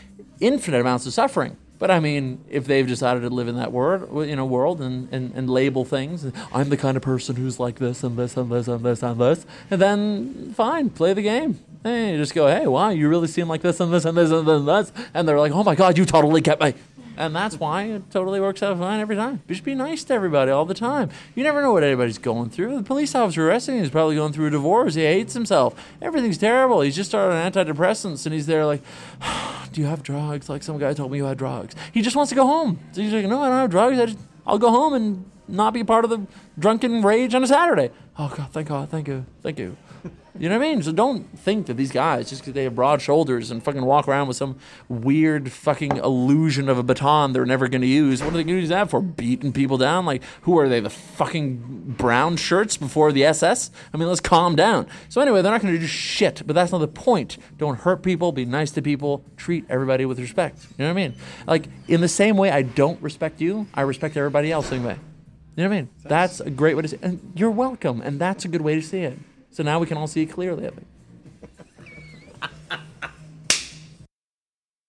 infinite 0.40 0.80
amounts 0.80 1.06
of 1.06 1.12
suffering. 1.12 1.56
But 1.81 1.90
I 1.90 1.99
mean, 1.99 2.45
if 2.51 2.66
they've 2.66 2.87
decided 2.87 3.21
to 3.23 3.31
live 3.31 3.49
in 3.49 3.57
that 3.57 3.73
world, 3.73 4.29
you 4.29 4.37
know, 4.37 4.45
world 4.45 4.83
and, 4.83 5.09
and, 5.11 5.33
and 5.35 5.49
label 5.49 5.87
things, 5.87 6.31
I'm 6.53 6.69
the 6.69 6.77
kind 6.77 6.95
of 6.95 7.03
person 7.03 7.37
who's 7.37 7.59
like 7.59 7.77
this 7.77 8.05
and 8.05 8.19
this 8.19 8.37
and 8.37 8.53
this 8.53 8.69
and 8.69 8.85
this 8.85 9.03
and 9.03 9.19
this, 9.19 9.47
and 9.71 9.81
then 9.81 10.53
fine, 10.55 10.90
play 10.90 11.14
the 11.14 11.23
game. 11.23 11.59
Hey, 11.83 12.19
just 12.19 12.35
go, 12.35 12.47
hey, 12.49 12.66
wow, 12.66 12.90
you 12.90 13.09
really 13.09 13.29
seem 13.29 13.49
like 13.49 13.62
this 13.62 13.81
and 13.81 13.90
this 13.90 14.05
and 14.05 14.14
this 14.14 14.31
and 14.31 14.47
this 14.47 14.59
and 14.59 14.69
this, 14.69 14.93
and 15.14 15.27
they're 15.27 15.38
like, 15.38 15.53
oh 15.53 15.64
my 15.64 15.75
god, 15.75 15.97
you 15.97 16.05
totally 16.05 16.43
kept 16.43 16.61
me. 16.61 16.75
And 17.20 17.37
that's 17.37 17.61
why 17.61 17.83
it 17.83 18.11
totally 18.11 18.40
works 18.40 18.62
out 18.62 18.78
fine 18.78 18.98
every 18.98 19.14
time. 19.14 19.42
Just 19.46 19.62
be 19.62 19.74
nice 19.74 20.04
to 20.04 20.14
everybody 20.14 20.50
all 20.50 20.64
the 20.64 20.72
time. 20.72 21.11
You 21.35 21.44
never 21.44 21.61
know 21.61 21.70
what 21.70 21.85
anybody's 21.85 22.16
going 22.16 22.48
through. 22.48 22.74
The 22.78 22.83
police 22.83 23.14
officer 23.14 23.46
arresting 23.46 23.76
him 23.76 23.85
is 23.85 23.90
probably 23.90 24.16
going 24.16 24.33
through 24.33 24.46
a 24.46 24.50
divorce. 24.50 24.94
He 24.94 25.02
hates 25.02 25.35
himself. 25.35 25.74
Everything's 26.00 26.38
terrible. 26.38 26.80
He's 26.80 26.96
just 26.96 27.11
started 27.11 27.35
on 27.35 27.52
antidepressants 27.52 28.24
and 28.24 28.33
he's 28.33 28.46
there 28.46 28.64
like, 28.64 28.80
do 29.73 29.83
you 29.83 29.87
have 29.87 30.02
drugs? 30.02 30.48
Like 30.48 30.62
some 30.62 30.79
guy 30.79 30.94
told 30.94 31.12
me 31.12 31.18
you 31.18 31.27
had 31.27 31.37
drugs. 31.37 31.75
He 31.92 32.00
just 32.00 32.16
wants 32.16 32.31
to 32.31 32.37
go 32.37 32.46
home. 32.46 32.81
So 32.92 33.02
he's 33.02 33.12
like, 33.12 33.27
no, 33.27 33.42
I 33.42 33.48
don't 33.48 33.58
have 33.58 33.71
drugs. 33.71 33.98
I 33.98 34.06
just 34.06 34.18
I'll 34.46 34.58
go 34.58 34.71
home 34.71 34.94
and 34.94 35.31
not 35.46 35.75
be 35.75 35.85
part 35.85 36.04
of 36.04 36.10
the 36.10 36.27
drunken 36.58 37.02
rage 37.02 37.35
on 37.35 37.44
a 37.44 37.46
Saturday. 37.46 37.90
Oh 38.18 38.33
God, 38.35 38.50
thank 38.50 38.68
God, 38.68 38.88
thank 38.88 39.08
you, 39.08 39.27
thank 39.42 39.58
you. 39.58 39.77
You 40.38 40.48
know 40.48 40.59
what 40.59 40.65
I 40.65 40.71
mean? 40.71 40.83
So 40.83 40.92
don't 40.92 41.38
think 41.38 41.67
that 41.67 41.75
these 41.75 41.92
guys, 41.92 42.31
just 42.31 42.40
because 42.40 42.55
they 42.55 42.65
have 42.65 42.75
broad 42.75 43.03
shoulders 43.03 43.51
and 43.51 43.63
fucking 43.63 43.85
walk 43.85 44.09
around 44.09 44.29
with 44.29 44.38
some 44.38 44.59
weird 44.88 45.53
fucking 45.53 45.98
illusion 45.98 46.71
of 46.71 46.79
a 46.79 46.83
baton 46.83 47.33
they're 47.33 47.44
never 47.44 47.69
going 47.69 47.83
to 47.83 47.87
use, 47.87 48.23
what 48.23 48.33
are 48.33 48.38
they 48.38 48.44
going 48.44 48.57
to 48.57 48.61
use 48.61 48.69
that 48.71 48.88
for? 48.88 49.03
Beating 49.03 49.53
people 49.53 49.77
down? 49.77 50.07
Like, 50.07 50.23
who 50.42 50.59
are 50.59 50.69
they? 50.69 50.81
The 50.81 50.88
fucking 50.88 51.94
brown 51.98 52.37
shirts 52.37 52.79
before 52.79 53.13
the 53.13 53.25
SS? 53.25 53.71
I 53.92 53.98
mean, 53.98 54.09
let's 54.09 54.21
calm 54.21 54.57
down. 54.57 54.87
So, 55.11 55.21
anyway, 55.21 55.42
they're 55.42 55.53
not 55.53 55.61
going 55.61 55.75
to 55.75 55.81
do 55.81 55.87
shit, 55.87 56.42
but 56.46 56.55
that's 56.55 56.73
not 56.73 56.79
the 56.79 56.88
point. 56.88 57.37
Don't 57.59 57.81
hurt 57.81 58.03
people, 58.03 58.33
be 58.33 58.46
nice 58.46 58.71
to 58.71 58.83
people, 58.83 59.25
treat 59.37 59.67
everybody 59.69 60.07
with 60.07 60.19
respect. 60.19 60.67
You 60.79 60.85
know 60.85 60.94
what 60.94 61.01
I 61.01 61.09
mean? 61.09 61.15
Like, 61.46 61.67
in 61.87 62.01
the 62.01 62.09
same 62.09 62.38
way 62.38 62.51
I 62.51 62.63
don't 62.63 63.03
respect 63.03 63.42
you, 63.42 63.67
I 63.75 63.83
respect 63.83 64.17
everybody 64.17 64.53
else 64.53 64.69
same 64.69 64.85
way. 64.85 64.96
You 65.57 65.65
know 65.65 65.69
what 65.69 65.77
I 65.77 65.81
mean? 65.81 65.88
That's 66.05 66.40
a 66.40 66.48
great 66.48 66.77
way 66.77 66.83
to 66.83 66.88
say 66.88 66.98
And 67.03 67.33
you're 67.35 67.51
welcome, 67.51 68.01
and 68.01 68.19
that's 68.19 68.46
a 68.46 68.48
good 68.48 68.63
way 68.63 68.77
to 68.77 68.83
see 68.83 69.01
it. 69.01 69.19
So 69.51 69.63
now 69.63 69.79
we 69.79 69.87
can 69.87 69.96
all 69.96 70.07
see 70.07 70.23
it 70.23 70.27
clearly, 70.27 70.67
I 70.67 70.71
think. 70.71 70.87